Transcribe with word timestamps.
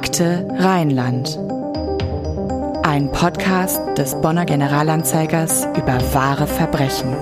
Akte 0.00 0.46
Rheinland. 0.60 1.36
Ein 2.84 3.10
Podcast 3.10 3.80
des 3.98 4.14
Bonner 4.20 4.46
Generalanzeigers 4.46 5.66
über 5.76 5.98
wahre 6.14 6.46
Verbrechen. 6.46 7.16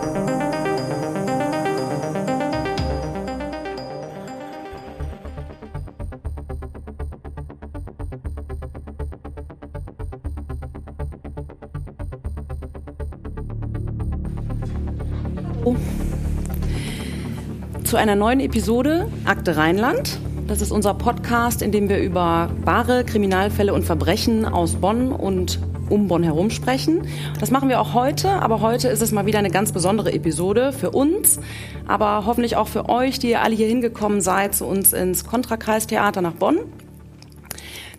Zu 17.85 17.97
einer 17.97 18.17
neuen 18.17 18.41
Episode 18.41 19.09
Akte 19.25 19.57
Rheinland. 19.57 20.21
Das 20.47 20.61
ist 20.61 20.71
unser 20.71 20.95
Podcast, 20.95 21.61
in 21.61 21.73
dem 21.73 21.89
wir 21.89 21.99
über 21.99 22.51
wahre 22.65 23.05
Kriminalfälle 23.05 23.75
und 23.75 23.83
Verbrechen 23.83 24.45
aus 24.45 24.77
Bonn 24.77 25.11
und 25.11 25.59
um 25.91 26.07
Bonn 26.07 26.23
herum 26.23 26.51
sprechen. 26.51 27.03
Das 27.41 27.51
machen 27.51 27.69
wir 27.69 27.81
auch 27.81 27.95
heute, 27.95 28.31
aber 28.31 28.61
heute 28.61 28.87
ist 28.87 29.03
es 29.03 29.11
mal 29.11 29.27
wieder 29.27 29.41
eine 29.41 29.51
ganz 29.51 29.73
besondere 29.73 30.13
Episode 30.13 30.73
für 30.73 30.91
uns, 30.91 31.41
aber 31.89 32.27
hoffentlich 32.27 32.57
auch 32.57 32.69
für 32.69 32.89
euch, 32.89 33.19
die 33.19 33.31
ihr 33.31 33.43
alle 33.43 33.57
hier 33.57 33.67
hingekommen 33.67 34.21
seid 34.21 34.55
zu 34.55 34.67
uns 34.67 34.93
ins 34.93 35.27
Kontrakreistheater 35.27 36.23
nach 36.23 36.35
Bonn. 36.35 36.59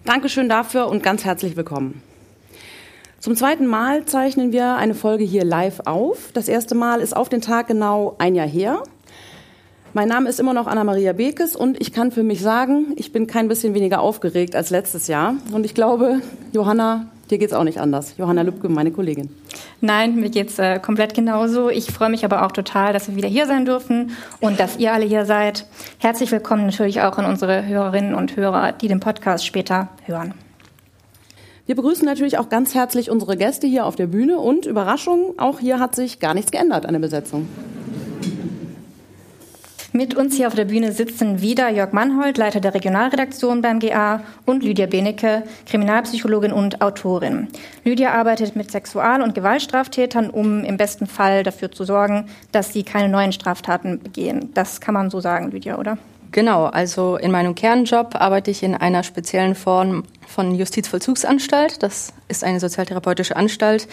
Dankeschön 0.06 0.48
dafür 0.48 0.88
und 0.88 1.04
ganz 1.04 1.26
herzlich 1.26 1.58
willkommen. 1.58 2.02
Zum 3.20 3.36
zweiten 3.36 3.66
Mal 3.66 4.06
zeichnen 4.06 4.54
wir 4.54 4.78
eine 4.78 4.96
Folge 4.96 5.26
hier 5.26 5.44
live 5.44 5.82
auf. 5.84 6.32
Das 6.34 6.48
erste 6.48 6.76
Mal 6.76 7.02
ist 7.02 7.14
auf 7.14 7.28
den 7.28 7.42
Tag 7.42 7.68
genau 7.68 8.16
ein 8.20 8.36
Jahr 8.36 8.48
her. 8.48 8.84
Mein 9.98 10.10
Name 10.10 10.30
ist 10.30 10.40
immer 10.40 10.54
noch 10.54 10.68
Anna-Maria 10.68 11.14
Bekes 11.14 11.56
und 11.56 11.82
ich 11.82 11.92
kann 11.92 12.12
für 12.12 12.22
mich 12.22 12.40
sagen, 12.40 12.94
ich 12.98 13.12
bin 13.12 13.26
kein 13.26 13.48
bisschen 13.48 13.74
weniger 13.74 14.00
aufgeregt 14.00 14.56
als 14.56 14.70
letztes 14.70 15.08
Jahr. 15.08 15.34
Und 15.52 15.66
ich 15.66 15.74
glaube, 15.74 16.22
Johanna, 16.52 17.08
dir 17.32 17.40
geht's 17.40 17.52
auch 17.52 17.64
nicht 17.64 17.80
anders. 17.80 18.14
Johanna 18.16 18.44
Lübke, 18.44 18.70
meine 18.70 18.92
Kollegin. 18.92 19.32
Nein, 19.82 20.18
mir 20.18 20.30
geht's 20.30 20.60
äh, 20.60 20.78
komplett 20.78 21.16
genauso. 21.16 21.72
Ich 21.72 21.92
freue 21.92 22.12
mich 22.12 22.24
aber 22.24 22.46
auch 22.46 22.52
total, 22.52 22.94
dass 22.94 23.08
wir 23.08 23.16
wieder 23.16 23.28
hier 23.28 23.48
sein 23.48 23.66
dürfen 23.66 24.12
und 24.40 24.60
dass 24.60 24.78
ihr 24.78 24.94
alle 24.94 25.06
hier 25.06 25.26
seid. 25.26 25.66
Herzlich 25.98 26.32
willkommen 26.32 26.68
natürlich 26.68 27.02
auch 27.02 27.18
an 27.18 27.26
unsere 27.26 27.66
Hörerinnen 27.66 28.14
und 28.14 28.36
Hörer, 28.36 28.74
die 28.74 28.90
den 28.90 29.00
Podcast 29.00 29.48
später 29.48 29.90
hören. 30.06 30.36
Wir 31.66 31.76
begrüßen 31.76 32.06
natürlich 32.06 32.38
auch 32.38 32.50
ganz 32.50 32.76
herzlich 32.76 33.10
unsere 33.10 33.36
Gäste 33.36 33.66
hier 33.66 33.88
auf 33.88 33.96
der 33.96 34.06
Bühne 34.06 34.38
und 34.38 34.68
Überraschung, 34.68 35.34
auch 35.40 35.58
hier 35.58 35.80
hat 35.80 35.96
sich 35.96 36.20
gar 36.20 36.36
nichts 36.36 36.52
geändert 36.52 36.86
an 36.86 36.94
der 36.94 37.02
Besetzung. 37.02 37.48
Mit 39.98 40.14
uns 40.14 40.36
hier 40.36 40.46
auf 40.46 40.54
der 40.54 40.66
Bühne 40.66 40.92
sitzen 40.92 41.42
wieder 41.42 41.70
Jörg 41.70 41.92
Mannhold, 41.92 42.38
Leiter 42.38 42.60
der 42.60 42.76
Regionalredaktion 42.76 43.64
beim 43.64 43.80
GA, 43.80 44.22
und 44.46 44.62
Lydia 44.62 44.86
Benecke, 44.86 45.42
Kriminalpsychologin 45.66 46.52
und 46.52 46.84
Autorin. 46.84 47.48
Lydia 47.84 48.14
arbeitet 48.14 48.56
mit 48.56 48.70
Sexual- 48.70 49.24
und 49.24 49.34
Gewaltstraftätern, 49.34 50.30
um 50.30 50.64
im 50.64 50.78
besten 50.78 51.08
Fall 51.08 51.42
dafür 51.42 51.72
zu 51.72 51.84
sorgen, 51.84 52.28
dass 52.52 52.74
sie 52.74 52.84
keine 52.84 53.10
neuen 53.10 53.32
Straftaten 53.32 53.98
begehen. 53.98 54.52
Das 54.54 54.82
kann 54.82 54.94
man 54.94 55.10
so 55.10 55.20
sagen, 55.20 55.50
Lydia, 55.50 55.80
oder? 55.80 55.98
Genau, 56.32 56.66
also 56.66 57.18
in 57.18 57.32
meinem 57.32 57.56
Kernjob 57.56 58.14
arbeite 58.14 58.52
ich 58.52 58.62
in 58.62 58.76
einer 58.76 59.02
speziellen 59.02 59.56
Form 59.56 60.04
von 60.28 60.54
Justizvollzugsanstalt. 60.54 61.82
Das 61.82 62.14
ist 62.28 62.44
eine 62.44 62.60
sozialtherapeutische 62.60 63.36
Anstalt, 63.36 63.88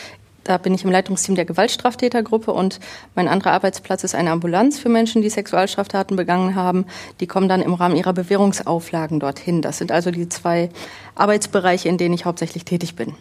da 0.44 0.58
bin 0.58 0.74
ich 0.74 0.84
im 0.84 0.90
Leitungsteam 0.90 1.34
der 1.34 1.44
Gewaltstraftätergruppe 1.44 2.52
und 2.52 2.78
mein 3.14 3.28
anderer 3.28 3.52
Arbeitsplatz 3.52 4.04
ist 4.04 4.14
eine 4.14 4.30
Ambulanz 4.30 4.78
für 4.78 4.88
Menschen, 4.88 5.22
die 5.22 5.30
Sexualstraftaten 5.30 6.16
begangen 6.16 6.54
haben. 6.54 6.86
Die 7.20 7.26
kommen 7.26 7.48
dann 7.48 7.62
im 7.62 7.74
Rahmen 7.74 7.96
ihrer 7.96 8.12
Bewährungsauflagen 8.12 9.20
dorthin. 9.20 9.62
Das 9.62 9.78
sind 9.78 9.90
also 9.90 10.10
die 10.10 10.28
zwei 10.28 10.68
Arbeitsbereiche, 11.14 11.88
in 11.88 11.98
denen 11.98 12.14
ich 12.14 12.24
hauptsächlich 12.24 12.64
tätig 12.64 12.94
bin. 12.94 13.14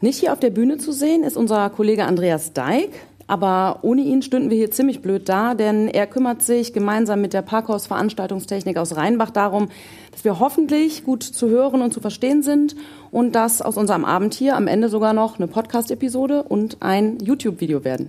Nicht 0.00 0.20
hier 0.20 0.32
auf 0.32 0.40
der 0.40 0.50
Bühne 0.50 0.78
zu 0.78 0.92
sehen 0.92 1.22
ist 1.22 1.36
unser 1.36 1.70
Kollege 1.70 2.04
Andreas 2.04 2.52
Deik. 2.52 2.90
Aber 3.26 3.80
ohne 3.82 4.02
ihn 4.02 4.22
stünden 4.22 4.50
wir 4.50 4.56
hier 4.56 4.70
ziemlich 4.70 5.02
blöd 5.02 5.28
da, 5.28 5.54
denn 5.54 5.88
er 5.88 6.06
kümmert 6.06 6.42
sich 6.42 6.72
gemeinsam 6.72 7.20
mit 7.20 7.32
der 7.32 7.42
Parkhaus-Veranstaltungstechnik 7.42 8.76
aus 8.76 8.96
Rheinbach 8.96 9.30
darum, 9.30 9.68
dass 10.12 10.24
wir 10.24 10.38
hoffentlich 10.38 11.04
gut 11.04 11.24
zu 11.24 11.48
hören 11.48 11.82
und 11.82 11.92
zu 11.92 12.00
verstehen 12.00 12.42
sind 12.42 12.76
und 13.10 13.34
dass 13.34 13.62
aus 13.62 13.76
unserem 13.76 14.04
Abend 14.04 14.34
hier 14.34 14.56
am 14.56 14.68
Ende 14.68 14.88
sogar 14.88 15.12
noch 15.12 15.38
eine 15.38 15.48
Podcast-Episode 15.48 16.44
und 16.44 16.78
ein 16.80 17.18
YouTube-Video 17.18 17.84
werden. 17.84 18.08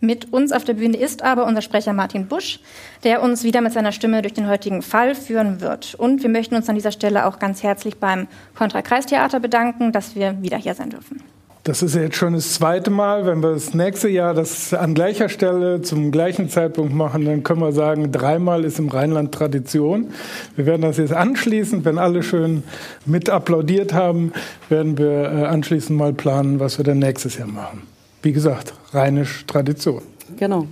Mit 0.00 0.32
uns 0.32 0.52
auf 0.52 0.64
der 0.64 0.74
Bühne 0.74 0.96
ist 0.96 1.22
aber 1.22 1.44
unser 1.44 1.60
Sprecher 1.60 1.92
Martin 1.92 2.26
Busch, 2.26 2.60
der 3.02 3.20
uns 3.20 3.42
wieder 3.42 3.60
mit 3.60 3.72
seiner 3.72 3.90
Stimme 3.90 4.22
durch 4.22 4.34
den 4.34 4.48
heutigen 4.48 4.82
Fall 4.82 5.16
führen 5.16 5.60
wird. 5.60 5.96
Und 5.96 6.22
wir 6.22 6.30
möchten 6.30 6.54
uns 6.54 6.68
an 6.68 6.76
dieser 6.76 6.92
Stelle 6.92 7.26
auch 7.26 7.40
ganz 7.40 7.64
herzlich 7.64 7.96
beim 7.96 8.28
Kontra-Kreistheater 8.56 9.40
bedanken, 9.40 9.90
dass 9.90 10.14
wir 10.14 10.40
wieder 10.40 10.56
hier 10.56 10.74
sein 10.74 10.90
dürfen. 10.90 11.20
Das 11.68 11.82
ist 11.82 11.94
jetzt 11.94 12.16
schon 12.16 12.32
das 12.32 12.54
zweite 12.54 12.90
Mal. 12.90 13.26
Wenn 13.26 13.42
wir 13.42 13.52
das 13.52 13.74
nächste 13.74 14.08
Jahr 14.08 14.32
das 14.32 14.72
an 14.72 14.94
gleicher 14.94 15.28
Stelle 15.28 15.82
zum 15.82 16.10
gleichen 16.10 16.48
Zeitpunkt 16.48 16.94
machen, 16.94 17.26
dann 17.26 17.42
können 17.42 17.60
wir 17.60 17.72
sagen, 17.72 18.10
dreimal 18.10 18.64
ist 18.64 18.78
im 18.78 18.88
Rheinland 18.88 19.34
Tradition. 19.34 20.08
Wir 20.56 20.64
werden 20.64 20.80
das 20.80 20.96
jetzt 20.96 21.12
anschließend, 21.12 21.84
wenn 21.84 21.98
alle 21.98 22.22
schön 22.22 22.62
mit 23.04 23.28
applaudiert 23.28 23.92
haben, 23.92 24.32
werden 24.70 24.96
wir 24.96 25.10
äh, 25.10 25.44
anschließend 25.44 25.98
mal 25.98 26.14
planen, 26.14 26.58
was 26.58 26.78
wir 26.78 26.86
dann 26.86 27.00
nächstes 27.00 27.36
Jahr 27.36 27.48
machen. 27.48 27.82
Wie 28.22 28.32
gesagt, 28.32 28.72
rheinisch 28.94 29.44
Tradition. 29.46 30.00
Genau. 30.38 30.66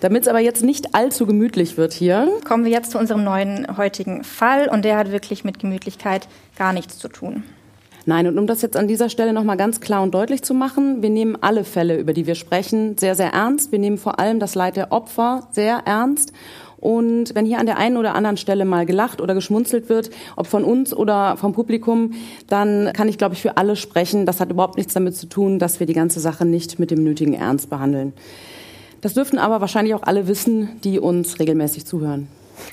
Damit 0.00 0.24
es 0.24 0.28
aber 0.28 0.40
jetzt 0.40 0.62
nicht 0.62 0.94
allzu 0.94 1.24
gemütlich 1.24 1.78
wird 1.78 1.94
hier, 1.94 2.28
kommen 2.46 2.66
wir 2.66 2.72
jetzt 2.72 2.90
zu 2.90 2.98
unserem 2.98 3.24
neuen 3.24 3.78
heutigen 3.78 4.22
Fall 4.22 4.68
und 4.68 4.84
der 4.84 4.98
hat 4.98 5.12
wirklich 5.12 5.44
mit 5.44 5.58
Gemütlichkeit 5.58 6.28
gar 6.58 6.74
nichts 6.74 6.98
zu 6.98 7.08
tun. 7.08 7.42
Nein, 8.08 8.28
und 8.28 8.38
um 8.38 8.46
das 8.46 8.62
jetzt 8.62 8.76
an 8.76 8.86
dieser 8.86 9.08
Stelle 9.08 9.32
nochmal 9.32 9.56
ganz 9.56 9.80
klar 9.80 10.00
und 10.00 10.14
deutlich 10.14 10.42
zu 10.42 10.54
machen, 10.54 11.02
wir 11.02 11.10
nehmen 11.10 11.36
alle 11.40 11.64
Fälle, 11.64 11.96
über 11.96 12.12
die 12.12 12.28
wir 12.28 12.36
sprechen, 12.36 12.96
sehr, 12.96 13.16
sehr 13.16 13.32
ernst. 13.32 13.72
Wir 13.72 13.80
nehmen 13.80 13.98
vor 13.98 14.20
allem 14.20 14.38
das 14.38 14.54
Leid 14.54 14.76
der 14.76 14.92
Opfer 14.92 15.48
sehr 15.50 15.82
ernst. 15.86 16.32
Und 16.76 17.34
wenn 17.34 17.46
hier 17.46 17.58
an 17.58 17.66
der 17.66 17.78
einen 17.78 17.96
oder 17.96 18.14
anderen 18.14 18.36
Stelle 18.36 18.64
mal 18.64 18.86
gelacht 18.86 19.20
oder 19.20 19.34
geschmunzelt 19.34 19.88
wird, 19.88 20.10
ob 20.36 20.46
von 20.46 20.62
uns 20.62 20.94
oder 20.94 21.36
vom 21.36 21.52
Publikum, 21.52 22.12
dann 22.46 22.92
kann 22.92 23.08
ich, 23.08 23.18
glaube 23.18 23.34
ich, 23.34 23.42
für 23.42 23.56
alle 23.56 23.74
sprechen. 23.74 24.24
Das 24.24 24.38
hat 24.38 24.52
überhaupt 24.52 24.76
nichts 24.76 24.94
damit 24.94 25.16
zu 25.16 25.26
tun, 25.28 25.58
dass 25.58 25.80
wir 25.80 25.86
die 25.88 25.92
ganze 25.92 26.20
Sache 26.20 26.44
nicht 26.44 26.78
mit 26.78 26.92
dem 26.92 27.02
nötigen 27.02 27.34
Ernst 27.34 27.70
behandeln. 27.70 28.12
Das 29.00 29.14
dürften 29.14 29.38
aber 29.38 29.60
wahrscheinlich 29.60 29.94
auch 29.94 30.04
alle 30.04 30.28
wissen, 30.28 30.80
die 30.84 31.00
uns 31.00 31.40
regelmäßig 31.40 31.86
zuhören. 31.86 32.28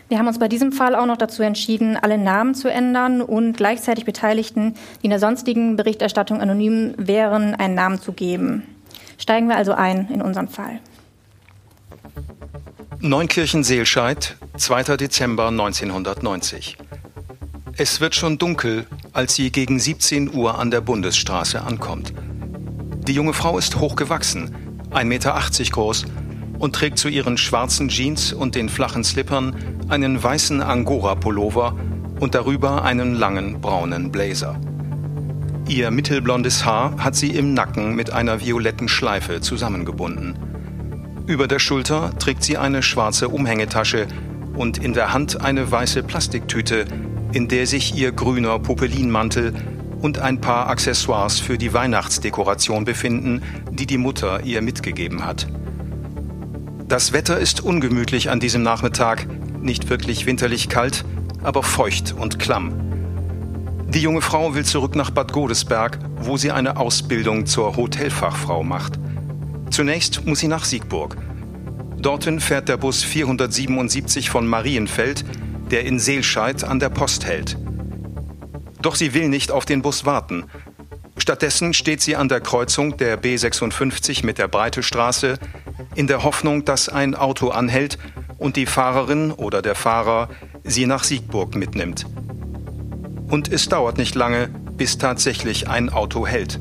Wir 0.10 0.18
haben 0.18 0.28
uns 0.28 0.40
bei 0.40 0.48
diesem 0.48 0.72
Fall 0.72 0.96
auch 0.96 1.06
noch 1.06 1.18
dazu 1.18 1.44
entschieden, 1.44 1.98
alle 1.98 2.18
Namen 2.18 2.56
zu 2.56 2.70
ändern 2.70 3.22
und 3.22 3.58
gleichzeitig 3.58 4.06
Beteiligten, 4.06 4.76
die 5.02 5.06
in 5.06 5.10
der 5.10 5.20
sonstigen 5.20 5.76
Berichterstattung 5.76 6.42
anonym 6.42 6.94
wären, 6.98 7.56
einen 7.56 7.76
Namen 7.76 8.00
zu 8.00 8.14
geben. 8.14 8.64
Steigen 9.18 9.48
wir 9.48 9.56
also 9.56 9.74
ein 9.74 10.10
in 10.14 10.22
unseren 10.22 10.48
Fall. 10.48 10.80
Neunkirchen-Seelscheid, 13.00 14.38
2. 14.58 14.98
Dezember 14.98 15.48
1990. 15.48 16.78
Es 17.76 18.00
wird 18.00 18.16
schon 18.16 18.38
dunkel, 18.38 18.86
als 19.14 19.36
sie 19.36 19.52
gegen 19.52 19.80
17 19.80 20.34
Uhr 20.34 20.60
an 20.60 20.72
der 20.72 20.82
Bundesstraße 20.82 21.62
ankommt. 21.62 22.14
Die 23.08 23.14
junge 23.14 23.34
Frau 23.34 23.58
ist 23.58 23.78
hochgewachsen, 23.78 24.56
1,80 24.92 25.04
Meter 25.06 25.42
groß 25.72 26.06
und 26.64 26.74
trägt 26.74 26.98
zu 26.98 27.10
ihren 27.10 27.36
schwarzen 27.36 27.90
Jeans 27.90 28.32
und 28.32 28.56
den 28.56 28.70
flachen 28.70 29.04
Slippern 29.04 29.54
einen 29.90 30.24
weißen 30.24 30.62
Angora-Pullover 30.62 31.76
und 32.22 32.36
darüber 32.36 32.86
einen 32.86 33.16
langen 33.16 33.60
braunen 33.60 34.14
Blazer. 34.14 34.58
Ihr 35.68 35.92
mittelblondes 35.92 36.64
Haar 36.64 36.96
hat 37.00 37.18
sie 37.18 37.32
im 37.32 37.54
Nacken 37.54 37.96
mit 37.96 38.14
einer 38.14 38.40
violetten 38.40 38.88
Schleife 38.88 39.42
zusammengebunden. 39.42 40.38
Über 41.28 41.50
der 41.50 41.60
Schulter 41.60 42.18
trägt 42.18 42.46
sie 42.46 42.58
eine 42.58 42.82
schwarze 42.82 43.28
Umhängetasche 43.28 44.08
und 44.56 44.78
in 44.78 44.94
der 44.94 45.12
Hand 45.12 45.42
eine 45.42 45.70
weiße 45.70 46.02
Plastiktüte, 46.04 46.86
in 47.34 47.50
der 47.50 47.68
sich 47.68 47.94
ihr 47.94 48.14
grüner 48.14 48.58
Popelinmantel 48.60 49.54
und 50.00 50.20
ein 50.20 50.40
paar 50.40 50.70
Accessoires 50.70 51.42
für 51.42 51.58
die 51.58 51.74
Weihnachtsdekoration 51.74 52.86
befinden, 52.86 53.42
die 53.70 53.86
die 53.86 53.98
Mutter 53.98 54.46
ihr 54.46 54.62
mitgegeben 54.62 55.26
hat. 55.26 55.46
Das 56.88 57.14
Wetter 57.14 57.40
ist 57.40 57.62
ungemütlich 57.62 58.30
an 58.30 58.40
diesem 58.40 58.62
Nachmittag, 58.62 59.28
nicht 59.62 59.90
wirklich 59.90 60.26
winterlich 60.26 60.70
kalt, 60.70 61.06
aber 61.42 61.64
feucht 61.64 62.14
und 62.18 62.40
klamm. 62.40 62.74
Die 63.88 64.02
junge 64.02 64.22
Frau 64.22 64.54
will 64.56 64.66
zurück 64.66 64.96
nach 64.96 65.12
Bad 65.12 65.32
Godesberg, 65.32 66.00
wo 66.18 66.36
sie 66.36 66.52
eine 66.52 66.78
Ausbildung 66.78 67.46
zur 67.46 67.76
Hotelfachfrau 67.76 68.64
macht. 68.64 69.00
Zunächst 69.70 70.26
muss 70.26 70.40
sie 70.40 70.48
nach 70.48 70.66
Siegburg. 70.66 71.16
Dorthin 71.98 72.40
fährt 72.40 72.70
der 72.70 72.78
Bus 72.78 73.04
477 73.04 74.30
von 74.30 74.46
Marienfeld, 74.46 75.24
der 75.72 75.86
in 75.86 76.00
Seelscheid 76.00 76.64
an 76.64 76.80
der 76.80 76.90
Post 76.90 77.26
hält. 77.26 77.58
Doch 78.82 78.96
sie 78.96 79.14
will 79.14 79.30
nicht 79.30 79.52
auf 79.52 79.66
den 79.66 79.82
Bus 79.82 80.06
warten. 80.06 80.44
Stattdessen 81.18 81.74
steht 81.74 82.02
sie 82.02 82.18
an 82.18 82.28
der 82.28 82.42
Kreuzung 82.42 82.98
der 82.98 83.22
B56 83.22 84.26
mit 84.26 84.38
der 84.38 84.50
Breitestraße, 84.50 85.40
in 85.96 86.08
der 86.08 86.24
Hoffnung, 86.24 86.66
dass 86.66 86.90
ein 86.90 87.16
Auto 87.16 87.50
anhält 87.50 87.98
und 88.38 88.56
die 88.56 88.66
Fahrerin 88.66 89.32
oder 89.32 89.62
der 89.62 89.76
Fahrer 89.76 90.30
sie 90.64 90.86
nach 90.86 91.04
Siegburg 91.04 91.56
mitnimmt. 91.56 92.06
Und 93.30 93.52
es 93.52 93.70
dauert 93.70 93.98
nicht 93.98 94.16
lange, 94.16 94.50
bis 94.78 94.98
tatsächlich 94.98 95.70
ein 95.70 95.90
Auto 95.90 96.28
hält. 96.28 96.60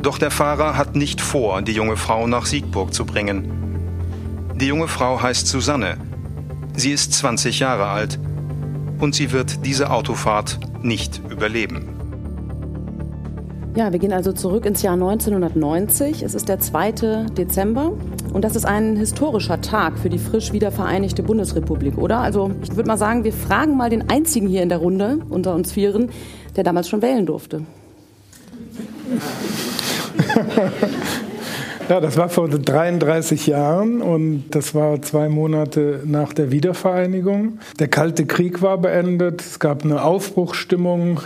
Doch 0.00 0.18
der 0.18 0.30
Fahrer 0.30 0.76
hat 0.76 0.94
nicht 0.94 1.20
vor, 1.20 1.62
die 1.62 1.72
junge 1.72 1.96
Frau 1.96 2.26
nach 2.26 2.46
Siegburg 2.46 2.94
zu 2.94 3.04
bringen. 3.04 3.50
Die 4.54 4.66
junge 4.66 4.88
Frau 4.88 5.20
heißt 5.20 5.46
Susanne. 5.46 5.96
Sie 6.74 6.92
ist 6.92 7.12
20 7.14 7.60
Jahre 7.60 7.88
alt 7.88 8.18
und 8.98 9.14
sie 9.14 9.32
wird 9.32 9.64
diese 9.64 9.90
Autofahrt 9.90 10.58
nicht 10.82 11.20
überleben. 11.30 11.88
Ja, 13.74 13.92
wir 13.92 13.98
gehen 13.98 14.12
also 14.12 14.32
zurück 14.32 14.64
ins 14.64 14.80
Jahr 14.80 14.94
1990. 14.94 16.22
Es 16.22 16.34
ist 16.34 16.48
der 16.48 16.60
2. 16.60 17.26
Dezember 17.36 17.92
und 18.32 18.42
das 18.42 18.56
ist 18.56 18.64
ein 18.64 18.96
historischer 18.96 19.60
Tag 19.60 19.98
für 19.98 20.08
die 20.08 20.18
frisch 20.18 20.52
wiedervereinigte 20.52 21.22
Bundesrepublik, 21.22 21.98
oder? 21.98 22.18
Also 22.20 22.50
ich 22.62 22.74
würde 22.76 22.88
mal 22.88 22.98
sagen, 22.98 23.24
wir 23.24 23.32
fragen 23.32 23.76
mal 23.76 23.90
den 23.90 24.08
einzigen 24.10 24.48
hier 24.48 24.62
in 24.62 24.68
der 24.68 24.78
Runde 24.78 25.20
unter 25.28 25.54
uns 25.54 25.72
Vieren, 25.72 26.10
der 26.56 26.64
damals 26.64 26.88
schon 26.88 27.02
wählen 27.02 27.26
durfte. 27.26 27.62
Ja, 31.88 32.00
das 32.00 32.16
war 32.16 32.28
vor 32.28 32.48
33 32.48 33.46
Jahren 33.46 34.02
und 34.02 34.46
das 34.50 34.74
war 34.74 35.00
zwei 35.02 35.28
Monate 35.28 36.00
nach 36.04 36.32
der 36.32 36.50
Wiedervereinigung. 36.50 37.60
Der 37.78 37.86
Kalte 37.86 38.26
Krieg 38.26 38.60
war 38.60 38.78
beendet, 38.78 39.40
es 39.40 39.60
gab 39.60 39.84
eine 39.84 40.02
Aufbruchsstimmung. 40.02 41.20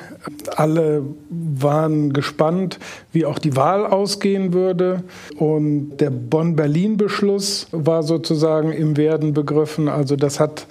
Alle 0.54 1.02
waren 1.30 2.12
gespannt, 2.12 2.78
wie 3.10 3.24
auch 3.24 3.38
die 3.38 3.56
Wahl 3.56 3.86
ausgehen 3.86 4.52
würde. 4.52 5.02
Und 5.38 5.96
der 5.96 6.10
Bonn-Berlin-Beschluss 6.10 7.68
war 7.72 8.02
sozusagen 8.02 8.70
im 8.70 8.98
Werden 8.98 9.32
begriffen. 9.32 9.88
Also 9.88 10.14
das 10.14 10.40
hat 10.40 10.66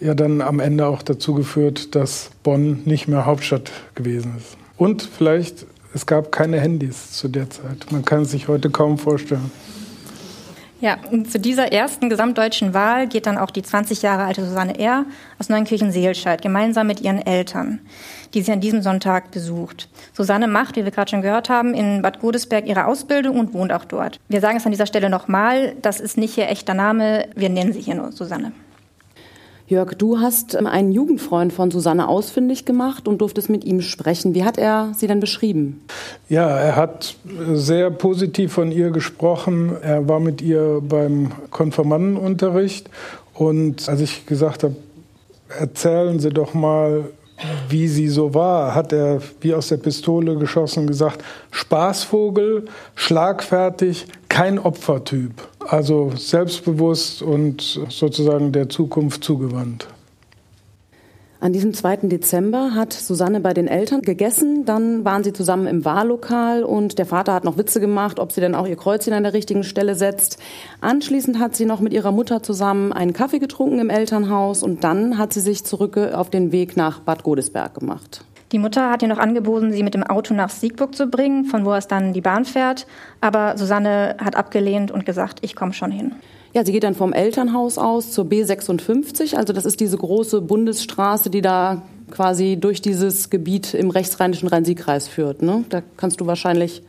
ja 0.00 0.14
dann 0.14 0.40
am 0.40 0.58
Ende 0.58 0.88
auch 0.88 1.02
dazu 1.02 1.34
geführt, 1.34 1.94
dass 1.94 2.32
Bonn 2.42 2.80
nicht 2.84 3.06
mehr 3.06 3.26
Hauptstadt 3.26 3.70
gewesen 3.94 4.34
ist. 4.38 4.56
Und 4.76 5.02
vielleicht 5.02 5.66
es 5.94 6.06
gab 6.06 6.32
keine 6.32 6.60
Handys 6.60 7.12
zu 7.12 7.28
der 7.28 7.50
Zeit. 7.50 7.90
Man 7.90 8.04
kann 8.04 8.22
es 8.22 8.30
sich 8.30 8.48
heute 8.48 8.70
kaum 8.70 8.98
vorstellen. 8.98 9.50
Ja, 10.80 10.96
und 11.10 11.30
zu 11.30 11.38
dieser 11.38 11.72
ersten 11.72 12.08
gesamtdeutschen 12.08 12.72
Wahl 12.72 13.06
geht 13.06 13.26
dann 13.26 13.36
auch 13.36 13.50
die 13.50 13.62
20 13.62 14.00
Jahre 14.00 14.24
alte 14.24 14.42
Susanne 14.46 14.78
R. 14.78 15.04
aus 15.38 15.50
Neunkirchen-Seelscheid 15.50 16.40
gemeinsam 16.40 16.86
mit 16.86 17.02
ihren 17.02 17.18
Eltern, 17.18 17.80
die 18.32 18.40
sie 18.40 18.52
an 18.52 18.62
diesem 18.62 18.80
Sonntag 18.80 19.30
besucht. 19.30 19.90
Susanne 20.14 20.48
macht, 20.48 20.76
wie 20.76 20.84
wir 20.84 20.90
gerade 20.90 21.10
schon 21.10 21.20
gehört 21.20 21.50
haben, 21.50 21.74
in 21.74 22.00
Bad 22.00 22.20
Godesberg 22.20 22.66
ihre 22.66 22.86
Ausbildung 22.86 23.38
und 23.38 23.52
wohnt 23.52 23.72
auch 23.72 23.84
dort. 23.84 24.18
Wir 24.28 24.40
sagen 24.40 24.56
es 24.56 24.64
an 24.64 24.72
dieser 24.72 24.86
Stelle 24.86 25.10
nochmal, 25.10 25.74
das 25.82 26.00
ist 26.00 26.16
nicht 26.16 26.38
ihr 26.38 26.48
echter 26.48 26.72
Name, 26.72 27.28
wir 27.36 27.50
nennen 27.50 27.74
sie 27.74 27.82
hier 27.82 27.96
nur 27.96 28.12
Susanne. 28.12 28.52
Jörg, 29.70 29.94
du 29.94 30.18
hast 30.18 30.56
ähm, 30.56 30.66
einen 30.66 30.90
Jugendfreund 30.90 31.52
von 31.52 31.70
Susanne 31.70 32.08
ausfindig 32.08 32.64
gemacht 32.64 33.06
und 33.06 33.20
durftest 33.20 33.48
mit 33.48 33.64
ihm 33.64 33.82
sprechen. 33.82 34.34
Wie 34.34 34.42
hat 34.42 34.58
er 34.58 34.92
sie 34.96 35.06
denn 35.06 35.20
beschrieben? 35.20 35.80
Ja, 36.28 36.48
er 36.48 36.74
hat 36.74 37.14
sehr 37.52 37.90
positiv 37.90 38.52
von 38.52 38.72
ihr 38.72 38.90
gesprochen. 38.90 39.76
Er 39.80 40.08
war 40.08 40.18
mit 40.18 40.42
ihr 40.42 40.82
beim 40.82 41.30
Konfirmandenunterricht 41.50 42.90
und 43.32 43.88
als 43.88 44.00
ich 44.00 44.26
gesagt 44.26 44.64
habe, 44.64 44.74
erzählen 45.56 46.18
Sie 46.18 46.30
doch 46.30 46.52
mal, 46.52 47.04
wie 47.68 47.88
sie 47.88 48.08
so 48.08 48.34
war, 48.34 48.74
hat 48.74 48.92
er 48.92 49.20
wie 49.40 49.54
aus 49.54 49.68
der 49.68 49.78
Pistole 49.78 50.36
geschossen 50.36 50.86
gesagt, 50.86 51.24
Spaßvogel, 51.50 52.66
schlagfertig, 52.96 54.06
kein 54.40 54.58
Opfertyp. 54.58 55.34
Also 55.58 56.12
selbstbewusst 56.16 57.20
und 57.20 57.60
sozusagen 57.90 58.52
der 58.52 58.70
Zukunft 58.70 59.22
zugewandt. 59.22 59.86
An 61.40 61.52
diesem 61.52 61.74
2. 61.74 62.08
Dezember 62.08 62.74
hat 62.74 62.94
Susanne 62.94 63.40
bei 63.40 63.52
den 63.52 63.68
Eltern 63.68 64.00
gegessen, 64.00 64.64
dann 64.64 65.04
waren 65.04 65.24
sie 65.24 65.34
zusammen 65.34 65.66
im 65.66 65.84
Wahllokal 65.84 66.64
und 66.64 66.98
der 66.98 67.04
Vater 67.04 67.34
hat 67.34 67.44
noch 67.44 67.58
Witze 67.58 67.80
gemacht, 67.80 68.18
ob 68.18 68.32
sie 68.32 68.40
denn 68.40 68.54
auch 68.54 68.66
ihr 68.66 68.76
Kreuzchen 68.76 69.12
an 69.12 69.24
der 69.24 69.34
richtigen 69.34 69.62
Stelle 69.62 69.94
setzt. 69.94 70.38
Anschließend 70.80 71.38
hat 71.38 71.54
sie 71.54 71.66
noch 71.66 71.80
mit 71.80 71.92
ihrer 71.92 72.10
Mutter 72.10 72.42
zusammen 72.42 72.94
einen 72.94 73.12
Kaffee 73.12 73.40
getrunken 73.40 73.78
im 73.78 73.90
Elternhaus 73.90 74.62
und 74.62 74.84
dann 74.84 75.18
hat 75.18 75.34
sie 75.34 75.40
sich 75.40 75.64
zurück 75.64 75.98
auf 75.98 76.30
den 76.30 76.50
Weg 76.50 76.78
nach 76.78 77.00
Bad 77.00 77.24
Godesberg 77.24 77.74
gemacht. 77.74 78.24
Die 78.52 78.58
Mutter 78.58 78.90
hat 78.90 79.02
ihr 79.02 79.08
noch 79.08 79.18
angeboten, 79.18 79.70
sie 79.70 79.82
mit 79.82 79.94
dem 79.94 80.02
Auto 80.02 80.34
nach 80.34 80.50
Siegburg 80.50 80.94
zu 80.94 81.06
bringen, 81.06 81.44
von 81.44 81.64
wo 81.64 81.72
aus 81.72 81.86
dann 81.86 82.12
die 82.12 82.20
Bahn 82.20 82.44
fährt. 82.44 82.86
Aber 83.20 83.56
Susanne 83.56 84.16
hat 84.18 84.34
abgelehnt 84.34 84.90
und 84.90 85.06
gesagt, 85.06 85.38
ich 85.42 85.54
komme 85.54 85.72
schon 85.72 85.92
hin. 85.92 86.12
Ja, 86.52 86.64
sie 86.64 86.72
geht 86.72 86.82
dann 86.82 86.96
vom 86.96 87.12
Elternhaus 87.12 87.78
aus 87.78 88.10
zur 88.10 88.24
B56. 88.24 89.36
Also 89.36 89.52
das 89.52 89.64
ist 89.64 89.78
diese 89.78 89.96
große 89.96 90.40
Bundesstraße, 90.40 91.30
die 91.30 91.42
da 91.42 91.82
quasi 92.10 92.58
durch 92.60 92.82
dieses 92.82 93.30
Gebiet 93.30 93.72
im 93.72 93.90
rechtsrheinischen 93.90 94.48
Rhein-Sieg-Kreis 94.48 95.06
führt. 95.06 95.42
Ne? 95.42 95.64
Da 95.68 95.82
kannst 95.96 96.20
du 96.20 96.26
wahrscheinlich 96.26 96.82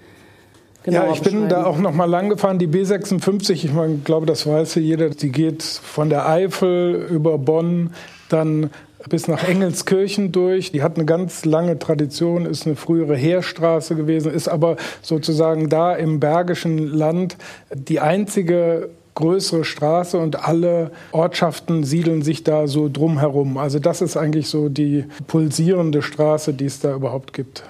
Genau, 0.83 1.05
ja, 1.05 1.11
ich 1.11 1.21
bin 1.21 1.47
da 1.47 1.65
auch 1.65 1.77
noch 1.77 1.93
mal 1.93 2.05
lang 2.05 2.29
gefahren. 2.29 2.57
Die 2.57 2.67
B56, 2.67 3.51
ich 3.51 3.71
meine, 3.71 3.97
glaube, 3.97 4.25
das 4.25 4.47
weiß 4.47 4.75
ja 4.75 4.81
jeder. 4.81 5.09
Die 5.09 5.31
geht 5.31 5.61
von 5.61 6.09
der 6.09 6.27
Eifel 6.27 7.07
über 7.11 7.37
Bonn, 7.37 7.91
dann 8.29 8.71
bis 9.09 9.27
nach 9.27 9.47
Engelskirchen 9.47 10.31
durch. 10.31 10.71
Die 10.71 10.83
hat 10.83 10.95
eine 10.95 11.05
ganz 11.05 11.45
lange 11.45 11.79
Tradition, 11.79 12.45
ist 12.45 12.65
eine 12.65 12.75
frühere 12.75 13.15
Heerstraße 13.15 13.95
gewesen, 13.95 14.31
ist 14.31 14.47
aber 14.47 14.77
sozusagen 15.01 15.69
da 15.69 15.95
im 15.95 16.19
Bergischen 16.19 16.77
Land 16.77 17.37
die 17.73 17.99
einzige 17.99 18.89
größere 19.15 19.65
Straße 19.65 20.17
und 20.17 20.47
alle 20.47 20.91
Ortschaften 21.11 21.83
siedeln 21.83 22.21
sich 22.21 22.43
da 22.43 22.67
so 22.67 22.89
drumherum. 22.89 23.57
Also 23.57 23.79
das 23.79 24.01
ist 24.01 24.17
eigentlich 24.17 24.47
so 24.47 24.69
die 24.69 25.05
pulsierende 25.27 26.01
Straße, 26.01 26.53
die 26.53 26.65
es 26.65 26.79
da 26.79 26.95
überhaupt 26.95 27.33
gibt. 27.33 27.63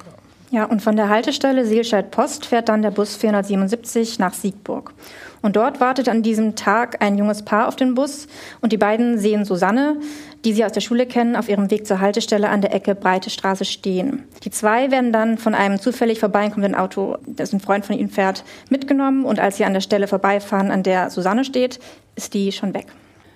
Ja, 0.51 0.65
und 0.65 0.81
von 0.81 0.97
der 0.97 1.09
Haltestelle 1.09 1.65
Seelscheid 1.65 2.11
Post 2.11 2.45
fährt 2.45 2.67
dann 2.67 2.81
der 2.81 2.91
Bus 2.91 3.15
477 3.15 4.19
nach 4.19 4.33
Siegburg. 4.33 4.93
Und 5.41 5.55
dort 5.55 5.79
wartet 5.79 6.07
an 6.07 6.21
diesem 6.21 6.55
Tag 6.55 7.01
ein 7.01 7.17
junges 7.17 7.43
Paar 7.43 7.67
auf 7.67 7.75
den 7.75 7.95
Bus 7.95 8.27
und 8.61 8.71
die 8.71 8.77
beiden 8.77 9.17
sehen 9.17 9.43
Susanne, 9.45 9.97
die 10.45 10.53
sie 10.53 10.65
aus 10.65 10.71
der 10.71 10.81
Schule 10.81 11.05
kennen, 11.05 11.35
auf 11.35 11.49
ihrem 11.49 11.71
Weg 11.71 11.87
zur 11.87 11.99
Haltestelle 11.99 12.49
an 12.49 12.61
der 12.61 12.73
Ecke 12.73 12.95
Breite 12.95 13.29
Straße 13.29 13.65
stehen. 13.65 14.23
Die 14.43 14.51
zwei 14.51 14.91
werden 14.91 15.11
dann 15.11 15.37
von 15.37 15.55
einem 15.55 15.79
zufällig 15.79 16.19
vorbeikommenden 16.19 16.75
Auto, 16.75 17.17
das 17.25 17.53
ein 17.53 17.59
Freund 17.59 17.85
von 17.85 17.97
ihnen 17.97 18.09
fährt, 18.09 18.43
mitgenommen 18.69 19.25
und 19.25 19.39
als 19.39 19.57
sie 19.57 19.65
an 19.65 19.73
der 19.73 19.81
Stelle 19.81 20.07
vorbeifahren, 20.07 20.71
an 20.71 20.83
der 20.83 21.09
Susanne 21.09 21.43
steht, 21.43 21.79
ist 22.15 22.33
die 22.33 22.51
schon 22.51 22.73
weg. 22.73 22.87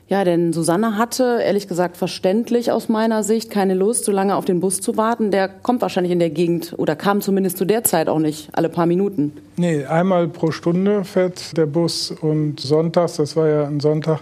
Ja, 0.07 0.23
denn 0.23 0.53
Susanne 0.53 0.97
hatte, 0.97 1.39
ehrlich 1.43 1.67
gesagt, 1.67 1.97
verständlich 1.97 2.71
aus 2.71 2.89
meiner 2.89 3.23
Sicht 3.23 3.49
keine 3.49 3.73
Lust, 3.73 4.05
so 4.05 4.11
lange 4.11 4.35
auf 4.35 4.45
den 4.45 4.59
Bus 4.59 4.79
zu 4.79 4.97
warten. 4.97 5.31
Der 5.31 5.47
kommt 5.49 5.81
wahrscheinlich 5.81 6.11
in 6.11 6.19
der 6.19 6.29
Gegend 6.29 6.75
oder 6.77 6.95
kam 6.95 7.21
zumindest 7.21 7.57
zu 7.57 7.65
der 7.65 7.83
Zeit 7.83 8.07
auch 8.07 8.19
nicht 8.19 8.49
alle 8.53 8.69
paar 8.69 8.85
Minuten. 8.85 9.33
Nee, 9.57 9.83
einmal 9.85 10.27
pro 10.27 10.51
Stunde 10.51 11.03
fährt 11.03 11.57
der 11.57 11.65
Bus 11.65 12.11
und 12.11 12.59
sonntags, 12.59 13.15
das 13.15 13.35
war 13.35 13.47
ja 13.47 13.65
ein 13.65 13.79
Sonntag, 13.79 14.19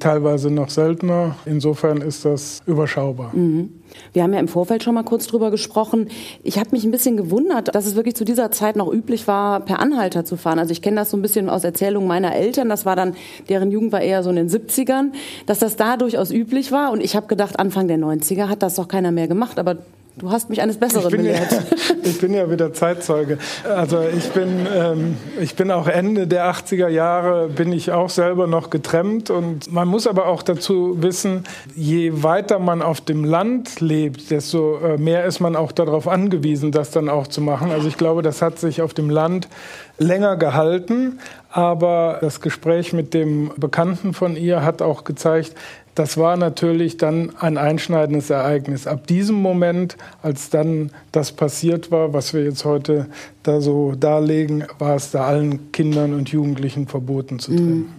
teilweise 0.00 0.50
noch 0.50 0.70
seltener. 0.70 1.36
Insofern 1.44 1.98
ist 1.98 2.24
das 2.24 2.60
überschaubar. 2.66 3.30
Mhm. 3.32 3.79
Wir 4.12 4.22
haben 4.22 4.32
ja 4.32 4.40
im 4.40 4.48
Vorfeld 4.48 4.82
schon 4.82 4.94
mal 4.94 5.02
kurz 5.02 5.26
drüber 5.26 5.50
gesprochen. 5.50 6.08
Ich 6.42 6.58
habe 6.58 6.70
mich 6.72 6.84
ein 6.84 6.90
bisschen 6.90 7.16
gewundert, 7.16 7.74
dass 7.74 7.86
es 7.86 7.94
wirklich 7.94 8.16
zu 8.16 8.24
dieser 8.24 8.50
Zeit 8.50 8.76
noch 8.76 8.92
üblich 8.92 9.26
war, 9.26 9.60
per 9.60 9.80
Anhalter 9.80 10.24
zu 10.24 10.36
fahren. 10.36 10.58
Also 10.58 10.72
ich 10.72 10.82
kenne 10.82 10.96
das 10.96 11.10
so 11.10 11.16
ein 11.16 11.22
bisschen 11.22 11.48
aus 11.48 11.64
Erzählungen 11.64 12.08
meiner 12.08 12.34
Eltern. 12.34 12.68
Das 12.68 12.86
war 12.86 12.96
dann, 12.96 13.14
deren 13.48 13.70
Jugend 13.70 13.92
war 13.92 14.00
eher 14.00 14.22
so 14.22 14.30
in 14.30 14.36
den 14.36 14.48
70ern, 14.48 15.12
dass 15.46 15.58
das 15.58 15.76
da 15.76 15.96
durchaus 15.96 16.30
üblich 16.30 16.72
war. 16.72 16.92
Und 16.92 17.02
ich 17.02 17.16
habe 17.16 17.26
gedacht, 17.26 17.58
Anfang 17.58 17.88
der 17.88 17.98
90er 17.98 18.48
hat 18.48 18.62
das 18.62 18.74
doch 18.74 18.88
keiner 18.88 19.12
mehr 19.12 19.28
gemacht. 19.28 19.58
Aber 19.58 19.76
Du 20.20 20.30
hast 20.30 20.50
mich 20.50 20.60
eines 20.60 20.76
Besseren 20.76 21.10
belehrt. 21.10 21.50
Ja, 21.50 21.60
ich 22.02 22.20
bin 22.20 22.34
ja 22.34 22.50
wieder 22.50 22.74
Zeitzeuge. 22.74 23.38
Also 23.64 24.02
ich 24.02 24.28
bin, 24.32 24.66
ähm, 24.70 25.16
ich 25.40 25.54
bin 25.54 25.70
auch 25.70 25.88
Ende 25.88 26.26
der 26.26 26.52
80er 26.52 26.88
Jahre, 26.88 27.48
bin 27.48 27.72
ich 27.72 27.90
auch 27.90 28.10
selber 28.10 28.46
noch 28.46 28.68
getrennt. 28.68 29.30
Und 29.30 29.72
man 29.72 29.88
muss 29.88 30.06
aber 30.06 30.26
auch 30.26 30.42
dazu 30.42 31.02
wissen, 31.02 31.44
je 31.74 32.22
weiter 32.22 32.58
man 32.58 32.82
auf 32.82 33.00
dem 33.00 33.24
Land 33.24 33.80
lebt, 33.80 34.30
desto 34.30 34.78
äh, 34.80 34.98
mehr 34.98 35.24
ist 35.24 35.40
man 35.40 35.56
auch 35.56 35.72
darauf 35.72 36.06
angewiesen, 36.06 36.70
das 36.70 36.90
dann 36.90 37.08
auch 37.08 37.26
zu 37.26 37.40
machen. 37.40 37.70
Also 37.70 37.88
ich 37.88 37.96
glaube, 37.96 38.20
das 38.20 38.42
hat 38.42 38.58
sich 38.58 38.82
auf 38.82 38.92
dem 38.92 39.08
Land 39.08 39.48
länger 39.96 40.36
gehalten. 40.36 41.18
Aber 41.52 42.18
das 42.20 42.40
Gespräch 42.40 42.92
mit 42.92 43.12
dem 43.12 43.50
Bekannten 43.56 44.14
von 44.14 44.36
ihr 44.36 44.62
hat 44.62 44.82
auch 44.82 45.02
gezeigt, 45.02 45.54
das 46.00 46.16
war 46.16 46.38
natürlich 46.38 46.96
dann 46.96 47.36
ein 47.40 47.58
einschneidendes 47.58 48.30
Ereignis. 48.30 48.86
Ab 48.86 49.06
diesem 49.06 49.36
Moment, 49.36 49.98
als 50.22 50.48
dann 50.48 50.92
das 51.12 51.30
passiert 51.30 51.90
war, 51.90 52.14
was 52.14 52.32
wir 52.32 52.42
jetzt 52.42 52.64
heute 52.64 53.06
da 53.42 53.60
so 53.60 53.94
darlegen, 53.94 54.64
war 54.78 54.96
es 54.96 55.10
da 55.10 55.26
allen 55.26 55.72
Kindern 55.72 56.14
und 56.14 56.30
Jugendlichen 56.30 56.86
verboten 56.86 57.38
zu 57.38 57.54
trennen. 57.54 57.92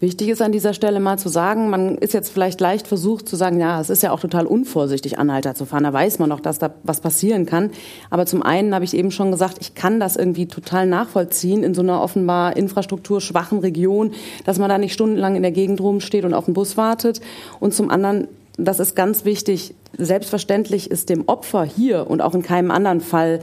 Wichtig 0.00 0.28
ist 0.28 0.40
an 0.40 0.52
dieser 0.52 0.74
Stelle 0.74 1.00
mal 1.00 1.18
zu 1.18 1.28
sagen, 1.28 1.70
man 1.70 1.98
ist 1.98 2.14
jetzt 2.14 2.30
vielleicht 2.30 2.60
leicht 2.60 2.86
versucht 2.86 3.28
zu 3.28 3.34
sagen, 3.34 3.58
ja, 3.58 3.80
es 3.80 3.90
ist 3.90 4.04
ja 4.04 4.12
auch 4.12 4.20
total 4.20 4.46
unvorsichtig, 4.46 5.18
Anhalter 5.18 5.56
zu 5.56 5.66
fahren. 5.66 5.82
Da 5.82 5.92
weiß 5.92 6.20
man 6.20 6.28
noch, 6.28 6.38
dass 6.38 6.60
da 6.60 6.72
was 6.84 7.00
passieren 7.00 7.46
kann. 7.46 7.70
Aber 8.08 8.24
zum 8.24 8.44
einen 8.44 8.74
habe 8.76 8.84
ich 8.84 8.94
eben 8.94 9.10
schon 9.10 9.32
gesagt, 9.32 9.56
ich 9.60 9.74
kann 9.74 9.98
das 9.98 10.14
irgendwie 10.14 10.46
total 10.46 10.86
nachvollziehen 10.86 11.64
in 11.64 11.74
so 11.74 11.82
einer 11.82 12.00
offenbar 12.00 12.56
infrastrukturschwachen 12.56 13.58
Region, 13.58 14.12
dass 14.44 14.60
man 14.60 14.68
da 14.68 14.78
nicht 14.78 14.92
stundenlang 14.92 15.34
in 15.34 15.42
der 15.42 15.50
Gegend 15.50 15.80
rumsteht 15.80 16.24
und 16.24 16.32
auf 16.32 16.44
den 16.44 16.54
Bus 16.54 16.76
wartet. 16.76 17.20
Und 17.58 17.74
zum 17.74 17.90
anderen 17.90 18.28
das 18.60 18.80
ist 18.80 18.96
ganz 18.96 19.24
wichtig, 19.24 19.74
selbstverständlich 19.96 20.90
ist 20.90 21.10
dem 21.10 21.28
Opfer 21.28 21.64
hier 21.64 22.10
und 22.10 22.20
auch 22.20 22.34
in 22.34 22.42
keinem 22.42 22.72
anderen 22.72 23.00
Fall 23.00 23.38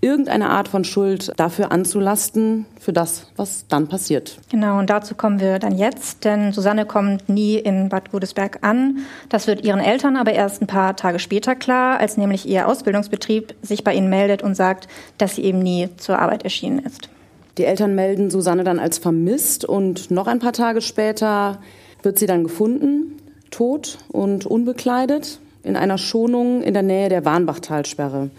irgendeine 0.00 0.48
Art 0.48 0.68
von 0.68 0.84
Schuld 0.84 1.32
dafür 1.36 1.72
anzulasten, 1.72 2.66
für 2.78 2.92
das, 2.92 3.26
was 3.36 3.66
dann 3.68 3.88
passiert. 3.88 4.38
Genau, 4.50 4.78
und 4.78 4.88
dazu 4.88 5.14
kommen 5.14 5.40
wir 5.40 5.58
dann 5.58 5.76
jetzt, 5.76 6.24
denn 6.24 6.52
Susanne 6.52 6.86
kommt 6.86 7.28
nie 7.28 7.56
in 7.56 7.90
Bad 7.90 8.10
Godesberg 8.10 8.58
an. 8.62 9.00
Das 9.28 9.46
wird 9.46 9.64
ihren 9.64 9.80
Eltern 9.80 10.16
aber 10.16 10.32
erst 10.32 10.62
ein 10.62 10.66
paar 10.66 10.96
Tage 10.96 11.18
später 11.18 11.54
klar, 11.54 12.00
als 12.00 12.16
nämlich 12.16 12.48
ihr 12.48 12.66
Ausbildungsbetrieb 12.66 13.54
sich 13.62 13.84
bei 13.84 13.94
ihnen 13.94 14.08
meldet 14.08 14.42
und 14.42 14.54
sagt, 14.54 14.88
dass 15.18 15.36
sie 15.36 15.44
eben 15.44 15.58
nie 15.58 15.88
zur 15.98 16.18
Arbeit 16.18 16.44
erschienen 16.44 16.78
ist. 16.78 17.10
Die 17.58 17.64
Eltern 17.64 17.94
melden 17.94 18.30
Susanne 18.30 18.64
dann 18.64 18.78
als 18.78 18.98
vermisst 18.98 19.64
und 19.66 20.10
noch 20.10 20.26
ein 20.26 20.38
paar 20.38 20.54
Tage 20.54 20.80
später 20.80 21.58
wird 22.02 22.18
sie 22.18 22.26
dann 22.26 22.44
gefunden, 22.44 23.18
tot 23.50 23.98
und 24.08 24.46
unbekleidet, 24.46 25.40
in 25.62 25.76
einer 25.76 25.98
Schonung 25.98 26.62
in 26.62 26.72
der 26.72 26.82
Nähe 26.82 27.10
der 27.10 27.26
Warnbachtalsperre. 27.26 28.30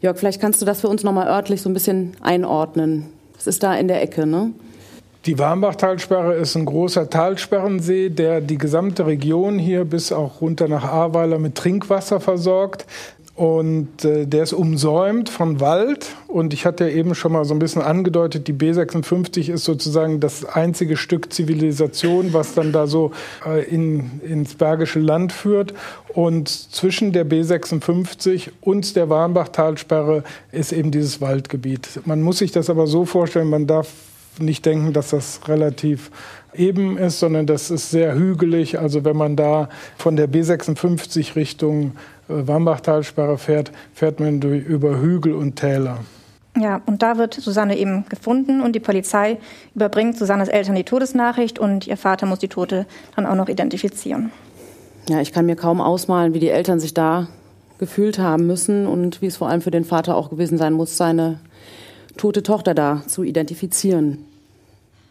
Jörg, 0.00 0.16
vielleicht 0.16 0.40
kannst 0.40 0.62
du 0.62 0.66
das 0.66 0.80
für 0.80 0.88
uns 0.88 1.02
nochmal 1.02 1.26
örtlich 1.26 1.60
so 1.60 1.68
ein 1.68 1.74
bisschen 1.74 2.12
einordnen. 2.20 3.06
Das 3.34 3.46
ist 3.46 3.62
da 3.62 3.74
in 3.74 3.88
der 3.88 4.02
Ecke, 4.02 4.26
ne? 4.26 4.52
Die 5.26 5.38
Warmbachtalsperre 5.38 6.34
ist 6.34 6.54
ein 6.54 6.64
großer 6.64 7.10
Talsperrensee, 7.10 8.08
der 8.08 8.40
die 8.40 8.56
gesamte 8.56 9.04
Region 9.06 9.58
hier 9.58 9.84
bis 9.84 10.12
auch 10.12 10.40
runter 10.40 10.68
nach 10.68 10.84
Ahrweiler 10.84 11.38
mit 11.38 11.56
Trinkwasser 11.56 12.20
versorgt. 12.20 12.86
Und 13.38 14.04
äh, 14.04 14.26
der 14.26 14.42
ist 14.42 14.52
umsäumt 14.52 15.28
von 15.28 15.60
Wald. 15.60 16.16
Und 16.26 16.52
ich 16.52 16.66
hatte 16.66 16.88
ja 16.88 16.96
eben 16.96 17.14
schon 17.14 17.30
mal 17.30 17.44
so 17.44 17.54
ein 17.54 17.60
bisschen 17.60 17.82
angedeutet, 17.82 18.48
die 18.48 18.52
B56 18.52 19.48
ist 19.48 19.62
sozusagen 19.62 20.18
das 20.18 20.44
einzige 20.44 20.96
Stück 20.96 21.32
Zivilisation, 21.32 22.32
was 22.32 22.54
dann 22.54 22.72
da 22.72 22.88
so 22.88 23.12
äh, 23.46 23.62
in, 23.62 24.20
ins 24.28 24.56
Bergische 24.56 24.98
Land 24.98 25.32
führt. 25.32 25.72
Und 26.14 26.48
zwischen 26.48 27.12
der 27.12 27.24
B56 27.24 28.50
und 28.60 28.96
der 28.96 29.08
Warnbachtalsperre 29.08 30.24
ist 30.50 30.72
eben 30.72 30.90
dieses 30.90 31.20
Waldgebiet. 31.20 32.00
Man 32.06 32.22
muss 32.22 32.38
sich 32.38 32.50
das 32.50 32.68
aber 32.68 32.88
so 32.88 33.04
vorstellen, 33.04 33.48
man 33.48 33.68
darf 33.68 33.86
nicht 34.40 34.66
denken, 34.66 34.92
dass 34.92 35.10
das 35.10 35.42
relativ 35.46 36.10
eben 36.54 36.98
ist, 36.98 37.20
sondern 37.20 37.46
das 37.46 37.70
ist 37.70 37.92
sehr 37.92 38.14
hügelig. 38.14 38.80
Also 38.80 39.04
wenn 39.04 39.16
man 39.16 39.36
da 39.36 39.68
von 39.96 40.16
der 40.16 40.28
B56 40.28 41.36
Richtung 41.36 41.92
Wambachtalsperre 42.28 43.38
fährt, 43.38 43.72
fährt 43.92 44.20
man 44.20 44.40
durch, 44.40 44.64
über 44.64 45.00
Hügel 45.00 45.34
und 45.34 45.56
Täler. 45.56 45.98
Ja, 46.56 46.80
und 46.86 47.02
da 47.02 47.18
wird 47.18 47.34
Susanne 47.34 47.78
eben 47.78 48.04
gefunden 48.08 48.60
und 48.60 48.74
die 48.74 48.80
Polizei 48.80 49.38
überbringt 49.74 50.16
Susannes 50.16 50.48
Eltern 50.48 50.74
die 50.74 50.84
Todesnachricht 50.84 51.58
und 51.58 51.86
ihr 51.86 51.96
Vater 51.96 52.26
muss 52.26 52.40
die 52.40 52.48
Tote 52.48 52.86
dann 53.14 53.26
auch 53.26 53.36
noch 53.36 53.48
identifizieren. 53.48 54.32
Ja, 55.08 55.20
ich 55.20 55.32
kann 55.32 55.46
mir 55.46 55.56
kaum 55.56 55.80
ausmalen, 55.80 56.34
wie 56.34 56.40
die 56.40 56.50
Eltern 56.50 56.80
sich 56.80 56.94
da 56.94 57.28
gefühlt 57.78 58.18
haben 58.18 58.46
müssen 58.46 58.86
und 58.86 59.22
wie 59.22 59.26
es 59.26 59.36
vor 59.36 59.48
allem 59.48 59.60
für 59.60 59.70
den 59.70 59.84
Vater 59.84 60.16
auch 60.16 60.30
gewesen 60.30 60.58
sein 60.58 60.72
muss, 60.72 60.96
seine 60.96 61.38
tote 62.16 62.42
Tochter 62.42 62.74
da 62.74 63.02
zu 63.06 63.22
identifizieren. 63.22 64.24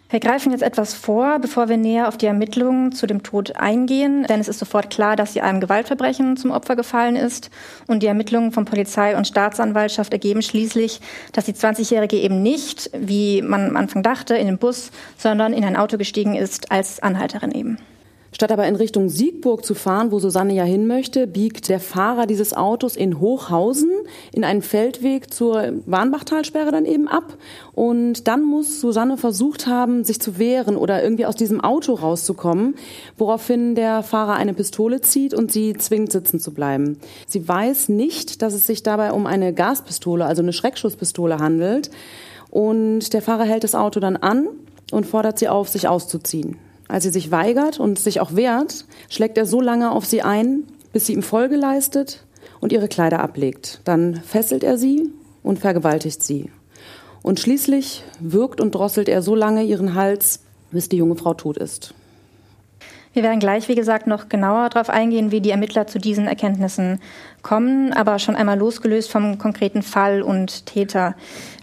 Wir 0.09 0.21
greifen 0.21 0.53
jetzt 0.53 0.61
etwas 0.61 0.93
vor, 0.93 1.37
bevor 1.39 1.67
wir 1.67 1.75
näher 1.75 2.07
auf 2.07 2.17
die 2.17 2.27
Ermittlungen 2.27 2.93
zu 2.93 3.07
dem 3.07 3.23
Tod 3.23 3.57
eingehen, 3.57 4.25
denn 4.29 4.39
es 4.39 4.47
ist 4.47 4.59
sofort 4.59 4.89
klar, 4.89 5.17
dass 5.17 5.33
sie 5.33 5.41
einem 5.41 5.59
Gewaltverbrechen 5.59 6.37
zum 6.37 6.51
Opfer 6.51 6.77
gefallen 6.77 7.17
ist. 7.17 7.49
Und 7.87 8.03
die 8.03 8.07
Ermittlungen 8.07 8.53
von 8.53 8.63
Polizei 8.63 9.17
und 9.17 9.27
Staatsanwaltschaft 9.27 10.13
ergeben 10.13 10.41
schließlich, 10.41 11.01
dass 11.33 11.43
die 11.43 11.53
20-Jährige 11.53 12.15
eben 12.15 12.41
nicht, 12.41 12.89
wie 12.93 13.41
man 13.41 13.67
am 13.67 13.75
Anfang 13.75 14.01
dachte, 14.01 14.37
in 14.37 14.47
den 14.47 14.57
Bus, 14.57 14.91
sondern 15.17 15.51
in 15.51 15.65
ein 15.65 15.75
Auto 15.75 15.97
gestiegen 15.97 16.35
ist 16.35 16.71
als 16.71 17.01
Anhalterin 17.01 17.51
eben. 17.51 17.77
Statt 18.37 18.51
aber 18.51 18.67
in 18.67 18.75
Richtung 18.75 19.09
Siegburg 19.09 19.65
zu 19.65 19.73
fahren, 19.73 20.11
wo 20.11 20.19
Susanne 20.19 20.53
ja 20.53 20.63
hin 20.63 20.85
möchte, 20.85 21.25
biegt 21.25 21.69
der 21.69 21.79
Fahrer 21.79 22.27
dieses 22.27 22.53
Autos 22.53 22.95
in 22.95 23.19
Hochhausen 23.19 23.89
in 24.31 24.43
einen 24.43 24.61
Feldweg 24.61 25.33
zur 25.33 25.73
Warnbachtalsperre 25.87 26.69
dann 26.69 26.85
eben 26.85 27.07
ab. 27.07 27.35
Und 27.73 28.27
dann 28.27 28.43
muss 28.43 28.79
Susanne 28.79 29.17
versucht 29.17 29.65
haben, 29.65 30.03
sich 30.03 30.21
zu 30.21 30.37
wehren 30.37 30.75
oder 30.75 31.01
irgendwie 31.01 31.25
aus 31.25 31.35
diesem 31.35 31.61
Auto 31.61 31.95
rauszukommen, 31.95 32.75
woraufhin 33.17 33.73
der 33.73 34.03
Fahrer 34.03 34.35
eine 34.35 34.53
Pistole 34.53 35.01
zieht 35.01 35.33
und 35.33 35.51
sie 35.51 35.73
zwingt, 35.73 36.11
sitzen 36.11 36.39
zu 36.39 36.53
bleiben. 36.53 36.99
Sie 37.25 37.47
weiß 37.47 37.89
nicht, 37.89 38.43
dass 38.43 38.53
es 38.53 38.67
sich 38.67 38.83
dabei 38.83 39.13
um 39.13 39.25
eine 39.25 39.51
Gaspistole, 39.51 40.27
also 40.27 40.43
eine 40.43 40.53
Schreckschusspistole 40.53 41.39
handelt. 41.39 41.89
Und 42.51 43.13
der 43.13 43.23
Fahrer 43.23 43.45
hält 43.45 43.63
das 43.63 43.73
Auto 43.73 43.99
dann 43.99 44.15
an 44.15 44.47
und 44.91 45.07
fordert 45.07 45.39
sie 45.39 45.49
auf, 45.49 45.69
sich 45.69 45.87
auszuziehen. 45.87 46.66
Als 46.87 47.03
sie 47.03 47.09
sich 47.09 47.31
weigert 47.31 47.79
und 47.79 47.99
sich 47.99 48.19
auch 48.21 48.35
wehrt, 48.35 48.85
schlägt 49.09 49.37
er 49.37 49.45
so 49.45 49.61
lange 49.61 49.91
auf 49.91 50.05
sie 50.05 50.21
ein, 50.21 50.63
bis 50.93 51.05
sie 51.05 51.13
ihm 51.13 51.23
Folge 51.23 51.55
leistet 51.55 52.25
und 52.59 52.71
ihre 52.71 52.87
Kleider 52.87 53.19
ablegt. 53.19 53.81
Dann 53.83 54.15
fesselt 54.15 54.63
er 54.63 54.77
sie 54.77 55.09
und 55.43 55.59
vergewaltigt 55.59 56.23
sie. 56.23 56.49
Und 57.21 57.39
schließlich 57.39 58.03
wirkt 58.19 58.61
und 58.61 58.73
drosselt 58.73 59.09
er 59.09 59.21
so 59.21 59.35
lange 59.35 59.63
ihren 59.63 59.95
Hals, 59.95 60.39
bis 60.71 60.89
die 60.89 60.97
junge 60.97 61.15
Frau 61.15 61.33
tot 61.33 61.57
ist. 61.57 61.93
Wir 63.13 63.23
werden 63.23 63.39
gleich, 63.39 63.67
wie 63.67 63.75
gesagt, 63.75 64.05
noch 64.05 64.29
genauer 64.29 64.69
darauf 64.69 64.89
eingehen, 64.89 65.31
wie 65.31 65.41
die 65.41 65.51
Ermittler 65.51 65.87
zu 65.87 65.97
diesen 65.97 66.27
Erkenntnissen 66.27 66.99
kommen, 67.41 67.93
aber 67.93 68.19
schon 68.19 68.35
einmal 68.35 68.57
losgelöst 68.57 69.09
vom 69.11 69.37
konkreten 69.37 69.81
Fall 69.81 70.21
und 70.21 70.65
Täter. 70.65 71.15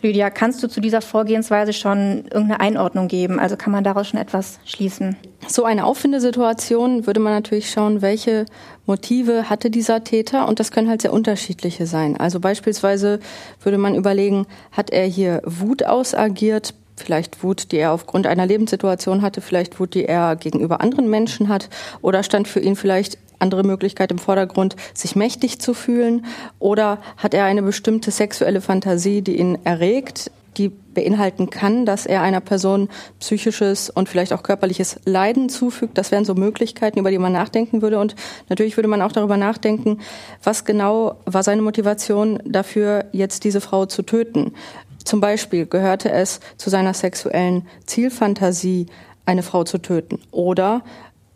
Lydia, 0.02 0.30
kannst 0.30 0.62
du 0.62 0.68
zu 0.68 0.80
dieser 0.80 1.02
Vorgehensweise 1.02 1.72
schon 1.72 2.24
irgendeine 2.24 2.60
Einordnung 2.60 3.08
geben? 3.08 3.38
Also 3.38 3.56
kann 3.56 3.72
man 3.72 3.84
daraus 3.84 4.08
schon 4.08 4.20
etwas 4.20 4.58
schließen? 4.64 5.16
So 5.46 5.64
eine 5.64 5.84
Auffindesituation 5.84 7.06
würde 7.06 7.20
man 7.20 7.32
natürlich 7.32 7.70
schauen, 7.70 8.02
welche 8.02 8.46
Motive 8.86 9.50
hatte 9.50 9.70
dieser 9.70 10.04
Täter 10.04 10.48
und 10.48 10.60
das 10.60 10.70
können 10.70 10.88
halt 10.88 11.02
sehr 11.02 11.12
unterschiedliche 11.12 11.86
sein. 11.86 12.16
Also 12.16 12.40
beispielsweise 12.40 13.20
würde 13.62 13.78
man 13.78 13.94
überlegen, 13.94 14.46
hat 14.72 14.90
er 14.90 15.06
hier 15.06 15.42
Wut 15.44 15.84
ausagiert, 15.84 16.74
vielleicht 16.96 17.42
Wut, 17.42 17.72
die 17.72 17.78
er 17.78 17.92
aufgrund 17.92 18.26
einer 18.26 18.46
Lebenssituation 18.46 19.22
hatte, 19.22 19.40
vielleicht 19.40 19.78
Wut, 19.80 19.94
die 19.94 20.04
er 20.04 20.36
gegenüber 20.36 20.80
anderen 20.80 21.08
Menschen 21.08 21.48
hat, 21.48 21.68
oder 22.02 22.22
stand 22.22 22.48
für 22.48 22.60
ihn 22.60 22.76
vielleicht 22.76 23.18
andere 23.38 23.64
Möglichkeit 23.64 24.10
im 24.10 24.18
Vordergrund, 24.18 24.76
sich 24.94 25.16
mächtig 25.16 25.60
zu 25.60 25.74
fühlen, 25.74 26.24
oder 26.58 26.98
hat 27.16 27.34
er 27.34 27.44
eine 27.44 27.62
bestimmte 27.62 28.10
sexuelle 28.10 28.60
Fantasie, 28.60 29.22
die 29.22 29.38
ihn 29.38 29.58
erregt, 29.64 30.30
die 30.56 30.68
beinhalten 30.68 31.50
kann, 31.50 31.84
dass 31.84 32.06
er 32.06 32.22
einer 32.22 32.40
Person 32.40 32.88
psychisches 33.18 33.90
und 33.90 34.08
vielleicht 34.08 34.32
auch 34.32 34.42
körperliches 34.42 35.00
Leiden 35.04 35.48
zufügt. 35.48 35.98
Das 35.98 36.12
wären 36.12 36.24
so 36.24 36.34
Möglichkeiten, 36.34 37.00
über 37.00 37.10
die 37.10 37.18
man 37.18 37.32
nachdenken 37.32 37.82
würde. 37.82 37.98
Und 37.98 38.14
natürlich 38.48 38.76
würde 38.76 38.88
man 38.88 39.02
auch 39.02 39.12
darüber 39.12 39.36
nachdenken, 39.36 39.98
was 40.42 40.64
genau 40.64 41.16
war 41.24 41.42
seine 41.42 41.62
Motivation 41.62 42.40
dafür, 42.44 43.06
jetzt 43.12 43.44
diese 43.44 43.60
Frau 43.60 43.86
zu 43.86 44.02
töten. 44.02 44.54
Zum 45.04 45.20
Beispiel 45.20 45.66
gehörte 45.66 46.10
es 46.10 46.40
zu 46.56 46.70
seiner 46.70 46.94
sexuellen 46.94 47.66
Zielfantasie, 47.86 48.86
eine 49.26 49.42
Frau 49.42 49.64
zu 49.64 49.78
töten. 49.78 50.20
Oder, 50.30 50.82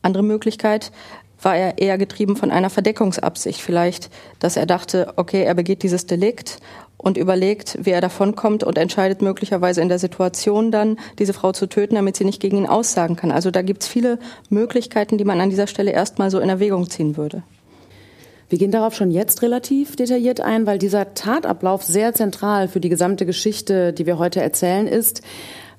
andere 0.03 0.23
Möglichkeit, 0.23 0.93
war 1.41 1.57
er 1.57 1.79
eher 1.79 1.99
getrieben 1.99 2.37
von 2.37 2.51
einer 2.51 2.71
Verdeckungsabsicht. 2.71 3.61
Vielleicht, 3.61 4.11
dass 4.41 4.57
er 4.57 4.67
dachte, 4.67 5.13
okay, 5.17 5.45
er 5.45 5.55
begeht 5.55 5.83
dieses 5.83 6.07
Delikt 6.07 6.59
und 6.97 7.17
überlegt, 7.17 7.79
wie 7.81 7.91
er 7.91 8.01
davonkommt 8.01 8.65
und 8.65 8.77
entscheidet 8.77 9.23
möglicherweise 9.23 9.81
in 9.81 9.89
der 9.89 10.01
Situation 10.01 10.73
dann, 10.73 10.99
diese 11.19 11.33
Frau 11.33 11.53
zu 11.53 11.69
töten, 11.69 11.95
damit 11.95 12.17
sie 12.17 12.25
nicht 12.25 12.41
gegen 12.41 12.59
ihn 12.59 12.67
aussagen 12.67 13.15
kann. 13.15 13.31
Also 13.31 13.51
da 13.51 13.63
gibt's 13.63 13.87
viele 13.87 14.19
Möglichkeiten, 14.51 15.17
die 15.17 15.25
man 15.25 15.41
an 15.41 15.51
dieser 15.51 15.69
Stelle 15.69 15.93
erstmal 15.93 16.31
so 16.31 16.41
in 16.41 16.49
Erwägung 16.49 16.91
ziehen 16.91 17.17
würde. 17.17 17.43
Wir 18.49 18.59
gehen 18.59 18.71
darauf 18.71 18.95
schon 18.95 19.11
jetzt 19.11 19.43
relativ 19.43 19.97
detailliert 19.97 20.41
ein, 20.41 20.67
weil 20.67 20.79
dieser 20.79 21.13
Tatablauf 21.13 21.83
sehr 21.83 22.15
zentral 22.15 22.69
für 22.69 22.81
die 22.81 22.89
gesamte 22.89 23.27
Geschichte, 23.27 23.93
die 23.93 24.07
wir 24.07 24.19
heute 24.19 24.41
erzählen, 24.41 24.87
ist. 24.87 25.23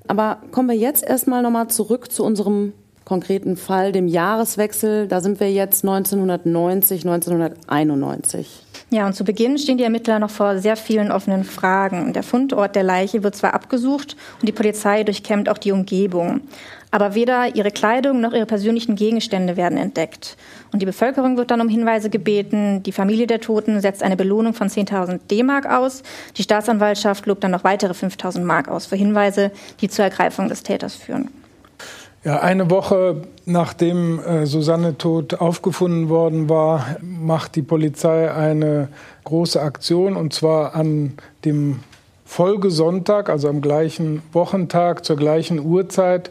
Aber 0.07 0.37
kommen 0.51 0.69
wir 0.69 0.75
jetzt 0.75 1.03
erstmal 1.03 1.41
nochmal 1.41 1.67
zurück 1.69 2.11
zu 2.11 2.23
unserem 2.23 2.73
konkreten 3.05 3.57
Fall, 3.57 3.91
dem 3.91 4.07
Jahreswechsel. 4.07 5.07
Da 5.07 5.19
sind 5.19 5.39
wir 5.39 5.51
jetzt 5.51 5.83
1990, 5.83 7.05
1991. 7.05 8.47
Ja, 8.91 9.07
und 9.07 9.13
zu 9.13 9.23
Beginn 9.23 9.57
stehen 9.57 9.77
die 9.77 9.83
Ermittler 9.83 10.19
noch 10.19 10.29
vor 10.29 10.59
sehr 10.59 10.75
vielen 10.75 11.11
offenen 11.11 11.43
Fragen. 11.43 12.13
Der 12.13 12.23
Fundort 12.23 12.75
der 12.75 12.83
Leiche 12.83 13.23
wird 13.23 13.35
zwar 13.35 13.53
abgesucht 13.53 14.15
und 14.39 14.47
die 14.47 14.51
Polizei 14.51 15.03
durchkämmt 15.03 15.49
auch 15.49 15.57
die 15.57 15.71
Umgebung. 15.71 16.41
Aber 16.91 17.13
weder 17.13 17.55
ihre 17.55 17.69
Kleidung 17.69 18.19
noch 18.19 18.33
ihre 18.33 18.47
persönlichen 18.47 18.95
Gegenstände 18.95 19.57
werden 19.57 19.77
entdeckt. 19.77 20.37
Und 20.71 20.81
die 20.81 20.87
Bevölkerung 20.87 21.37
wird 21.37 21.51
dann 21.51 21.61
um 21.61 21.69
Hinweise 21.69 22.09
gebeten. 22.09 22.81
Die 22.81 22.91
Familie 22.91 23.27
der 23.27 23.41
Toten 23.41 23.79
setzt 23.79 24.01
eine 24.01 24.17
Belohnung 24.17 24.53
von 24.53 24.69
10.000 24.69 25.19
D-Mark 25.29 25.67
aus. 25.67 26.01
Die 26.37 26.43
Staatsanwaltschaft 26.43 27.27
lobt 27.27 27.43
dann 27.43 27.51
noch 27.51 27.63
weitere 27.63 27.93
5.000 27.93 28.41
Mark 28.41 28.69
aus 28.69 28.87
für 28.87 28.95
Hinweise, 28.95 29.51
die 29.81 29.89
zur 29.89 30.05
Ergreifung 30.05 30.49
des 30.49 30.63
Täters 30.63 30.95
führen. 30.95 31.29
Ja, 32.23 32.41
eine 32.41 32.69
Woche 32.69 33.21
nachdem 33.45 34.19
äh, 34.19 34.45
Susanne 34.45 34.97
tot 34.97 35.35
aufgefunden 35.35 36.09
worden 36.09 36.49
war, 36.49 36.97
macht 37.01 37.55
die 37.55 37.61
Polizei 37.61 38.31
eine 38.31 38.89
große 39.23 39.61
Aktion 39.61 40.15
und 40.17 40.33
zwar 40.33 40.75
an 40.75 41.13
dem 41.45 41.79
Folgesonntag, 42.25 43.29
also 43.29 43.49
am 43.49 43.61
gleichen 43.61 44.21
Wochentag 44.33 45.03
zur 45.03 45.15
gleichen 45.15 45.59
Uhrzeit, 45.59 46.29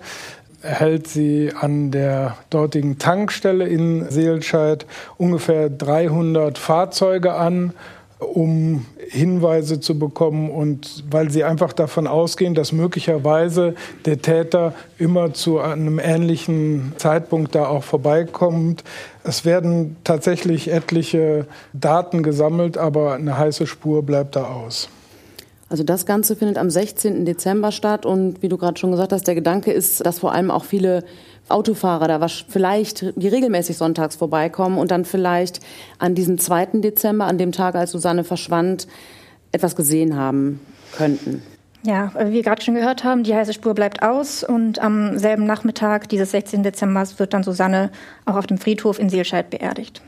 hält 0.63 1.07
sie 1.07 1.53
an 1.59 1.91
der 1.91 2.37
dortigen 2.51 2.99
Tankstelle 2.99 3.67
in 3.67 4.09
Seelscheid 4.11 4.87
ungefähr 5.17 5.71
300 5.71 6.59
Fahrzeuge 6.59 7.35
an 7.35 7.73
um 8.19 8.85
Hinweise 9.11 9.81
zu 9.81 9.99
bekommen 9.99 10.51
und 10.51 11.05
weil 11.11 11.31
sie 11.31 11.45
einfach 11.45 11.73
davon 11.73 12.07
ausgehen, 12.07 12.55
dass 12.55 12.73
möglicherweise 12.73 13.75
der 14.07 14.21
Täter 14.21 14.75
immer 14.99 15.35
zu 15.35 15.61
einem 15.61 15.99
ähnlichen 15.99 16.93
Zeitpunkt 16.97 17.55
da 17.55 17.67
auch 17.67 17.85
vorbeikommt. 17.85 18.83
Es 19.23 19.45
werden 19.45 19.97
tatsächlich 20.03 20.71
etliche 20.71 21.47
Daten 21.73 22.23
gesammelt, 22.23 22.77
aber 22.77 23.15
eine 23.15 23.39
heiße 23.39 23.67
Spur 23.67 24.03
bleibt 24.03 24.35
da 24.37 24.45
aus. 24.47 24.89
Also 25.71 25.85
das 25.85 26.07
Ganze 26.07 26.35
findet 26.35 26.57
am 26.57 26.71
16. 26.71 27.27
Dezember 27.27 27.73
statt 27.73 28.07
und 28.07 28.43
wie 28.43 28.49
du 28.49 28.57
gerade 28.57 28.79
schon 28.79 28.91
gesagt 28.91 29.13
hast, 29.13 29.27
der 29.27 29.35
Gedanke 29.35 29.71
ist, 29.71 30.05
dass 30.07 30.21
vor 30.21 30.33
allem 30.33 30.51
auch 30.51 30.65
viele 30.65 31.05
Autofahrer 31.49 32.09
da 32.09 32.21
was 32.21 32.45
vielleicht, 32.49 33.13
die 33.17 33.29
regelmäßig 33.29 33.77
sonntags 33.77 34.17
vorbeikommen 34.17 34.79
und 34.79 34.91
dann 34.91 35.05
vielleicht 35.05 35.61
an 35.99 36.15
diesem 36.15 36.39
2. 36.39 36.81
Dezember, 36.81 37.27
an 37.27 37.39
dem 37.39 37.53
Tag, 37.53 37.75
als 37.75 37.91
Susanne 37.91 38.25
verschwand, 38.25 38.87
etwas 39.53 39.77
gesehen 39.77 40.17
haben 40.17 40.61
könnten. 40.97 41.43
Ja, 41.83 42.13
wie 42.19 42.33
wir 42.33 42.43
gerade 42.43 42.63
schon 42.63 42.75
gehört 42.75 43.05
haben, 43.05 43.23
die 43.23 43.35
heiße 43.35 43.53
Spur 43.53 43.75
bleibt 43.75 44.03
aus 44.03 44.43
und 44.43 44.79
am 44.81 45.17
selben 45.19 45.45
Nachmittag 45.45 46.09
dieses 46.09 46.33
16. 46.33 46.63
Dezember 46.63 47.07
wird 47.19 47.33
dann 47.33 47.45
Susanne 47.45 47.91
auch 48.25 48.37
auf 48.37 48.47
dem 48.47 48.59
Friedhof 48.59 48.99
in 48.99 49.09
Seelscheid 49.09 49.49
beerdigt. 49.49 50.03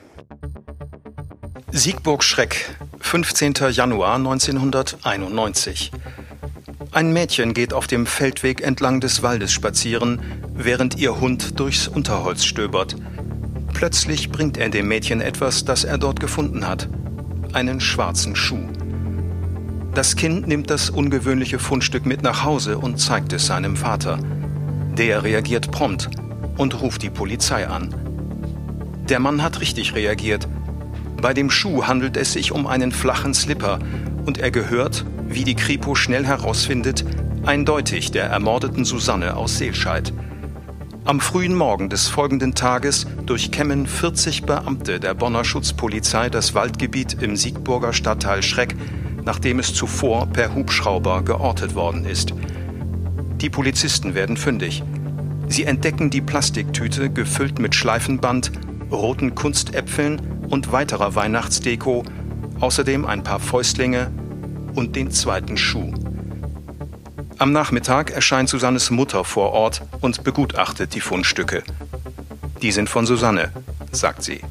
Siegburg 1.73 2.25
Schreck, 2.25 2.77
15. 2.99 3.55
Januar 3.71 4.17
1991. 4.17 5.93
Ein 6.91 7.13
Mädchen 7.13 7.55
geht 7.55 7.73
auf 7.73 7.87
dem 7.87 8.07
Feldweg 8.07 8.61
entlang 8.61 8.99
des 8.99 9.23
Waldes 9.23 9.53
spazieren, 9.53 10.21
während 10.53 10.99
ihr 10.99 11.21
Hund 11.21 11.61
durchs 11.61 11.87
Unterholz 11.87 12.45
stöbert. 12.45 12.97
Plötzlich 13.73 14.31
bringt 14.31 14.57
er 14.57 14.69
dem 14.69 14.89
Mädchen 14.89 15.21
etwas, 15.21 15.65
das 15.65 15.85
er 15.85 15.97
dort 15.97 16.19
gefunden 16.19 16.67
hat. 16.67 16.89
Einen 17.53 17.81
schwarzen 17.81 18.35
Schuh. 18.35 18.69
Das 19.95 20.17
Kind 20.17 20.49
nimmt 20.49 20.71
das 20.71 20.91
ungewöhnliche 20.91 21.61
Fundstück 21.61 22.05
mit 22.05 22.23
nach 22.23 22.43
Hause 22.43 22.79
und 22.79 22.99
zeigt 22.99 23.33
es 23.33 23.47
seinem 23.47 23.77
Vater. 23.77 24.19
Der 24.99 25.23
reagiert 25.23 25.71
prompt 25.71 26.11
und 26.57 26.81
ruft 26.83 27.03
die 27.03 27.11
Polizei 27.11 27.69
an. 27.69 27.95
Der 29.09 29.21
Mann 29.21 29.43
hat 29.43 29.61
richtig 29.61 29.95
reagiert. 29.95 30.49
Bei 31.21 31.35
dem 31.35 31.51
Schuh 31.51 31.87
handelt 31.87 32.17
es 32.17 32.33
sich 32.33 32.51
um 32.51 32.67
einen 32.67 32.93
flachen 32.93 33.35
Slipper 33.35 33.79
und 34.25 34.39
er 34.39 34.51
gehört, 34.51 35.05
wie 35.29 35.45
die 35.45 35.55
Kripo 35.55 35.95
schnell 35.95 36.25
herausfindet, 36.25 37.05
eindeutig 37.45 38.11
der 38.11 38.25
ermordeten 38.25 38.87
Susanne 38.87 39.37
aus 39.37 39.59
Seelscheid. 39.59 40.15
Am 41.05 41.21
frühen 41.21 41.55
Morgen 41.55 41.91
des 41.91 42.09
folgenden 42.09 42.55
Tages 42.55 43.07
durchkämmen 43.27 43.87
40 43.87 44.45
Beamte 44.45 44.99
der 44.99 45.13
Bonner 45.15 45.45
Schutzpolizei 45.45 46.31
das 46.31 46.55
Waldgebiet 46.55 47.23
im 47.23 47.37
Siegburger 47.37 47.93
Stadtteil 47.93 48.43
Schreck, 48.43 48.75
nachdem 49.25 49.59
es 49.59 49.75
zuvor 49.75 50.27
per 50.27 50.55
Hubschrauber 50.55 51.23
geortet 51.23 51.75
worden 51.75 52.07
ist. 52.07 52.33
Die 53.41 53.51
Polizisten 53.51 54.15
werden 54.15 54.37
fündig. 54.39 54.83
Sie 55.49 55.65
entdecken 55.65 56.11
die 56.11 56.21
Plastiktüte 56.21 57.11
gefüllt 57.11 57.59
mit 57.59 57.75
Schleifenband, 57.75 58.53
roten 58.91 59.35
Kunstäpfeln 59.35 60.40
und 60.51 60.73
weiterer 60.73 61.15
Weihnachtsdeko, 61.15 62.05
außerdem 62.61 63.07
ein 63.07 63.23
paar 63.23 63.41
Fäustlinge, 63.41 64.11
und 64.75 64.95
den 64.95 65.11
zweiten 65.11 65.57
Schuh. 65.57 65.93
Am 67.39 67.53
Nachmittag 67.53 68.11
erscheint 68.11 68.49
Susannes 68.49 68.91
Mutter 68.91 69.25
vor 69.25 69.53
Ort 69.53 69.83
und 70.01 70.25
begutachtet 70.25 70.95
die 70.95 71.01
Fundstücke. 71.01 71.63
Die 72.63 72.71
sind 72.71 72.89
von 72.91 73.07
Susanne, 73.07 73.51
sagt 73.93 74.23
sie. 74.23 74.43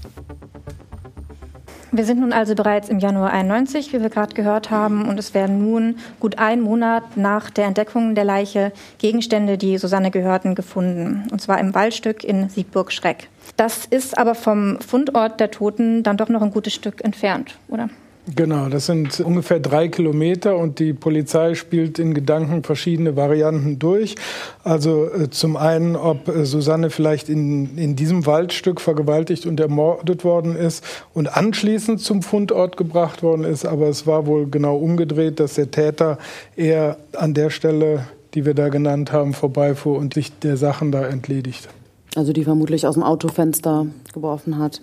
Wir 1.91 2.05
sind 2.05 2.19
nun 2.19 2.33
also 2.33 2.53
bereits 2.53 2.87
im 2.89 2.99
Januar 2.99 3.31
91, 3.31 3.93
wie 3.93 4.01
wir 4.01 4.09
gerade 4.09 4.35
gehört 4.35 4.69
haben, 4.69 5.07
und 5.07 5.17
es 5.17 5.33
werden 5.33 5.59
nun 5.59 5.97
gut 6.19 6.37
einen 6.37 6.61
Monat 6.61 7.17
nach 7.17 7.49
der 7.49 7.65
Entdeckung 7.65 8.13
der 8.13 8.25
Leiche 8.25 8.71
Gegenstände, 8.99 9.57
die 9.57 9.77
Susanne 9.79 10.11
gehörten, 10.11 10.53
gefunden. 10.53 11.27
Und 11.31 11.41
zwar 11.41 11.59
im 11.59 11.73
Waldstück 11.73 12.23
in 12.23 12.47
Siegburg-Schreck. 12.47 13.29
Das 13.57 13.87
ist 13.87 14.17
aber 14.19 14.35
vom 14.35 14.79
Fundort 14.81 15.39
der 15.39 15.49
Toten 15.49 16.03
dann 16.03 16.17
doch 16.17 16.29
noch 16.29 16.43
ein 16.43 16.51
gutes 16.51 16.73
Stück 16.73 17.03
entfernt, 17.03 17.57
oder? 17.69 17.89
Genau, 18.35 18.67
das 18.69 18.85
sind 18.85 19.19
ungefähr 19.21 19.59
drei 19.59 19.87
Kilometer 19.87 20.57
und 20.57 20.79
die 20.79 20.93
Polizei 20.93 21.55
spielt 21.55 21.99
in 21.99 22.13
Gedanken 22.13 22.63
verschiedene 22.63 23.15
Varianten 23.15 23.79
durch. 23.79 24.15
Also 24.63 25.05
äh, 25.05 25.29
zum 25.29 25.57
einen, 25.57 25.95
ob 25.95 26.27
äh, 26.27 26.45
Susanne 26.45 26.89
vielleicht 26.89 27.29
in, 27.29 27.77
in 27.77 27.95
diesem 27.95 28.25
Waldstück 28.25 28.81
vergewaltigt 28.81 29.45
und 29.45 29.59
ermordet 29.59 30.23
worden 30.23 30.55
ist 30.55 30.83
und 31.13 31.35
anschließend 31.35 32.01
zum 32.01 32.21
Fundort 32.21 32.77
gebracht 32.77 33.23
worden 33.23 33.45
ist. 33.45 33.65
Aber 33.65 33.87
es 33.87 34.05
war 34.05 34.27
wohl 34.27 34.47
genau 34.49 34.77
umgedreht, 34.77 35.39
dass 35.39 35.55
der 35.55 35.71
Täter 35.71 36.17
eher 36.55 36.97
an 37.15 37.33
der 37.33 37.49
Stelle, 37.49 38.07
die 38.33 38.45
wir 38.45 38.53
da 38.53 38.69
genannt 38.69 39.11
haben, 39.11 39.33
vorbeifuhr 39.33 39.97
und 39.97 40.13
sich 40.13 40.37
der 40.39 40.57
Sachen 40.57 40.91
da 40.91 41.07
entledigt. 41.07 41.69
Also 42.15 42.33
die 42.33 42.43
vermutlich 42.43 42.85
aus 42.85 42.95
dem 42.95 43.03
Autofenster 43.03 43.87
geworfen 44.13 44.57
hat. 44.57 44.81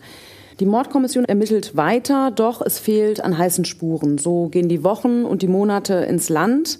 Die 0.59 0.67
Mordkommission 0.67 1.27
ermittelt 1.27 1.77
weiter, 1.77 2.31
doch 2.31 2.63
es 2.63 2.79
fehlt 2.79 3.23
an 3.23 3.37
heißen 3.37 3.67
Spuren. 3.67 4.17
So 4.17 4.49
gehen 4.49 4.71
die 4.71 4.83
Wochen 4.83 5.25
und 5.25 5.43
die 5.43 5.49
Monate 5.49 5.95
ins 5.95 6.31
Land. 6.31 6.79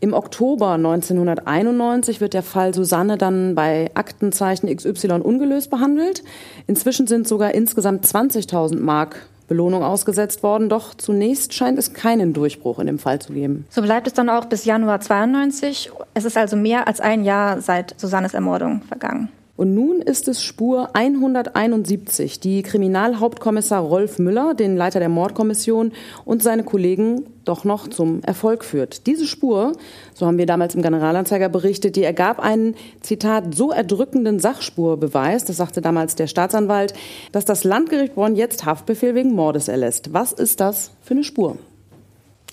Im 0.00 0.12
Oktober 0.12 0.72
1991 0.72 2.20
wird 2.20 2.34
der 2.34 2.42
Fall 2.42 2.74
Susanne 2.74 3.16
dann 3.16 3.54
bei 3.54 3.92
Aktenzeichen 3.94 4.74
XY 4.74 5.20
ungelöst 5.22 5.70
behandelt. 5.70 6.24
Inzwischen 6.66 7.06
sind 7.06 7.28
sogar 7.28 7.54
insgesamt 7.54 8.04
20.000 8.04 8.80
Mark 8.80 9.28
Belohnung 9.46 9.84
ausgesetzt 9.84 10.42
worden. 10.42 10.68
Doch 10.68 10.94
zunächst 10.94 11.54
scheint 11.54 11.78
es 11.78 11.92
keinen 11.92 12.32
Durchbruch 12.32 12.80
in 12.80 12.88
dem 12.88 12.98
Fall 12.98 13.20
zu 13.20 13.32
geben. 13.32 13.66
So 13.70 13.82
bleibt 13.82 14.08
es 14.08 14.14
dann 14.14 14.30
auch 14.30 14.46
bis 14.46 14.64
Januar 14.64 15.00
92. 15.00 15.92
Es 16.14 16.24
ist 16.24 16.36
also 16.36 16.56
mehr 16.56 16.88
als 16.88 17.00
ein 17.00 17.22
Jahr 17.22 17.60
seit 17.60 17.94
Susannes 18.00 18.34
Ermordung 18.34 18.82
vergangen. 18.82 19.28
Und 19.54 19.74
nun 19.74 20.00
ist 20.00 20.28
es 20.28 20.42
Spur 20.42 20.96
171, 20.96 22.40
die 22.40 22.62
Kriminalhauptkommissar 22.62 23.82
Rolf 23.82 24.18
Müller, 24.18 24.54
den 24.54 24.76
Leiter 24.76 24.98
der 24.98 25.10
Mordkommission 25.10 25.92
und 26.24 26.42
seine 26.42 26.64
Kollegen 26.64 27.26
doch 27.44 27.64
noch 27.64 27.88
zum 27.88 28.22
Erfolg 28.22 28.64
führt. 28.64 29.06
Diese 29.06 29.26
Spur, 29.26 29.72
so 30.14 30.26
haben 30.26 30.38
wir 30.38 30.46
damals 30.46 30.74
im 30.74 30.80
Generalanzeiger 30.80 31.50
berichtet, 31.50 31.96
die 31.96 32.02
ergab 32.02 32.40
einen, 32.40 32.76
Zitat, 33.02 33.54
so 33.54 33.72
erdrückenden 33.72 34.38
Sachspurbeweis, 34.38 35.44
das 35.44 35.58
sagte 35.58 35.82
damals 35.82 36.14
der 36.14 36.28
Staatsanwalt, 36.28 36.94
dass 37.32 37.44
das 37.44 37.62
Landgericht 37.62 38.14
Bonn 38.14 38.36
jetzt 38.36 38.64
Haftbefehl 38.64 39.14
wegen 39.14 39.34
Mordes 39.34 39.68
erlässt. 39.68 40.14
Was 40.14 40.32
ist 40.32 40.60
das 40.60 40.92
für 41.02 41.12
eine 41.12 41.24
Spur? 41.24 41.58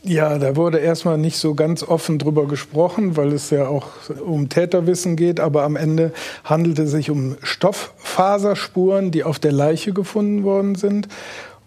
Ja, 0.03 0.37
da 0.37 0.55
wurde 0.55 0.77
erstmal 0.77 1.17
nicht 1.17 1.37
so 1.37 1.55
ganz 1.55 1.83
offen 1.83 2.19
drüber 2.19 2.47
gesprochen, 2.47 3.17
weil 3.17 3.33
es 3.33 3.49
ja 3.49 3.67
auch 3.67 3.87
um 4.25 4.47
Täterwissen 4.47 5.15
geht. 5.15 5.39
Aber 5.39 5.63
am 5.63 5.75
Ende 5.75 6.13
handelte 6.43 6.83
es 6.83 6.91
sich 6.91 7.09
um 7.09 7.35
Stofffaserspuren, 7.43 9.11
die 9.11 9.23
auf 9.23 9.39
der 9.39 9.51
Leiche 9.51 9.91
gefunden 9.91 10.43
worden 10.43 10.75
sind. 10.75 11.09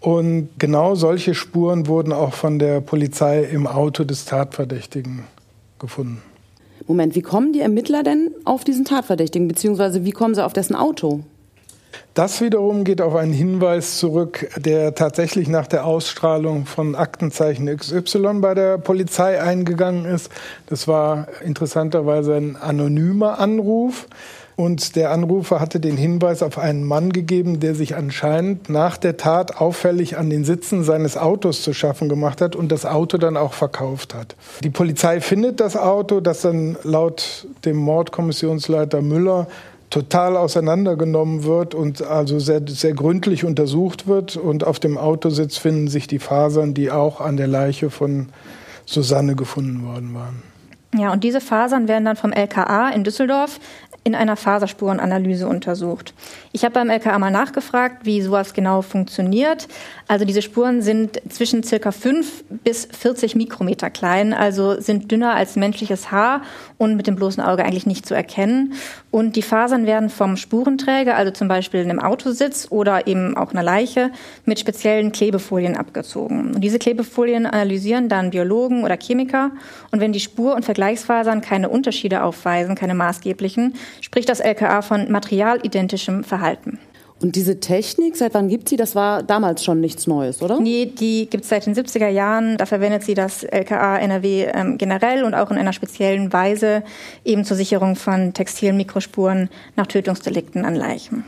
Und 0.00 0.48
genau 0.58 0.94
solche 0.94 1.34
Spuren 1.34 1.86
wurden 1.86 2.12
auch 2.12 2.32
von 2.32 2.58
der 2.58 2.80
Polizei 2.80 3.44
im 3.44 3.66
Auto 3.66 4.02
des 4.02 4.24
Tatverdächtigen 4.24 5.24
gefunden. 5.78 6.22
Moment, 6.88 7.14
wie 7.14 7.22
kommen 7.22 7.52
die 7.52 7.60
Ermittler 7.60 8.02
denn 8.02 8.32
auf 8.44 8.64
diesen 8.64 8.84
Tatverdächtigen, 8.84 9.46
beziehungsweise 9.46 10.04
wie 10.04 10.10
kommen 10.10 10.34
sie 10.34 10.44
auf 10.44 10.52
dessen 10.52 10.74
Auto? 10.74 11.22
Das 12.14 12.40
wiederum 12.40 12.84
geht 12.84 13.00
auf 13.00 13.14
einen 13.14 13.32
Hinweis 13.32 13.98
zurück, 13.98 14.48
der 14.56 14.94
tatsächlich 14.94 15.48
nach 15.48 15.66
der 15.66 15.86
Ausstrahlung 15.86 16.66
von 16.66 16.94
Aktenzeichen 16.94 17.74
XY 17.74 18.40
bei 18.40 18.54
der 18.54 18.78
Polizei 18.78 19.40
eingegangen 19.40 20.04
ist. 20.04 20.30
Das 20.66 20.86
war 20.88 21.28
interessanterweise 21.44 22.34
ein 22.34 22.56
anonymer 22.56 23.38
Anruf. 23.38 24.06
Und 24.54 24.96
der 24.96 25.10
Anrufer 25.10 25.60
hatte 25.60 25.80
den 25.80 25.96
Hinweis 25.96 26.42
auf 26.42 26.58
einen 26.58 26.84
Mann 26.84 27.12
gegeben, 27.12 27.60
der 27.60 27.74
sich 27.74 27.96
anscheinend 27.96 28.68
nach 28.68 28.98
der 28.98 29.16
Tat 29.16 29.56
auffällig 29.56 30.18
an 30.18 30.28
den 30.28 30.44
Sitzen 30.44 30.84
seines 30.84 31.16
Autos 31.16 31.62
zu 31.62 31.72
schaffen 31.72 32.08
gemacht 32.08 32.40
hat 32.40 32.54
und 32.54 32.70
das 32.70 32.84
Auto 32.84 33.16
dann 33.16 33.36
auch 33.36 33.54
verkauft 33.54 34.14
hat. 34.14 34.36
Die 34.62 34.70
Polizei 34.70 35.20
findet 35.20 35.60
das 35.60 35.76
Auto, 35.76 36.20
das 36.20 36.42
dann 36.42 36.76
laut 36.82 37.46
dem 37.64 37.76
Mordkommissionsleiter 37.76 39.00
Müller 39.00 39.46
total 39.92 40.38
auseinandergenommen 40.38 41.44
wird 41.44 41.74
und 41.74 42.02
also 42.02 42.38
sehr, 42.38 42.62
sehr 42.66 42.94
gründlich 42.94 43.44
untersucht 43.44 44.06
wird. 44.06 44.36
Und 44.36 44.64
auf 44.64 44.80
dem 44.80 44.96
Autositz 44.96 45.58
finden 45.58 45.88
sich 45.88 46.06
die 46.06 46.18
Fasern, 46.18 46.72
die 46.72 46.90
auch 46.90 47.20
an 47.20 47.36
der 47.36 47.46
Leiche 47.46 47.90
von 47.90 48.30
Susanne 48.86 49.36
gefunden 49.36 49.86
worden 49.86 50.14
waren. 50.14 50.42
Ja, 50.94 51.12
und 51.12 51.24
diese 51.24 51.40
Fasern 51.40 51.88
werden 51.88 52.06
dann 52.06 52.16
vom 52.16 52.32
LKA 52.32 52.88
in 52.90 53.04
Düsseldorf 53.04 53.60
in 54.04 54.14
einer 54.14 54.36
Faserspurenanalyse 54.36 55.46
untersucht. 55.46 56.12
Ich 56.52 56.64
habe 56.64 56.74
beim 56.74 56.90
LKA 56.90 57.18
mal 57.18 57.30
nachgefragt, 57.30 58.04
wie 58.04 58.20
sowas 58.20 58.52
genau 58.52 58.82
funktioniert. 58.82 59.68
Also 60.12 60.26
diese 60.26 60.42
Spuren 60.42 60.82
sind 60.82 61.22
zwischen 61.30 61.62
circa 61.62 61.90
5 61.90 62.44
bis 62.64 62.84
40 62.84 63.34
Mikrometer 63.34 63.88
klein, 63.88 64.34
also 64.34 64.78
sind 64.78 65.10
dünner 65.10 65.34
als 65.34 65.56
menschliches 65.56 66.10
Haar 66.10 66.42
und 66.76 66.96
mit 66.96 67.06
dem 67.06 67.16
bloßen 67.16 67.42
Auge 67.42 67.64
eigentlich 67.64 67.86
nicht 67.86 68.04
zu 68.04 68.12
erkennen. 68.14 68.74
Und 69.10 69.36
die 69.36 69.40
Fasern 69.42 69.86
werden 69.86 70.10
vom 70.10 70.36
Spurenträger, 70.36 71.16
also 71.16 71.32
zum 71.32 71.48
Beispiel 71.48 71.80
einem 71.80 71.98
Autositz 71.98 72.66
oder 72.68 73.06
eben 73.06 73.38
auch 73.38 73.52
einer 73.52 73.62
Leiche, 73.62 74.10
mit 74.44 74.60
speziellen 74.60 75.12
Klebefolien 75.12 75.78
abgezogen. 75.78 76.56
Und 76.56 76.60
diese 76.60 76.78
Klebefolien 76.78 77.46
analysieren 77.46 78.10
dann 78.10 78.32
Biologen 78.32 78.84
oder 78.84 78.98
Chemiker. 78.98 79.50
Und 79.92 80.00
wenn 80.00 80.12
die 80.12 80.20
Spur- 80.20 80.54
und 80.54 80.66
Vergleichsfasern 80.66 81.40
keine 81.40 81.70
Unterschiede 81.70 82.22
aufweisen, 82.22 82.74
keine 82.74 82.94
maßgeblichen, 82.94 83.76
spricht 84.02 84.28
das 84.28 84.40
LKA 84.40 84.82
von 84.82 85.10
materialidentischem 85.10 86.22
Verhalten. 86.22 86.78
Und 87.22 87.36
diese 87.36 87.60
Technik, 87.60 88.16
seit 88.16 88.34
wann 88.34 88.48
gibt 88.48 88.68
sie? 88.68 88.76
Das 88.76 88.96
war 88.96 89.22
damals 89.22 89.62
schon 89.62 89.80
nichts 89.80 90.08
Neues, 90.08 90.42
oder? 90.42 90.58
Nee, 90.58 90.86
die 90.86 91.28
gibt 91.30 91.44
es 91.44 91.50
seit 91.50 91.66
den 91.66 91.74
70er 91.74 92.08
Jahren. 92.08 92.56
Da 92.56 92.66
verwendet 92.66 93.04
sie 93.04 93.14
das 93.14 93.44
LKA 93.44 93.98
NRW 93.98 94.46
ähm, 94.52 94.76
generell 94.76 95.22
und 95.22 95.34
auch 95.34 95.52
in 95.52 95.56
einer 95.56 95.72
speziellen 95.72 96.32
Weise 96.32 96.82
eben 97.24 97.44
zur 97.44 97.56
Sicherung 97.56 97.94
von 97.94 98.34
textilen 98.34 98.76
Mikrospuren 98.76 99.50
nach 99.76 99.86
Tötungsdelikten 99.86 100.64
an 100.64 100.74
Leichen. 100.74 101.24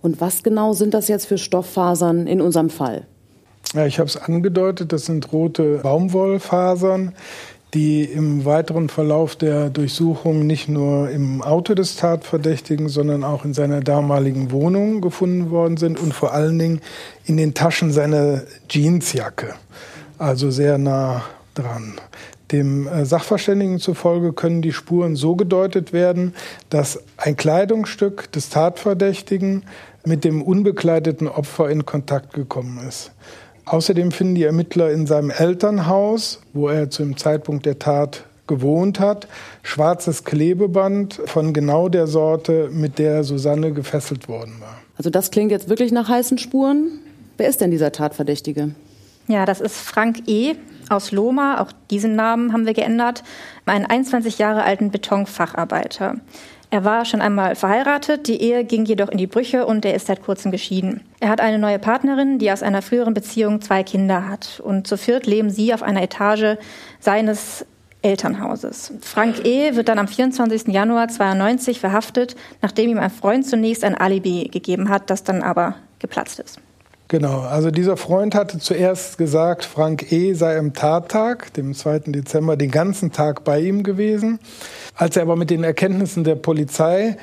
Und 0.00 0.20
was 0.20 0.44
genau 0.44 0.74
sind 0.74 0.94
das 0.94 1.08
jetzt 1.08 1.26
für 1.26 1.38
Stofffasern 1.38 2.28
in 2.28 2.40
unserem 2.40 2.70
Fall? 2.70 3.04
Ja, 3.74 3.86
ich 3.86 3.98
habe 3.98 4.08
es 4.08 4.16
angedeutet, 4.16 4.92
das 4.92 5.06
sind 5.06 5.32
rote 5.32 5.78
Baumwollfasern, 5.78 7.14
die 7.74 8.04
im 8.04 8.44
weiteren 8.44 8.88
Verlauf 8.88 9.36
der 9.36 9.70
Durchsuchung 9.70 10.46
nicht 10.46 10.68
nur 10.68 11.10
im 11.10 11.40
Auto 11.42 11.74
des 11.74 11.96
Tatverdächtigen, 11.96 12.88
sondern 12.88 13.22
auch 13.22 13.44
in 13.44 13.54
seiner 13.54 13.80
damaligen 13.80 14.50
Wohnung 14.50 15.00
gefunden 15.00 15.50
worden 15.50 15.76
sind 15.76 16.00
und 16.00 16.12
vor 16.12 16.32
allen 16.32 16.58
Dingen 16.58 16.80
in 17.26 17.36
den 17.36 17.54
Taschen 17.54 17.92
seiner 17.92 18.42
Jeansjacke, 18.68 19.54
also 20.18 20.50
sehr 20.50 20.78
nah 20.78 21.22
dran. 21.54 22.00
Dem 22.50 22.88
äh, 22.88 23.04
Sachverständigen 23.04 23.78
zufolge 23.78 24.32
können 24.32 24.62
die 24.62 24.72
Spuren 24.72 25.14
so 25.14 25.36
gedeutet 25.36 25.92
werden, 25.92 26.34
dass 26.68 27.00
ein 27.16 27.36
Kleidungsstück 27.36 28.32
des 28.32 28.48
Tatverdächtigen 28.48 29.64
mit 30.04 30.24
dem 30.24 30.42
unbekleideten 30.42 31.28
Opfer 31.28 31.70
in 31.70 31.86
Kontakt 31.86 32.32
gekommen 32.32 32.80
ist. 32.88 33.12
Außerdem 33.70 34.10
finden 34.10 34.34
die 34.34 34.42
Ermittler 34.42 34.90
in 34.90 35.06
seinem 35.06 35.30
Elternhaus, 35.30 36.40
wo 36.52 36.68
er 36.68 36.90
zu 36.90 37.04
dem 37.04 37.16
Zeitpunkt 37.16 37.66
der 37.66 37.78
Tat 37.78 38.24
gewohnt 38.48 38.98
hat, 38.98 39.28
schwarzes 39.62 40.24
Klebeband 40.24 41.20
von 41.26 41.52
genau 41.52 41.88
der 41.88 42.08
Sorte, 42.08 42.68
mit 42.72 42.98
der 42.98 43.22
Susanne 43.22 43.70
gefesselt 43.72 44.26
worden 44.26 44.56
war. 44.58 44.74
Also 44.96 45.08
das 45.08 45.30
klingt 45.30 45.52
jetzt 45.52 45.68
wirklich 45.68 45.92
nach 45.92 46.08
heißen 46.08 46.36
Spuren. 46.38 46.98
Wer 47.36 47.48
ist 47.48 47.60
denn 47.60 47.70
dieser 47.70 47.92
Tatverdächtige? 47.92 48.72
Ja, 49.28 49.46
das 49.46 49.60
ist 49.60 49.76
Frank 49.76 50.28
E. 50.28 50.56
aus 50.88 51.12
Loma. 51.12 51.60
Auch 51.60 51.70
diesen 51.92 52.16
Namen 52.16 52.52
haben 52.52 52.66
wir 52.66 52.74
geändert. 52.74 53.22
Einen 53.66 53.86
21 53.86 54.38
Jahre 54.38 54.64
alten 54.64 54.90
Betonfacharbeiter. 54.90 56.16
Er 56.72 56.84
war 56.84 57.04
schon 57.04 57.20
einmal 57.20 57.56
verheiratet, 57.56 58.28
die 58.28 58.40
Ehe 58.40 58.64
ging 58.64 58.84
jedoch 58.84 59.08
in 59.08 59.18
die 59.18 59.26
Brüche 59.26 59.66
und 59.66 59.84
er 59.84 59.94
ist 59.94 60.06
seit 60.06 60.22
kurzem 60.22 60.52
geschieden. 60.52 61.00
Er 61.18 61.28
hat 61.28 61.40
eine 61.40 61.58
neue 61.58 61.80
Partnerin, 61.80 62.38
die 62.38 62.52
aus 62.52 62.62
einer 62.62 62.80
früheren 62.80 63.12
Beziehung 63.12 63.60
zwei 63.60 63.82
Kinder 63.82 64.28
hat. 64.28 64.60
Und 64.64 64.86
zu 64.86 64.96
viert 64.96 65.26
leben 65.26 65.50
sie 65.50 65.74
auf 65.74 65.82
einer 65.82 66.00
Etage 66.00 66.58
seines 67.00 67.66
Elternhauses. 68.02 68.92
Frank 69.02 69.44
E. 69.44 69.74
wird 69.74 69.88
dann 69.88 69.98
am 69.98 70.06
24. 70.06 70.68
Januar 70.68 71.08
92 71.08 71.80
verhaftet, 71.80 72.36
nachdem 72.62 72.88
ihm 72.88 72.98
ein 72.98 73.10
Freund 73.10 73.46
zunächst 73.46 73.82
ein 73.82 73.96
Alibi 73.96 74.48
gegeben 74.48 74.88
hat, 74.88 75.10
das 75.10 75.24
dann 75.24 75.42
aber 75.42 75.74
geplatzt 75.98 76.38
ist. 76.38 76.60
Genau, 77.10 77.40
also 77.40 77.72
dieser 77.72 77.96
Freund 77.96 78.36
hatte 78.36 78.60
zuerst 78.60 79.18
gesagt, 79.18 79.64
Frank 79.64 80.12
E. 80.12 80.32
sei 80.34 80.56
am 80.56 80.74
Tattag, 80.74 81.52
dem 81.54 81.74
2. 81.74 82.02
Dezember, 82.06 82.56
den 82.56 82.70
ganzen 82.70 83.10
Tag 83.10 83.42
bei 83.42 83.58
ihm 83.58 83.82
gewesen. 83.82 84.38
Als 84.94 85.16
er 85.16 85.22
aber 85.22 85.34
mit 85.34 85.50
den 85.50 85.64
Erkenntnissen 85.64 86.22
der 86.22 86.36
Polizei 86.36 87.16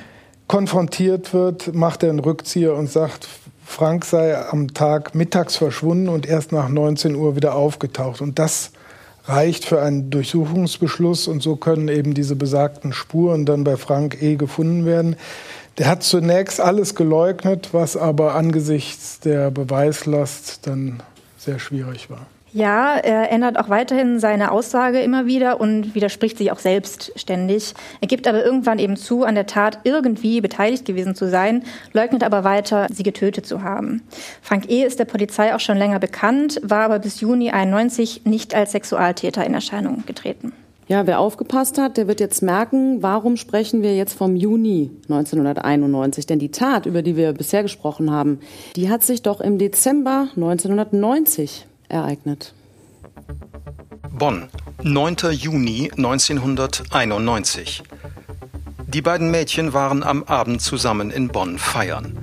konfrontiert 0.49 1.33
wird, 1.33 1.73
macht 1.73 2.03
er 2.03 2.09
einen 2.09 2.19
Rückzieher 2.19 2.73
und 2.73 2.91
sagt, 2.91 3.29
Frank 3.65 4.03
sei 4.03 4.37
am 4.37 4.73
Tag 4.73 5.15
mittags 5.15 5.55
verschwunden 5.55 6.09
und 6.09 6.25
erst 6.27 6.51
nach 6.51 6.67
19 6.67 7.15
Uhr 7.15 7.37
wieder 7.37 7.55
aufgetaucht. 7.55 8.19
Und 8.19 8.39
das 8.39 8.71
reicht 9.23 9.63
für 9.63 9.81
einen 9.81 10.09
Durchsuchungsbeschluss 10.09 11.29
und 11.29 11.41
so 11.41 11.55
können 11.55 11.87
eben 11.87 12.13
diese 12.13 12.35
besagten 12.35 12.91
Spuren 12.91 13.45
dann 13.45 13.63
bei 13.63 13.77
Frank 13.77 14.21
E. 14.21 14.35
gefunden 14.35 14.85
werden. 14.85 15.15
Der 15.77 15.87
hat 15.87 16.01
zunächst 16.01 16.59
alles 16.59 16.95
geleugnet, 16.95 17.69
was 17.71 17.95
aber 17.95 18.33
angesichts 18.33 19.19
der 19.19 19.51
Beweislast 19.51 20.65
dann 20.65 21.03
sehr 21.37 21.59
schwierig 21.59 22.09
war. 22.09 22.25
Ja, 22.53 22.95
er 22.95 23.29
ändert 23.31 23.59
auch 23.59 23.69
weiterhin 23.69 24.19
seine 24.19 24.51
Aussage 24.51 25.01
immer 25.01 25.27
wieder 25.27 25.59
und 25.59 25.93
widerspricht 25.93 26.39
sich 26.39 26.51
auch 26.51 26.57
selbst 26.57 27.11
ständig. 27.15 27.75
Er 28.01 28.07
gibt 28.07 28.25
aber 28.25 28.43
irgendwann 28.43 28.79
eben 28.79 28.95
zu, 28.95 29.23
an 29.23 29.35
der 29.35 29.45
Tat 29.45 29.79
irgendwie 29.83 30.41
beteiligt 30.41 30.85
gewesen 30.85 31.13
zu 31.13 31.29
sein, 31.29 31.63
leugnet 31.93 32.23
aber 32.23 32.43
weiter, 32.43 32.87
sie 32.91 33.03
getötet 33.03 33.45
zu 33.45 33.61
haben. 33.61 34.01
Frank 34.41 34.71
E. 34.71 34.83
ist 34.83 34.97
der 34.97 35.05
Polizei 35.05 35.53
auch 35.53 35.59
schon 35.59 35.77
länger 35.77 35.99
bekannt, 35.99 36.59
war 36.63 36.85
aber 36.85 36.97
bis 36.97 37.19
Juni 37.19 37.51
91 37.51 38.21
nicht 38.23 38.55
als 38.55 38.71
Sexualtäter 38.71 39.45
in 39.45 39.53
Erscheinung 39.53 40.03
getreten. 40.07 40.53
Ja, 40.89 41.05
wer 41.05 41.19
aufgepasst 41.19 41.77
hat, 41.77 41.97
der 41.97 42.07
wird 42.07 42.21
jetzt 42.21 42.41
merken, 42.41 43.03
warum 43.03 43.35
sprechen 43.35 43.81
wir 43.81 43.93
jetzt 43.95 44.13
vom 44.13 44.37
Juni 44.37 44.89
1991? 45.09 46.25
Denn 46.27 46.39
die 46.39 46.51
Tat, 46.51 46.85
über 46.85 47.01
die 47.01 47.17
wir 47.17 47.33
bisher 47.33 47.61
gesprochen 47.61 48.09
haben, 48.09 48.39
die 48.77 48.89
hat 48.89 49.03
sich 49.03 49.21
doch 49.21 49.41
im 49.41 49.57
Dezember 49.57 50.29
1990 50.37 51.65
ereignet. 51.89 52.53
Bonn, 54.17 54.47
9. 54.81 55.15
Juni 55.31 55.91
1991. 55.97 57.83
Die 58.87 59.01
beiden 59.01 59.29
Mädchen 59.29 59.73
waren 59.73 60.03
am 60.03 60.23
Abend 60.23 60.61
zusammen 60.61 61.11
in 61.11 61.27
Bonn 61.27 61.57
feiern. 61.57 62.17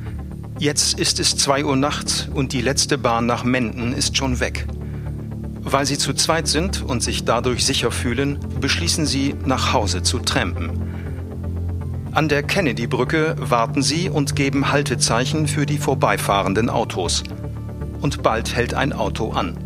Jetzt 0.59 0.99
ist 0.99 1.21
es 1.21 1.37
2 1.37 1.67
Uhr 1.67 1.77
nachts 1.77 2.29
und 2.33 2.55
die 2.55 2.63
letzte 2.63 2.97
Bahn 2.97 3.27
nach 3.27 3.45
Menden 3.45 3.93
ist 3.93 4.17
schon 4.17 4.41
weg. 4.41 4.67
Weil 5.65 5.87
sie 5.87 5.99
zu 5.99 6.13
zweit 6.13 6.47
sind 6.47 6.83
und 6.83 7.03
sich 7.03 7.25
dadurch 7.25 7.65
sicher 7.65 7.91
fühlen, 7.91 8.39
beschließen 8.61 9.07
sie, 9.07 9.35
nach 9.45 9.73
Hause 9.73 10.03
zu 10.03 10.19
trampen. 10.19 10.71
An 12.13 12.29
der 12.29 12.43
Kennedy-Brücke 12.43 13.35
warten 13.41 13.83
sie 13.83 14.09
und 14.09 14.37
geben 14.37 14.71
Haltezeichen 14.71 15.49
für 15.49 15.67
die 15.67 15.79
vorbeifahrenden 15.79 16.71
Autos. 16.71 17.25
Und 18.01 18.23
bald 18.23 18.55
hält 18.55 18.75
ein 18.75 18.93
Auto 18.93 19.31
an. 19.31 19.57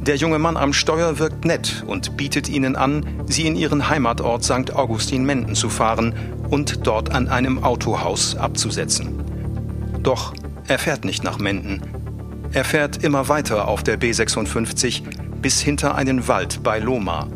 Der 0.00 0.16
junge 0.16 0.38
Mann 0.38 0.56
am 0.56 0.72
Steuer 0.72 1.18
wirkt 1.18 1.44
nett 1.44 1.84
und 1.86 2.16
bietet 2.16 2.48
ihnen 2.48 2.74
an, 2.74 3.04
sie 3.26 3.46
in 3.46 3.54
ihren 3.54 3.88
Heimatort 3.88 4.44
St. 4.44 4.74
Augustin-Menden 4.74 5.54
zu 5.54 5.68
fahren 5.68 6.14
und 6.48 6.86
dort 6.86 7.10
an 7.10 7.28
einem 7.28 7.62
Autohaus 7.62 8.34
abzusetzen. 8.34 9.22
Doch 10.02 10.32
er 10.68 10.78
fährt 10.78 11.04
nicht 11.04 11.22
nach 11.22 11.38
Menden, 11.38 11.82
er 12.52 12.64
fährt 12.64 13.02
immer 13.02 13.28
weiter 13.28 13.68
auf 13.68 13.82
der 13.82 13.98
B56 13.98 15.02
bis 15.40 15.60
hinter 15.60 15.94
einen 15.94 16.28
Wald 16.28 16.62
bei 16.62 16.78
Loma. 16.78 17.28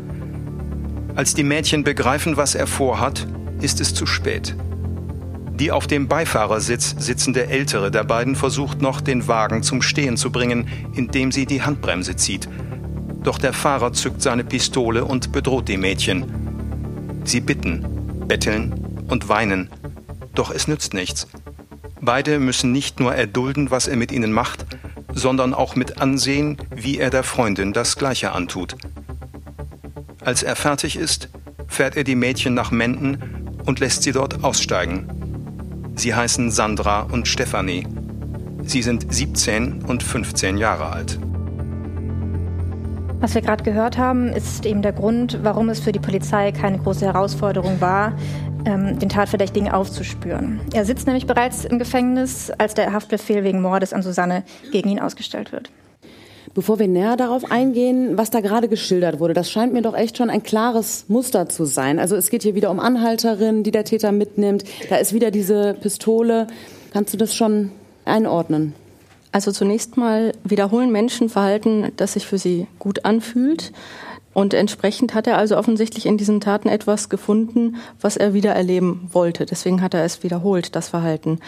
Als 1.15 1.33
die 1.33 1.43
Mädchen 1.43 1.83
begreifen, 1.83 2.37
was 2.37 2.53
er 2.53 2.67
vorhat, 2.67 3.27
ist 3.59 3.81
es 3.81 3.93
zu 3.93 4.05
spät. 4.05 4.55
Die 5.55 5.71
auf 5.71 5.87
dem 5.87 6.07
Beifahrersitz 6.07 6.95
sitzende 6.99 7.47
ältere 7.47 7.89
der 7.89 8.03
beiden 8.03 8.35
versucht 8.35 8.81
noch, 8.83 9.01
den 9.01 9.27
Wagen 9.27 9.63
zum 9.63 9.81
Stehen 9.81 10.15
zu 10.15 10.31
bringen, 10.31 10.67
indem 10.93 11.31
sie 11.31 11.47
die 11.47 11.63
Handbremse 11.63 12.15
zieht. 12.15 12.47
Doch 13.23 13.39
der 13.39 13.53
Fahrer 13.53 13.93
zückt 13.93 14.21
seine 14.21 14.43
Pistole 14.43 15.03
und 15.03 15.31
bedroht 15.31 15.67
die 15.67 15.77
Mädchen. 15.77 16.25
Sie 17.23 17.41
bitten, 17.41 18.27
betteln 18.27 18.75
und 19.09 19.27
weinen. 19.29 19.71
Doch 20.35 20.51
es 20.51 20.67
nützt 20.67 20.93
nichts. 20.93 21.27
Beide 21.99 22.39
müssen 22.39 22.71
nicht 22.71 22.99
nur 22.99 23.15
erdulden, 23.15 23.71
was 23.71 23.87
er 23.87 23.97
mit 23.97 24.11
ihnen 24.11 24.31
macht, 24.31 24.67
sondern 25.13 25.53
auch 25.53 25.75
mit 25.75 26.01
ansehen, 26.01 26.57
wie 26.75 26.97
er 26.97 27.09
der 27.09 27.23
Freundin 27.23 27.73
das 27.73 27.95
Gleiche 27.95 28.31
antut. 28.31 28.75
Als 30.23 30.43
er 30.43 30.55
fertig 30.55 30.97
ist, 30.97 31.29
fährt 31.67 31.95
er 31.95 32.03
die 32.03 32.15
Mädchen 32.15 32.53
nach 32.53 32.71
Menden 32.71 33.57
und 33.65 33.79
lässt 33.79 34.03
sie 34.03 34.11
dort 34.11 34.43
aussteigen. 34.43 35.93
Sie 35.95 36.13
heißen 36.13 36.51
Sandra 36.51 37.01
und 37.01 37.27
Stefanie. 37.27 37.87
Sie 38.63 38.81
sind 38.81 39.13
17 39.13 39.83
und 39.83 40.03
15 40.03 40.57
Jahre 40.57 40.91
alt. 40.91 41.19
Was 43.19 43.33
wir 43.33 43.41
gerade 43.41 43.63
gehört 43.63 43.97
haben, 43.97 44.29
ist 44.29 44.63
eben 44.65 44.83
der 44.83 44.93
Grund, 44.93 45.39
warum 45.41 45.69
es 45.69 45.79
für 45.79 45.91
die 45.91 45.99
Polizei 45.99 46.51
keine 46.51 46.77
große 46.77 47.03
Herausforderung 47.03 47.81
war, 47.81 48.13
ähm, 48.65 48.99
den 48.99 49.09
Tatverdächtigen 49.09 49.71
aufzuspüren. 49.71 50.61
Er 50.71 50.85
sitzt 50.85 51.07
nämlich 51.07 51.25
bereits 51.25 51.65
im 51.65 51.79
Gefängnis, 51.79 52.51
als 52.51 52.75
der 52.75 52.93
Haftbefehl 52.93 53.43
wegen 53.43 53.59
Mordes 53.59 53.91
an 53.91 54.03
Susanne 54.03 54.43
gegen 54.71 54.89
ihn 54.89 54.99
ausgestellt 54.99 55.51
wird. 55.51 55.71
Bevor 56.53 56.77
wir 56.77 56.87
näher 56.87 57.17
darauf 57.17 57.51
eingehen, 57.51 58.17
was 58.17 58.29
da 58.29 58.39
gerade 58.39 58.67
geschildert 58.67 59.19
wurde, 59.19 59.33
das 59.33 59.49
scheint 59.49 59.73
mir 59.73 59.81
doch 59.81 59.95
echt 59.95 60.15
schon 60.15 60.29
ein 60.29 60.43
klares 60.43 61.05
Muster 61.07 61.49
zu 61.49 61.65
sein. 61.65 61.97
Also 61.97 62.15
es 62.15 62.29
geht 62.29 62.43
hier 62.43 62.53
wieder 62.53 62.69
um 62.69 62.79
Anhalterin, 62.79 63.63
die 63.63 63.71
der 63.71 63.83
Täter 63.83 64.11
mitnimmt. 64.11 64.63
Da 64.89 64.97
ist 64.97 65.13
wieder 65.13 65.31
diese 65.31 65.73
Pistole. 65.73 66.47
Kannst 66.93 67.13
du 67.13 67.17
das 67.17 67.33
schon 67.33 67.71
einordnen? 68.05 68.73
Also 69.31 69.51
zunächst 69.51 69.97
mal 69.97 70.33
wiederholen 70.43 70.91
Menschen 70.91 71.29
Verhalten, 71.29 71.91
das 71.97 72.13
sich 72.13 72.25
für 72.25 72.37
sie 72.37 72.67
gut 72.79 73.05
anfühlt. 73.05 73.71
Und 74.33 74.53
entsprechend 74.53 75.15
hat 75.15 75.25
er 75.25 75.37
also 75.39 75.57
offensichtlich 75.57 76.05
in 76.05 76.17
diesen 76.17 76.39
Taten 76.41 76.69
etwas 76.69 77.09
gefunden, 77.09 77.77
was 77.99 78.17
er 78.17 78.35
wieder 78.35 78.51
erleben 78.53 79.09
wollte. 79.11 79.47
Deswegen 79.47 79.81
hat 79.81 79.95
er 79.95 80.03
es 80.03 80.21
wiederholt, 80.21 80.75
das 80.75 80.89
Verhalten. 80.89 81.39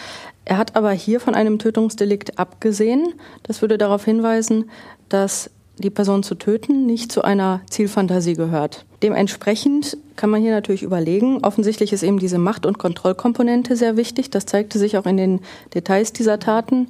Er 0.43 0.57
hat 0.57 0.75
aber 0.75 0.91
hier 0.91 1.19
von 1.19 1.35
einem 1.35 1.59
Tötungsdelikt 1.59 2.39
abgesehen. 2.39 3.13
Das 3.43 3.61
würde 3.61 3.77
darauf 3.77 4.05
hinweisen, 4.05 4.71
dass 5.07 5.51
die 5.77 5.91
Person 5.91 6.23
zu 6.23 6.35
töten 6.35 6.85
nicht 6.85 7.11
zu 7.11 7.21
einer 7.21 7.61
Zielfantasie 7.69 8.33
gehört. 8.33 8.85
Dementsprechend 9.01 9.97
kann 10.15 10.29
man 10.29 10.41
hier 10.41 10.51
natürlich 10.51 10.83
überlegen. 10.83 11.43
Offensichtlich 11.43 11.93
ist 11.93 12.03
eben 12.03 12.19
diese 12.19 12.37
Macht- 12.37 12.65
und 12.65 12.79
Kontrollkomponente 12.79 13.75
sehr 13.75 13.97
wichtig. 13.97 14.29
Das 14.29 14.45
zeigte 14.45 14.79
sich 14.79 14.97
auch 14.97 15.05
in 15.05 15.17
den 15.17 15.41
Details 15.73 16.11
dieser 16.11 16.39
Taten. 16.39 16.89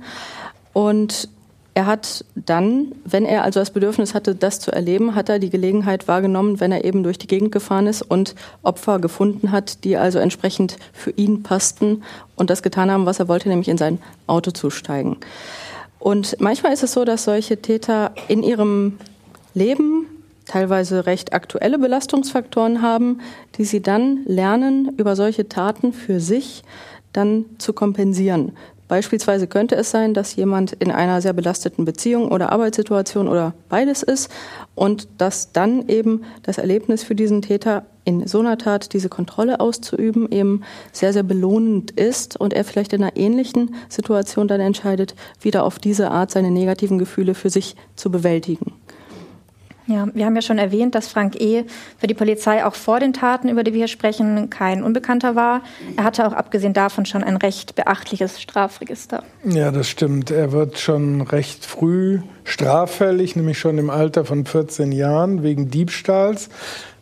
Und 0.74 1.30
er 1.74 1.86
hat 1.86 2.26
dann, 2.36 2.94
wenn 3.06 3.26
er 3.26 3.44
also 3.44 3.60
das 3.60 3.72
Bedürfnis 3.72 4.14
hatte, 4.14 4.36
das 4.36 4.60
zu 4.60 4.72
erleben, 4.72 5.16
hat 5.16 5.30
er 5.30 5.40
die 5.40 5.50
Gelegenheit 5.50 6.08
wahrgenommen, 6.08 6.60
wenn 6.60 6.72
er 6.72 6.84
eben 6.84 7.04
durch 7.04 7.18
die 7.18 7.28
Gegend 7.28 7.52
gefahren 7.52 7.88
ist 7.88 8.02
und 8.02 8.36
Opfer 8.64 9.00
gefunden 9.00 9.52
hat, 9.52 9.84
die 9.84 9.96
also 9.96 10.20
entsprechend 10.20 10.78
für 10.92 11.12
ihn 11.12 11.44
passten 11.44 12.04
und 12.36 12.50
das 12.50 12.64
getan 12.64 12.92
haben, 12.92 13.06
was 13.06 13.20
er 13.20 13.28
wollte, 13.28 13.50
nämlich 13.50 13.70
in 13.70 13.78
sein 13.78 14.00
Auto 14.28 14.52
zu 14.52 14.70
steigen. 14.70 15.18
Und 16.00 16.40
manchmal 16.40 16.74
ist 16.74 16.84
es 16.84 16.94
so, 16.94 17.06
dass 17.06 17.24
solche 17.24 17.62
Täter 17.62 18.12
in 18.28 18.44
ihrem 18.44 18.98
Leben 19.54 20.06
teilweise 20.46 21.06
recht 21.06 21.34
aktuelle 21.34 21.78
Belastungsfaktoren 21.78 22.82
haben, 22.82 23.22
die 23.58 23.64
sie 23.66 23.82
dann 23.82 24.24
lernen, 24.26 24.94
über 24.98 25.16
solche 25.16 25.48
Taten 25.48 25.94
für 25.94 26.20
sich 26.20 26.64
dann 27.14 27.46
zu 27.58 27.74
kompensieren. 27.74 28.54
Beispielsweise 28.90 29.46
könnte 29.46 29.76
es 29.76 29.92
sein, 29.92 30.16
dass 30.16 30.36
jemand 30.36 30.74
in 30.74 30.90
einer 30.90 31.22
sehr 31.22 31.34
belasteten 31.34 31.86
Beziehung 31.86 32.32
oder 32.32 32.52
Arbeitssituation 32.52 33.28
oder 33.28 33.54
beides 33.70 34.02
ist 34.02 34.32
und 34.74 35.08
dass 35.20 35.52
dann 35.52 35.88
eben 35.88 36.24
das 36.42 36.58
Erlebnis 36.58 37.04
für 37.04 37.14
diesen 37.14 37.44
Täter 37.44 37.86
in 38.04 38.26
so 38.26 38.40
einer 38.40 38.58
Tat 38.58 38.92
diese 38.94 39.08
Kontrolle 39.08 39.60
auszuüben 39.60 40.32
eben 40.32 40.64
sehr, 40.92 41.14
sehr 41.14 41.22
belohnend 41.22 41.92
ist 41.92 42.36
und 42.42 42.52
er 42.52 42.64
vielleicht 42.66 42.92
in 42.94 43.04
einer 43.04 43.16
ähnlichen 43.16 43.76
Situation 43.90 44.48
dann 44.48 44.60
entscheidet, 44.60 45.14
wieder 45.40 45.66
auf 45.66 45.78
diese 45.78 46.10
Art 46.10 46.32
seine 46.32 46.50
negativen 46.50 46.98
Gefühle 46.98 47.36
für 47.36 47.52
sich 47.52 47.76
zu 47.96 48.10
bewältigen. 48.10 48.74
Ja, 49.90 50.08
wir 50.14 50.26
haben 50.28 50.36
ja 50.36 50.44
schon 50.44 50.60
erwähnt, 50.60 50.94
dass 50.94 51.08
Frank 51.08 51.42
E. 51.42 51.66
für 51.98 52.06
die 52.06 52.14
Polizei 52.14 52.64
auch 52.64 52.76
vor 52.76 53.00
den 53.00 53.12
Taten, 53.12 53.50
über 53.50 53.64
die 53.64 53.74
wir 53.74 53.80
hier 53.80 53.88
sprechen, 53.88 54.52
kein 54.52 54.84
Unbekannter 54.84 55.36
war. 55.36 55.64
Er 55.98 56.04
hatte 56.04 56.28
auch 56.28 56.34
abgesehen 56.34 56.74
davon 56.74 57.08
schon 57.08 57.24
ein 57.24 57.38
recht 57.38 57.74
beachtliches 57.74 58.40
Strafregister. 58.40 59.24
Ja, 59.44 59.72
das 59.72 59.90
stimmt. 59.90 60.30
Er 60.30 60.52
wird 60.52 60.78
schon 60.78 61.22
recht 61.22 61.66
früh 61.66 62.20
straffällig, 62.44 63.36
nämlich 63.36 63.58
schon 63.58 63.80
im 63.80 63.90
Alter 63.90 64.26
von 64.26 64.46
14 64.46 64.92
Jahren 64.92 65.42
wegen 65.42 65.72
Diebstahls. 65.72 66.50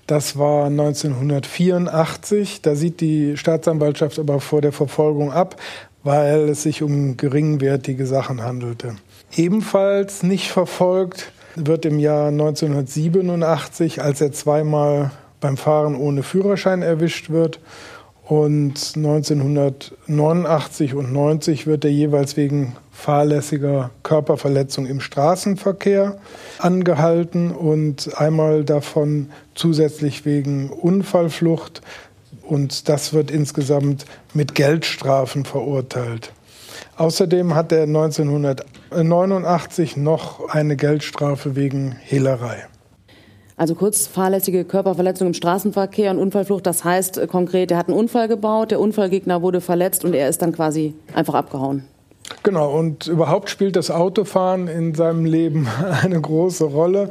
Das 0.05 0.37
war 0.37 0.67
1984. 0.67 2.61
Da 2.61 2.75
sieht 2.75 3.01
die 3.01 3.35
Staatsanwaltschaft 3.35 4.17
aber 4.17 4.39
vor 4.39 4.61
der 4.61 4.71
Verfolgung 4.71 5.33
ab, 5.33 5.57
weil 6.03 6.47
es 6.47 6.63
sich 6.63 6.83
um 6.83 7.17
geringwertige 7.17 8.05
Sachen 8.05 8.43
handelte. 8.43 8.95
Ebenfalls 9.35 10.23
nicht 10.23 10.49
verfolgt 10.51 11.33
wird 11.65 11.85
im 11.85 11.99
Jahr 11.99 12.27
1987, 12.27 14.01
als 14.01 14.21
er 14.21 14.31
zweimal 14.31 15.11
beim 15.39 15.57
Fahren 15.57 15.95
ohne 15.95 16.23
Führerschein 16.23 16.81
erwischt 16.81 17.29
wird. 17.29 17.59
Und 18.23 18.93
1989 18.95 20.93
und 20.93 21.13
90 21.13 21.65
wird 21.65 21.85
er 21.85 21.91
jeweils 21.91 22.35
wegen 22.35 22.75
fahrlässiger 22.91 23.91
Körperverletzung 24.03 24.85
im 24.85 24.99
Straßenverkehr 24.99 26.17
angehalten 26.57 27.51
und 27.51 28.17
einmal 28.17 28.65
davon 28.65 29.29
zusätzlich 29.55 30.25
wegen 30.25 30.69
Unfallflucht. 30.69 31.81
Und 32.41 32.89
das 32.89 33.13
wird 33.13 33.31
insgesamt 33.31 34.05
mit 34.33 34.55
Geldstrafen 34.55 35.45
verurteilt. 35.45 36.33
Außerdem 36.97 37.53
hat 37.53 37.71
er 37.71 37.83
1989 37.83 39.97
noch 39.97 40.49
eine 40.49 40.75
Geldstrafe 40.75 41.55
wegen 41.55 41.95
Hehlerei. 42.01 42.65
Also 43.55 43.75
kurz 43.75 44.07
fahrlässige 44.07 44.65
Körperverletzung 44.65 45.27
im 45.27 45.33
Straßenverkehr 45.33 46.11
und 46.11 46.19
Unfallflucht, 46.19 46.65
das 46.65 46.83
heißt 46.83 47.17
äh, 47.17 47.27
konkret, 47.27 47.71
er 47.71 47.77
hat 47.77 47.87
einen 47.87 47.97
Unfall 47.97 48.27
gebaut, 48.27 48.71
der 48.71 48.79
Unfallgegner 48.79 49.41
wurde 49.41 49.61
verletzt 49.61 50.05
und 50.05 50.13
er 50.13 50.29
ist 50.29 50.41
dann 50.41 50.53
quasi 50.53 50.93
einfach 51.13 51.33
abgehauen. 51.33 51.83
Genau, 52.43 52.71
und 52.71 53.07
überhaupt 53.07 53.49
spielt 53.49 53.75
das 53.75 53.91
Autofahren 53.91 54.67
in 54.67 54.95
seinem 54.95 55.25
Leben 55.25 55.67
eine 56.03 56.19
große 56.19 56.65
Rolle. 56.65 57.09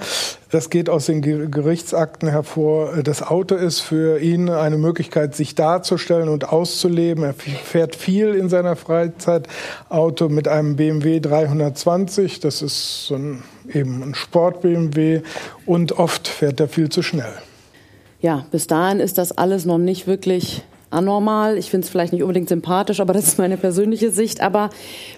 Das 0.51 0.71
geht 0.71 0.89
aus 0.89 1.07
den 1.07 1.21
Gerichtsakten 1.23 2.29
hervor. 2.29 3.03
Das 3.03 3.23
Auto 3.23 3.55
ist 3.55 3.81
für 3.81 4.19
ihn 4.21 4.49
eine 4.49 4.79
Möglichkeit, 4.79 5.35
sich 5.35 5.55
darzustellen 5.55 6.29
und 6.29 6.49
auszuleben. 6.51 7.25
Er 7.25 7.35
fährt 7.35 7.97
viel 7.97 8.35
in 8.35 8.49
seiner 8.49 8.77
Freizeit 8.77 9.49
Auto 9.89 10.29
mit 10.29 10.49
einem 10.49 10.77
BMW 10.77 11.21
320. 11.21 12.41
Das 12.41 12.63
ist 12.63 13.07
so 13.07 13.17
ein, 13.17 13.43
eben 13.73 14.03
ein 14.03 14.15
Sport-BMW. 14.15 15.23
Und 15.67 15.99
oft 15.99 16.29
fährt 16.29 16.61
er 16.61 16.69
viel 16.69 16.89
zu 16.89 17.03
schnell. 17.03 17.35
Ja, 18.21 18.47
bis 18.51 18.67
dahin 18.67 19.01
ist 19.01 19.19
das 19.19 19.37
alles 19.37 19.67
noch 19.67 19.79
nicht 19.79 20.07
wirklich 20.07 20.63
anormal. 20.97 21.59
Ich 21.59 21.71
finde 21.71 21.85
es 21.85 21.91
vielleicht 21.91 22.13
nicht 22.13 22.23
unbedingt 22.23 22.49
sympathisch, 22.49 23.01
aber 23.01 23.13
das 23.13 23.27
ist 23.27 23.39
meine 23.39 23.57
persönliche 23.57 24.11
Sicht. 24.11 24.41
Aber 24.41 24.71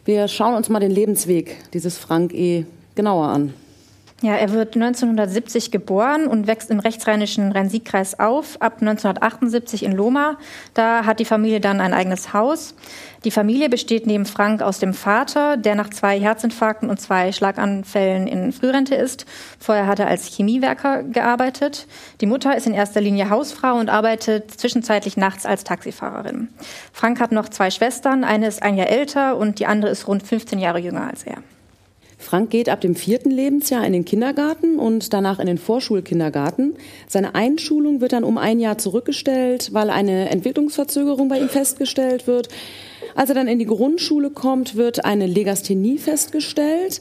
wir 0.05 0.29
schauen 0.29 0.55
uns 0.55 0.69
mal 0.69 0.81
den 0.81 0.91
Lebensweg 0.91 1.57
dieses 1.73 1.97
Frank 1.97 2.35
E. 2.35 2.67
genauer 2.95 3.29
an. 3.29 3.55
Ja, 4.21 4.35
er 4.35 4.51
wird 4.51 4.75
1970 4.75 5.71
geboren 5.71 6.27
und 6.27 6.49
wächst 6.49 6.73
im 6.73 6.81
rechtsrheinischen 6.81 7.53
Rhein-Sieg-Kreis 7.53 8.19
auf, 8.19 8.61
ab 8.61 8.79
1978 8.81 9.85
in 9.85 9.93
Lohmar. 9.93 10.39
Da 10.75 11.05
hat 11.07 11.21
die 11.21 11.25
Familie 11.25 11.61
dann 11.61 11.81
ein 11.81 11.95
eigenes 11.95 12.33
Haus. 12.33 12.75
Die 13.23 13.31
Familie 13.31 13.69
besteht 13.69 14.09
neben 14.09 14.27
Frank 14.27 14.61
aus 14.61 14.81
dem 14.81 14.93
Vater, 14.93 15.57
der 15.57 15.77
nach 15.77 15.91
zwei 15.91 16.19
Herzinfarkten 16.19 16.91
und 16.91 17.01
zwei 17.01 17.31
Schlaganfällen 17.31 18.27
in 18.27 18.51
Frührente 18.53 18.97
ist. 18.97 19.25
Vorher 19.61 19.87
hat 19.87 20.01
er 20.01 20.09
als 20.09 20.27
Chemiewerker 20.27 21.05
gearbeitet. 21.05 21.87
Die 22.21 22.27
Mutter 22.27 22.57
ist 22.57 22.67
in 22.67 22.75
erster 22.75 23.01
Linie 23.01 23.31
Hausfrau 23.31 23.79
und 23.79 23.89
arbeitet 23.89 24.51
zwischenzeitlich 24.51 25.17
nachts 25.17 25.47
als 25.47 25.63
Taxifahrerin. 25.63 26.49
Frank 26.93 27.21
hat 27.21 27.31
noch 27.31 27.49
zwei 27.51 27.71
Schwestern, 27.71 28.25
eine 28.25 28.49
ist 28.49 28.65
ein 28.65 28.77
Jahr 28.77 28.89
älter 28.89 29.37
und 29.37 29.61
die 29.61 29.67
andere 29.67 29.93
ist 29.93 30.09
rund 30.09 30.25
15 30.25 30.59
Jahre 30.59 30.81
jünger 30.81 31.07
als 31.07 31.23
er. 31.23 31.37
Frank 32.21 32.51
geht 32.51 32.69
ab 32.69 32.81
dem 32.81 32.97
vierten 32.97 33.31
Lebensjahr 33.31 33.87
in 33.87 33.93
den 33.93 34.05
Kindergarten 34.05 34.79
und 34.79 35.13
danach 35.13 35.39
in 35.39 35.47
den 35.47 35.57
Vorschulkindergarten. 35.57 36.75
Seine 37.07 37.37
Einschulung 37.37 38.01
wird 38.01 38.13
dann 38.13 38.25
um 38.25 38.39
ein 38.39 38.59
Jahr 38.59 38.77
zurückgestellt, 38.77 39.73
weil 39.73 39.89
eine 39.89 40.29
Entwicklungsverzögerung 40.29 41.29
bei 41.29 41.39
ihm 41.39 41.49
festgestellt 41.49 42.27
wird. 42.27 42.49
Als 43.15 43.31
er 43.31 43.37
dann 43.37 43.49
in 43.49 43.61
die 43.61 43.67
Grundschule 43.67 44.31
kommt, 44.31 44.75
wird 44.75 45.05
eine 45.05 45.27
Legasthenie 45.27 45.99
festgestellt. 45.99 47.01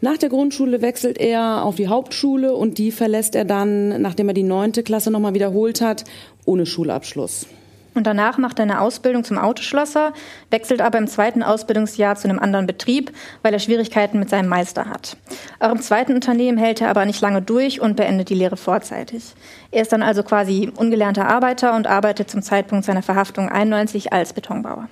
Nach 0.00 0.16
der 0.16 0.28
Grundschule 0.28 0.80
wechselt 0.80 1.18
er 1.18 1.64
auf 1.64 1.74
die 1.74 1.88
Hauptschule 1.88 2.54
und 2.54 2.78
die 2.78 2.92
verlässt 2.92 3.34
er 3.34 3.44
dann, 3.44 4.00
nachdem 4.00 4.28
er 4.28 4.34
die 4.34 4.42
neunte 4.42 4.84
Klasse 4.84 5.10
nochmal 5.10 5.34
wiederholt 5.34 5.80
hat, 5.80 6.04
ohne 6.44 6.66
Schulabschluss. 6.66 7.46
Und 7.94 8.06
danach 8.06 8.38
macht 8.38 8.58
er 8.58 8.64
eine 8.64 8.80
Ausbildung 8.80 9.24
zum 9.24 9.38
Autoschlosser, 9.38 10.12
wechselt 10.50 10.80
aber 10.80 10.98
im 10.98 11.06
zweiten 11.06 11.42
Ausbildungsjahr 11.42 12.16
zu 12.16 12.28
einem 12.28 12.38
anderen 12.38 12.66
Betrieb, 12.66 13.12
weil 13.42 13.52
er 13.52 13.58
Schwierigkeiten 13.58 14.18
mit 14.18 14.30
seinem 14.30 14.48
Meister 14.48 14.86
hat. 14.86 15.16
Auch 15.60 15.72
im 15.72 15.80
zweiten 15.80 16.14
Unternehmen 16.14 16.58
hält 16.58 16.80
er 16.80 16.88
aber 16.88 17.04
nicht 17.04 17.20
lange 17.20 17.42
durch 17.42 17.80
und 17.80 17.96
beendet 17.96 18.30
die 18.30 18.34
Lehre 18.34 18.56
vorzeitig. 18.56 19.34
Er 19.70 19.82
ist 19.82 19.92
dann 19.92 20.02
also 20.02 20.22
quasi 20.22 20.72
ungelernter 20.74 21.28
Arbeiter 21.28 21.74
und 21.74 21.86
arbeitet 21.86 22.30
zum 22.30 22.42
Zeitpunkt 22.42 22.84
seiner 22.84 23.02
Verhaftung 23.02 23.48
91 23.48 24.12
als 24.12 24.32
Betonbauer. 24.32 24.88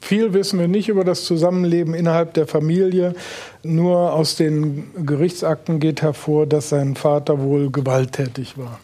Viel 0.00 0.34
wissen 0.34 0.58
wir 0.58 0.68
nicht 0.68 0.90
über 0.90 1.02
das 1.02 1.24
Zusammenleben 1.24 1.94
innerhalb 1.94 2.34
der 2.34 2.46
Familie. 2.46 3.14
Nur 3.62 4.12
aus 4.12 4.36
den 4.36 4.90
Gerichtsakten 5.06 5.80
geht 5.80 6.02
hervor, 6.02 6.46
dass 6.46 6.68
sein 6.68 6.94
Vater 6.94 7.40
wohl 7.40 7.70
gewalttätig 7.70 8.58
war. 8.58 8.80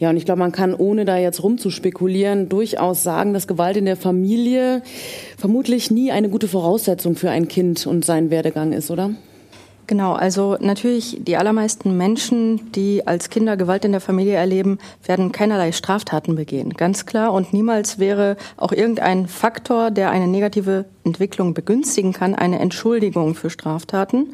Ja, 0.00 0.08
und 0.08 0.16
ich 0.16 0.24
glaube, 0.24 0.38
man 0.38 0.50
kann, 0.50 0.74
ohne 0.74 1.04
da 1.04 1.18
jetzt 1.18 1.42
rumzuspekulieren, 1.42 2.48
durchaus 2.48 3.02
sagen, 3.02 3.34
dass 3.34 3.46
Gewalt 3.46 3.76
in 3.76 3.84
der 3.84 3.98
Familie 3.98 4.82
vermutlich 5.36 5.90
nie 5.90 6.10
eine 6.10 6.30
gute 6.30 6.48
Voraussetzung 6.48 7.16
für 7.16 7.28
ein 7.28 7.48
Kind 7.48 7.86
und 7.86 8.02
seinen 8.02 8.30
Werdegang 8.30 8.72
ist, 8.72 8.90
oder? 8.90 9.10
Genau, 9.86 10.12
also 10.12 10.56
natürlich 10.58 11.18
die 11.20 11.36
allermeisten 11.36 11.98
Menschen, 11.98 12.72
die 12.72 13.06
als 13.06 13.28
Kinder 13.28 13.58
Gewalt 13.58 13.84
in 13.84 13.92
der 13.92 14.00
Familie 14.00 14.34
erleben, 14.34 14.78
werden 15.04 15.32
keinerlei 15.32 15.72
Straftaten 15.72 16.34
begehen, 16.34 16.74
ganz 16.74 17.04
klar. 17.04 17.34
Und 17.34 17.52
niemals 17.52 17.98
wäre 17.98 18.38
auch 18.56 18.72
irgendein 18.72 19.26
Faktor, 19.26 19.90
der 19.90 20.12
eine 20.12 20.28
negative 20.28 20.86
Entwicklung 21.04 21.52
begünstigen 21.52 22.14
kann, 22.14 22.34
eine 22.34 22.58
Entschuldigung 22.60 23.34
für 23.34 23.50
Straftaten. 23.50 24.32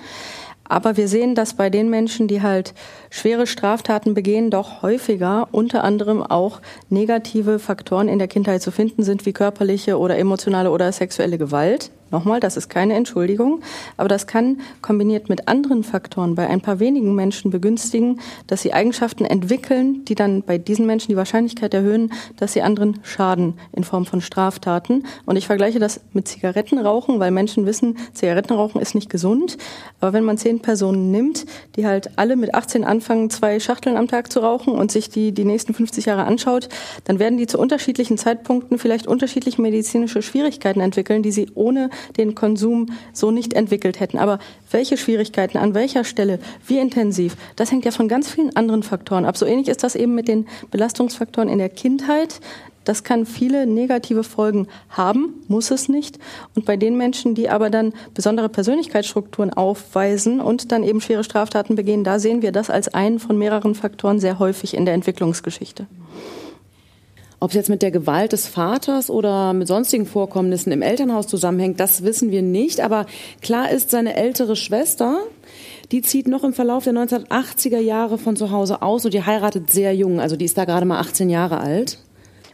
Aber 0.69 0.97
wir 0.97 1.09
sehen, 1.09 1.35
dass 1.35 1.55
bei 1.55 1.71
den 1.71 1.91
Menschen, 1.91 2.29
die 2.29 2.43
halt 2.43 2.75
schwere 3.11 3.47
Straftaten 3.47 4.15
begehen, 4.15 4.51
doch 4.51 4.83
häufiger 4.83 5.49
unter 5.53 5.85
anderem 5.85 6.23
auch 6.23 6.61
negative 6.91 7.59
Faktoren 7.59 8.09
in 8.09 8.19
der 8.19 8.29
Kindheit 8.29 8.63
zu 8.63 8.71
finden 8.71 9.03
sind, 9.03 9.27
wie 9.27 9.33
körperliche 9.33 9.99
oder 9.99 10.19
emotionale 10.19 10.71
oder 10.71 10.91
sexuelle 10.93 11.39
Gewalt. 11.39 11.91
Nochmal, 12.11 12.39
das 12.39 12.57
ist 12.57 12.69
keine 12.69 12.95
Entschuldigung, 12.95 13.63
aber 13.97 14.09
das 14.09 14.29
kann 14.29 14.61
kombiniert 14.81 15.29
mit 15.29 15.49
anderen 15.49 15.83
Faktoren 15.83 16.37
bei 16.37 16.47
ein 16.47 16.61
paar 16.61 16.79
wenigen 16.79 17.17
Menschen 17.17 17.51
begünstigen, 17.51 18.21
dass 18.47 18.63
sie 18.63 18.73
Eigenschaften 18.73 19.25
entwickeln, 19.25 20.05
die 20.05 20.15
dann 20.15 20.43
bei 20.43 20.57
diesen 20.57 20.87
Menschen 20.87 21.09
die 21.09 21.17
Wahrscheinlichkeit 21.17 21.75
erhöhen, 21.75 22.13
dass 22.37 22.53
sie 22.53 22.63
anderen 22.63 23.01
schaden 23.03 23.55
in 23.73 23.83
Form 23.83 24.07
von 24.07 24.21
Straftaten. 24.21 25.05
Und 25.25 25.37
ich 25.37 25.47
vergleiche 25.47 25.81
das 25.81 26.01
mit 26.13 26.29
Zigarettenrauchen, 26.29 27.19
weil 27.19 27.33
Menschen 27.33 27.67
wissen, 27.67 27.99
Zigarettenrauchen 28.13 28.81
ist 28.81 28.95
nicht 28.95 29.11
gesund. 29.11 29.59
Aber 30.01 30.13
wenn 30.13 30.25
man 30.25 30.39
zehn 30.39 30.61
Personen 30.61 31.11
nimmt, 31.11 31.45
die 31.75 31.87
halt 31.87 32.17
alle 32.17 32.37
mit 32.37 32.55
18 32.55 32.85
anfangen, 32.85 33.31
zwei 33.31 33.59
Schachteln 33.59 33.97
am 33.97 34.07
Tag 34.07 34.31
zu 34.31 34.41
rauchen 34.41 34.75
und 34.75 34.93
sich 34.93 35.11
die 35.11 35.33
die 35.33 35.45
nächsten 35.45 35.75
50 35.75 36.05
Jahre 36.07 36.25
anschaut, 36.25 36.69
dann 37.05 37.19
werden 37.19 37.37
die 37.37 37.49
zu 37.49 37.59
unterschiedlichen 37.59 38.17
Zeitpunkten 38.17 38.79
vielleicht 38.79 39.09
unterschiedliche 39.09 39.61
medizinische 39.61 40.23
Schwierigkeiten 40.23 40.81
entwickeln, 40.81 41.23
die 41.25 41.33
sie 41.33 41.51
ohne 41.55 41.91
den 42.17 42.35
Konsum 42.35 42.87
so 43.13 43.31
nicht 43.31 43.55
entwickelt 43.55 44.01
hätten. 44.01 44.19
Aber 44.19 44.39
welche 44.71 44.97
Schwierigkeiten, 44.97 45.59
an 45.59 45.75
welcher 45.75 46.05
Stelle, 46.05 46.39
wie 46.67 46.79
intensiv, 46.79 47.37
das 47.57 47.71
hängt 47.71 47.85
ja 47.85 47.91
von 47.91 48.09
ganz 48.09 48.31
vielen 48.31 48.55
anderen 48.57 48.83
Faktoren 48.83 49.25
ab. 49.25 49.37
So 49.37 49.47
ähnlich 49.47 49.69
ist 49.69 49.83
das 49.83 49.95
eben 49.95 50.15
mit 50.15 50.29
den 50.29 50.47
Belastungsfaktoren 50.71 51.49
in 51.49 51.59
der 51.59 51.69
Kindheit. 51.69 52.41
Das 52.87 53.03
kann 53.03 53.27
viele 53.27 53.67
negative 53.67 54.23
Folgen 54.23 54.69
haben, 54.91 55.35
muss 55.49 55.73
es 55.73 55.89
nicht. 55.89 56.21
Und 56.55 56.67
bei 56.67 56.77
den 56.77 56.97
Menschen, 56.97 57.35
die 57.35 57.51
aber 57.51 57.69
dann 57.69 57.93
besondere 58.15 58.49
Persönlichkeitsstrukturen 58.49 59.53
aufweisen 59.53 60.41
und 60.41 60.71
dann 60.71 60.85
eben 60.85 61.01
schwere 61.01 61.25
Straftaten 61.25 61.75
begehen, 61.75 62.05
da 62.05 62.21
sehen 62.21 62.43
wir 62.43 62.53
das 62.53 62.71
als 62.71 62.87
einen 62.95 63.19
von 63.19 63.37
mehreren 63.37 63.75
Faktoren 63.75 64.21
sehr 64.21 64.39
häufig 64.39 64.75
in 64.75 64.85
der 64.85 64.95
Entwicklungsgeschichte. 64.95 65.87
Ob 67.47 67.51
es 67.51 67.55
jetzt 67.55 67.71
mit 67.71 67.81
der 67.81 67.93
Gewalt 67.93 68.33
des 68.33 68.49
Vaters 68.49 69.09
oder 69.09 69.53
mit 69.53 69.69
sonstigen 69.69 70.05
Vorkommnissen 70.05 70.73
im 70.73 70.83
Elternhaus 70.83 71.29
zusammenhängt, 71.29 71.79
das 71.79 72.03
wissen 72.03 72.33
wir 72.33 72.43
nicht. 72.43 72.81
Aber 72.81 73.07
klar 73.41 73.71
ist, 73.71 73.93
seine 73.93 74.17
ältere 74.17 74.57
Schwester, 74.57 75.21
die 75.93 76.03
zieht 76.03 76.27
noch 76.27 76.43
im 76.43 76.53
Verlauf 76.53 76.83
der 76.83 76.95
1980er 76.95 77.79
Jahre 77.79 78.19
von 78.19 78.35
zu 78.35 78.51
Hause 78.51 78.83
aus 78.83 79.05
und 79.05 79.15
die 79.15 79.23
heiratet 79.23 79.71
sehr 79.71 79.95
jung. 79.95 80.19
Also 80.19 80.35
die 80.35 80.45
ist 80.45 80.59
da 80.59 80.65
gerade 80.65 80.87
mal 80.87 80.99
18 80.99 81.31
Jahre 81.31 81.61
alt. 81.61 82.01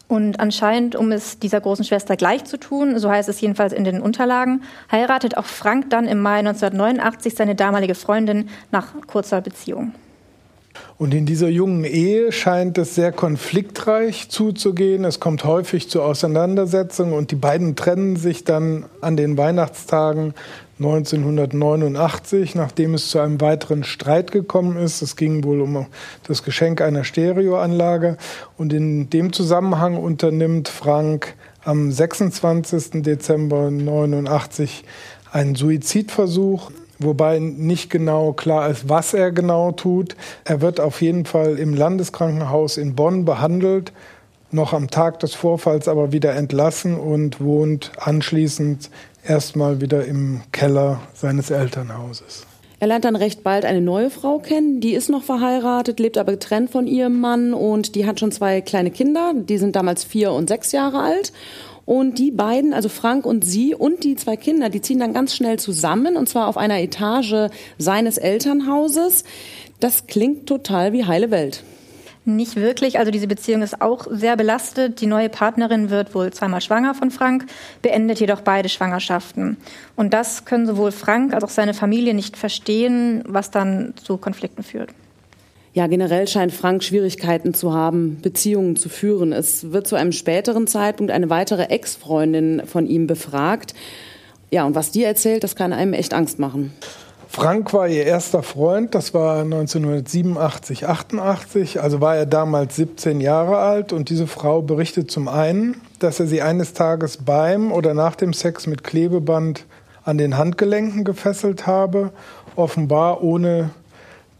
Und 0.09 0.41
anscheinend, 0.41 0.95
um 0.95 1.11
es 1.11 1.39
dieser 1.39 1.63
großen 1.63 1.87
Schwester 1.87 2.17
gleich 2.17 2.45
zu 2.45 2.59
tun, 2.59 2.99
so 2.99 3.09
heißt 3.09 3.31
es 3.31 3.41
jedenfalls 3.41 3.73
in 3.73 3.85
den 3.85 4.03
Unterlagen, 4.03 4.63
heiratet 4.91 5.39
auch 5.39 5.47
Frank 5.47 5.89
dann 5.89 6.07
im 6.07 6.21
Mai 6.21 6.41
1989 6.41 7.35
seine 7.35 7.55
damalige 7.55 7.95
Freundin 7.95 8.51
nach 8.71 8.89
kurzer 9.07 9.41
Beziehung. 9.41 9.95
Und 10.99 11.15
in 11.15 11.27
dieser 11.27 11.49
jungen 11.49 11.85
Ehe 11.85 12.33
scheint 12.33 12.79
es 12.79 12.95
sehr 12.95 13.13
konfliktreich 13.13 14.29
zuzugehen. 14.29 15.05
Es 15.05 15.21
kommt 15.21 15.45
häufig 15.45 15.91
zu 15.91 16.03
Auseinandersetzungen 16.03 17.13
und 17.13 17.31
die 17.31 17.37
beiden 17.37 17.77
trennen 17.77 18.17
sich 18.17 18.45
dann 18.45 18.87
an 19.01 19.17
den 19.17 19.37
Weihnachtstagen 19.37 20.35
1989, 20.79 22.55
nachdem 22.55 22.95
es 22.95 23.11
zu 23.11 23.21
einem 23.21 23.41
weiteren 23.41 23.85
Streit 23.85 24.33
gekommen 24.33 24.77
ist. 24.77 25.03
Es 25.03 25.17
ging 25.17 25.45
wohl 25.45 25.61
um 25.61 25.87
das 26.27 26.43
Geschenk 26.43 26.81
einer 26.81 27.05
Stereoanlage. 27.05 28.17
Und 28.57 28.73
in 28.73 29.09
dem 29.11 29.33
Zusammenhang 29.33 29.97
unternimmt 29.97 30.69
Frank 30.69 31.35
am 31.65 31.93
26. 31.93 33.03
Dezember 33.03 33.67
1989 33.67 34.85
einen 35.31 35.55
Suizidversuch 35.55 36.71
wobei 37.03 37.39
nicht 37.39 37.91
genau 37.91 38.33
klar 38.33 38.71
ist, 38.71 38.89
was 38.89 39.15
er 39.15 39.33
genau 39.33 39.73
tut. 39.73 40.17
Er 40.45 40.61
wird 40.61 40.81
auf 40.81 41.03
jeden 41.03 41.25
Fall 41.25 41.59
im 41.59 41.75
Landeskrankenhaus 41.75 42.77
in 42.77 42.95
Bonn 42.95 43.25
behandelt, 43.25 43.93
noch 44.51 44.73
am 44.73 44.91
Tag 44.91 45.21
des 45.21 45.35
Vorfalls 45.35 45.89
aber 45.89 46.13
wieder 46.13 46.35
entlassen 46.35 46.99
und 46.99 47.41
wohnt 47.41 47.93
anschließend 47.99 48.91
erstmal 49.27 49.81
wieder 49.81 50.05
im 50.05 50.43
Keller 50.53 51.01
seines 51.15 51.51
Elternhauses. 51.51 52.47
Er 52.83 52.89
lernt 52.89 53.05
dann 53.05 53.15
recht 53.15 53.45
bald 53.45 53.65
eine 53.65 53.81
neue 53.81 54.11
Frau 54.11 54.41
kennen, 54.41 54.81
die 54.81 54.95
ist 54.95 55.09
noch 55.09 55.23
verheiratet, 55.23 56.01
lebt 56.01 56.19
aber 56.19 56.33
getrennt 56.33 56.71
von 56.71 56.89
ihrem 56.89 57.21
Mann 57.21 57.55
und 57.55 57.95
die 57.95 58.07
hat 58.07 58.19
schon 58.19 58.33
zwei 58.33 58.61
kleine 58.61 58.91
Kinder, 58.91 59.35
die 59.37 59.57
sind 59.59 59.77
damals 59.77 60.03
vier 60.03 60.33
und 60.33 60.49
sechs 60.49 60.73
Jahre 60.73 60.99
alt. 60.99 61.33
Und 61.85 62.19
die 62.19 62.31
beiden, 62.31 62.75
also 62.75 62.89
Frank 62.89 63.27
und 63.27 63.45
sie 63.45 63.75
und 63.75 64.05
die 64.05 64.17
zwei 64.17 64.37
Kinder, 64.37 64.69
die 64.69 64.81
ziehen 64.81 65.01
dann 65.01 65.13
ganz 65.13 65.35
schnell 65.35 65.59
zusammen 65.59 66.17
und 66.17 66.29
zwar 66.29 66.47
auf 66.47 66.57
einer 66.57 66.81
Etage 66.81 67.51
seines 67.79 68.19
Elternhauses. 68.19 69.25
Das 69.81 70.07
klingt 70.07 70.47
total 70.47 70.93
wie 70.93 71.05
heile 71.05 71.31
Welt. 71.31 71.65
Nicht 72.25 72.55
wirklich. 72.55 73.01
Also 73.01 73.11
diese 73.11 73.27
Beziehung 73.27 73.63
ist 73.63 73.83
auch 73.83 74.07
sehr 74.09 74.37
belastet. 74.37 75.01
Die 75.01 75.07
neue 75.07 75.29
Partnerin 75.29 75.91
wird 75.91 76.15
wohl 76.15 76.33
zweimal 76.33 76.61
schwanger 76.61 76.95
von 76.95 77.11
Frank, 77.11 77.47
beendet 77.83 78.21
jedoch 78.21 78.43
beide 78.43 78.69
Schwangerschaften. 78.69 79.57
Und 79.97 80.15
das 80.15 80.45
können 80.45 80.67
sowohl 80.67 80.93
Frank 80.93 81.35
als 81.35 81.43
auch 81.43 81.51
seine 81.51 81.75
Familie 81.75 82.15
nicht 82.15 82.37
verstehen, 82.37 83.25
was 83.27 83.51
dann 83.51 83.95
zu 84.01 84.19
Konflikten 84.19 84.63
führt. 84.63 84.91
Ja, 85.75 85.87
generell 85.87 86.29
scheint 86.29 86.53
Frank 86.53 86.85
Schwierigkeiten 86.85 87.55
zu 87.55 87.73
haben, 87.73 88.19
Beziehungen 88.21 88.77
zu 88.77 88.91
führen. 88.91 89.33
Es 89.33 89.73
wird 89.73 89.87
zu 89.87 89.97
einem 89.97 90.13
späteren 90.13 90.67
Zeitpunkt 90.67 91.11
eine 91.11 91.31
weitere 91.31 91.65
Ex-Freundin 91.65 92.63
von 92.67 92.87
ihm 92.87 93.07
befragt. 93.07 93.73
Ja, 94.51 94.67
und 94.67 94.75
was 94.75 94.91
die 94.91 95.03
erzählt, 95.03 95.45
das 95.45 95.57
kann 95.57 95.73
einem 95.73 95.95
echt 95.95 96.13
Angst 96.13 96.39
machen. 96.39 96.75
Frank 97.27 97.73
war 97.73 97.89
ihr 97.89 98.05
erster 98.05 98.43
Freund, 98.43 98.95
das 98.95 99.15
war 99.15 99.41
1987, 99.41 100.87
88, 100.87 101.81
also 101.81 102.03
war 102.03 102.15
er 102.15 102.27
damals 102.27 102.77
17 102.77 103.23
Jahre 103.23 103.57
alt 103.57 103.95
und 103.95 104.11
diese 104.11 104.27
Frau 104.27 104.61
berichtet 104.61 105.11
zum 105.11 105.29
einen, 105.29 105.81
dass 105.99 106.21
er 106.21 106.27
sie 106.27 106.43
eines 106.43 106.75
Tages 106.75 107.17
beim 107.17 107.73
oder 107.73 107.95
nach 107.95 108.17
dem 108.17 108.35
Sex 108.35 108.67
mit 108.67 108.85
Klebeband 108.85 109.65
an 110.05 110.19
den 110.19 110.37
Handgelenken 110.37 111.05
gefesselt 111.05 111.67
habe, 111.67 112.13
offenbar 112.55 113.23
ohne 113.23 113.71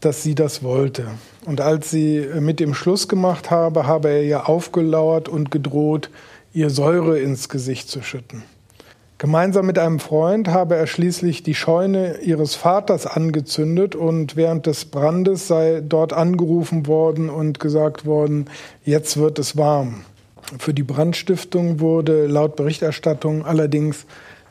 dass 0.05 0.23
sie 0.23 0.35
das 0.35 0.63
wollte. 0.63 1.05
Und 1.45 1.61
als 1.61 1.91
sie 1.91 2.25
mit 2.39 2.61
ihm 2.61 2.73
Schluss 2.73 3.07
gemacht 3.07 3.51
habe, 3.51 3.87
habe 3.87 4.09
er 4.09 4.23
ihr 4.23 4.49
aufgelauert 4.49 5.29
und 5.29 5.51
gedroht, 5.51 6.09
ihr 6.53 6.69
Säure 6.69 7.19
ins 7.19 7.49
Gesicht 7.49 7.89
zu 7.89 8.01
schütten. 8.01 8.43
Gemeinsam 9.17 9.65
mit 9.65 9.79
einem 9.79 9.99
Freund 9.99 10.49
habe 10.49 10.75
er 10.75 10.85
schließlich 10.85 11.43
die 11.43 11.55
Scheune 11.55 12.17
ihres 12.17 12.55
Vaters 12.55 13.05
angezündet 13.05 13.95
und 13.95 14.35
während 14.35 14.65
des 14.65 14.85
Brandes 14.85 15.47
sei 15.47 15.81
dort 15.81 16.11
angerufen 16.11 16.87
worden 16.87 17.29
und 17.29 17.59
gesagt 17.59 18.05
worden, 18.05 18.49
jetzt 18.83 19.15
wird 19.15 19.39
es 19.39 19.55
warm. 19.55 20.03
Für 20.59 20.73
die 20.73 20.83
Brandstiftung 20.83 21.79
wurde 21.79 22.27
laut 22.27 22.57
Berichterstattung 22.57 23.45
allerdings 23.45 24.05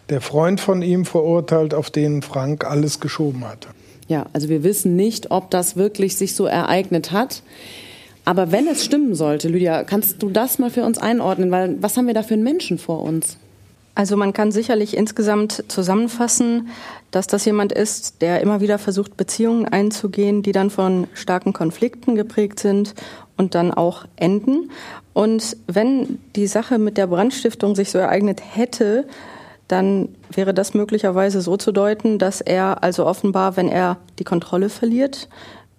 der 0.09 0.23
Freund 0.23 0.61
von 0.61 0.81
ihm 0.81 1.05
verurteilt, 1.05 1.75
auf 1.75 1.91
den 1.91 2.23
Frank 2.23 2.65
alles 2.65 2.99
geschoben 2.99 3.47
hatte. 3.47 3.69
Ja, 4.12 4.27
also 4.35 4.51
wir 4.51 4.62
wissen 4.62 4.94
nicht, 4.94 5.31
ob 5.31 5.51
das 5.51 5.75
wirklich 5.75 6.16
sich 6.16 6.35
so 6.35 6.44
ereignet 6.44 7.12
hat. 7.12 7.42
Aber 8.27 8.53
wenn 8.53 8.66
es 8.66 8.85
stimmen 8.85 9.14
sollte, 9.14 9.48
Lydia, 9.48 9.85
kannst 9.85 10.22
du 10.22 10.29
das 10.29 10.59
mal 10.59 10.68
für 10.68 10.85
uns 10.85 10.98
einordnen? 10.98 11.51
Weil 11.51 11.83
was 11.83 11.96
haben 11.96 12.07
wir 12.07 12.12
da 12.12 12.22
für 12.22 12.35
einen 12.35 12.42
Menschen 12.42 12.77
vor 12.77 13.01
uns? 13.01 13.38
Also 13.94 14.18
man 14.18 14.35
kann 14.35 14.53
sicherlich 14.53 14.98
insgesamt 14.98 15.64
zusammenfassen, 15.68 16.68
dass 17.11 17.27
das 17.27 17.46
jemand 17.46 17.72
ist, 17.72 18.20
der 18.20 18.42
immer 18.42 18.61
wieder 18.61 18.77
versucht, 18.77 19.16
Beziehungen 19.16 19.64
einzugehen, 19.64 20.42
die 20.42 20.53
dann 20.53 20.68
von 20.68 21.07
starken 21.14 21.55
Konflikten 21.55 22.14
geprägt 22.14 22.61
sind 22.61 22.92
und 23.38 23.55
dann 23.55 23.72
auch 23.72 24.05
enden. 24.16 24.70
Und 25.14 25.57
wenn 25.68 26.18
die 26.37 26.48
Sache 26.48 26.79
mit 26.79 26.98
der 26.98 27.07
Brandstiftung 27.07 27.77
sich 27.77 27.90
so 27.90 27.96
ereignet 27.96 28.42
hätte, 28.55 29.07
dann 29.72 30.11
wäre 30.30 30.52
das 30.52 30.74
möglicherweise 30.74 31.40
so 31.40 31.56
zu 31.56 31.72
deuten, 31.72 32.18
dass 32.18 32.42
er 32.42 32.82
also 32.82 33.06
offenbar, 33.06 33.56
wenn 33.56 33.68
er 33.68 33.96
die 34.18 34.24
Kontrolle 34.24 34.68
verliert, 34.68 35.28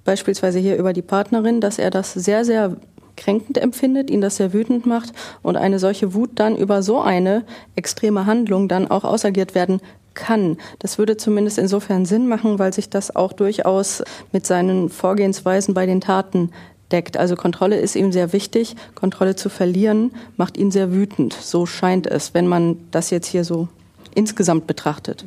beispielsweise 0.04 0.58
hier 0.58 0.78
über 0.78 0.94
die 0.94 1.04
Partnerin, 1.04 1.62
dass 1.62 1.78
er 1.78 1.92
das 1.92 2.14
sehr, 2.14 2.44
sehr 2.44 2.76
kränkend 3.16 3.60
empfindet, 3.60 4.10
ihn 4.10 4.22
das 4.22 4.38
sehr 4.38 4.52
wütend 4.52 4.88
macht 4.88 5.14
und 5.44 5.58
eine 5.58 5.78
solche 5.78 6.16
Wut 6.16 6.32
dann 6.36 6.58
über 6.58 6.82
so 6.82 7.00
eine 7.00 7.44
extreme 7.76 8.26
Handlung 8.26 8.68
dann 8.68 8.90
auch 8.90 9.04
ausagiert 9.04 9.54
werden 9.54 9.80
kann. 10.16 10.58
Das 10.80 10.98
würde 10.98 11.16
zumindest 11.16 11.60
insofern 11.60 12.06
Sinn 12.06 12.28
machen, 12.28 12.58
weil 12.58 12.74
sich 12.74 12.90
das 12.90 13.16
auch 13.16 13.32
durchaus 13.32 14.04
mit 14.32 14.48
seinen 14.48 14.90
Vorgehensweisen 14.90 15.76
bei 15.76 15.86
den 15.86 16.02
Taten 16.02 16.50
deckt. 16.92 17.18
Also 17.18 17.36
Kontrolle 17.36 17.80
ist 17.80 17.96
ihm 17.96 18.12
sehr 18.12 18.34
wichtig. 18.34 18.76
Kontrolle 18.96 19.36
zu 19.36 19.50
verlieren 19.50 20.12
macht 20.38 20.58
ihn 20.58 20.72
sehr 20.72 20.92
wütend. 20.92 21.34
So 21.34 21.66
scheint 21.66 22.08
es, 22.08 22.34
wenn 22.34 22.48
man 22.48 22.78
das 22.92 23.12
jetzt 23.12 23.28
hier 23.28 23.44
so 23.44 23.68
insgesamt 24.16 24.68
betrachtet. 24.68 25.26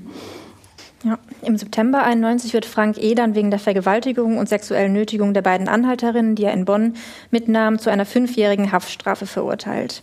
Ja. 1.05 1.19
Im 1.43 1.57
September 1.57 2.03
91 2.03 2.53
wird 2.53 2.65
Frank 2.65 2.97
E. 2.99 3.15
dann 3.15 3.35
wegen 3.35 3.51
der 3.51 3.61
Vergewaltigung 3.61 4.39
und 4.39 4.49
sexuellen 4.49 4.93
Nötigung 4.93 5.35
der 5.35 5.43
beiden 5.43 5.69
Anhalterinnen, 5.69 6.35
die 6.35 6.45
er 6.45 6.53
in 6.53 6.65
Bonn 6.65 6.95
mitnahm, 7.31 7.79
zu 7.79 7.91
einer 7.91 8.07
fünfjährigen 8.07 8.73
Haftstrafe 8.73 9.27
verurteilt. 9.27 10.03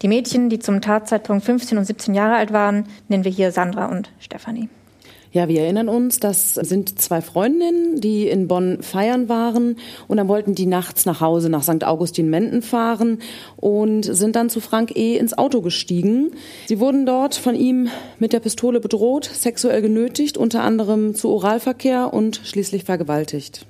Die 0.00 0.08
Mädchen, 0.08 0.48
die 0.48 0.58
zum 0.58 0.80
Tatzeitpunkt 0.80 1.44
15 1.44 1.76
und 1.76 1.84
17 1.84 2.14
Jahre 2.14 2.36
alt 2.36 2.52
waren, 2.52 2.86
nennen 3.08 3.24
wir 3.24 3.32
hier 3.32 3.52
Sandra 3.52 3.86
und 3.86 4.10
Stefanie. 4.20 4.68
Ja, 5.30 5.46
wir 5.46 5.60
erinnern 5.60 5.90
uns, 5.90 6.20
das 6.20 6.54
sind 6.54 6.98
zwei 6.98 7.20
Freundinnen, 7.20 8.00
die 8.00 8.28
in 8.28 8.48
Bonn 8.48 8.82
feiern 8.82 9.28
waren 9.28 9.76
und 10.06 10.16
dann 10.16 10.28
wollten 10.28 10.54
die 10.54 10.64
nachts 10.64 11.04
nach 11.04 11.20
Hause 11.20 11.50
nach 11.50 11.62
St. 11.62 11.84
Augustin-Menden 11.84 12.62
fahren 12.62 13.18
und 13.56 14.04
sind 14.04 14.36
dann 14.36 14.48
zu 14.48 14.60
Frank 14.60 14.96
E. 14.96 15.18
ins 15.18 15.36
Auto 15.36 15.60
gestiegen. 15.60 16.30
Sie 16.66 16.80
wurden 16.80 17.04
dort 17.04 17.34
von 17.34 17.54
ihm 17.54 17.88
mit 18.18 18.32
der 18.32 18.40
Pistole 18.40 18.80
bedroht, 18.80 19.24
sexuell 19.30 19.82
genötigt, 19.82 20.38
unter 20.38 20.62
anderem 20.62 21.14
zu 21.14 21.28
Oralverkehr 21.28 22.14
und 22.14 22.40
schließlich 22.44 22.84
vergewaltigt. 22.84 23.66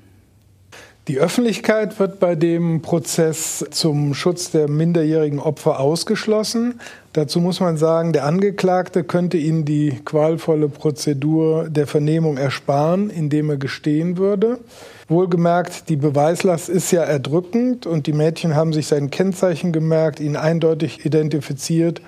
Die 1.08 1.18
Öffentlichkeit 1.18 1.98
wird 1.98 2.20
bei 2.20 2.34
dem 2.34 2.82
Prozess 2.82 3.64
zum 3.70 4.12
Schutz 4.12 4.50
der 4.50 4.68
minderjährigen 4.68 5.38
Opfer 5.38 5.80
ausgeschlossen. 5.80 6.80
Dazu 7.14 7.40
muss 7.40 7.60
man 7.60 7.78
sagen, 7.78 8.12
der 8.12 8.26
Angeklagte 8.26 9.04
könnte 9.04 9.38
Ihnen 9.38 9.64
die 9.64 9.98
qualvolle 10.04 10.68
Prozedur 10.68 11.70
der 11.70 11.86
Vernehmung 11.86 12.36
ersparen, 12.36 13.08
indem 13.08 13.48
er 13.48 13.56
gestehen 13.56 14.18
würde. 14.18 14.58
Wohlgemerkt, 15.08 15.88
die 15.88 15.96
Beweislast 15.96 16.68
ist 16.68 16.90
ja 16.90 17.04
erdrückend 17.04 17.86
und 17.86 18.06
die 18.06 18.12
Mädchen 18.12 18.54
haben 18.54 18.74
sich 18.74 18.86
sein 18.86 19.08
Kennzeichen 19.08 19.72
gemerkt, 19.72 20.20
ihn 20.20 20.36
eindeutig 20.36 21.06
identifiziert 21.06 22.02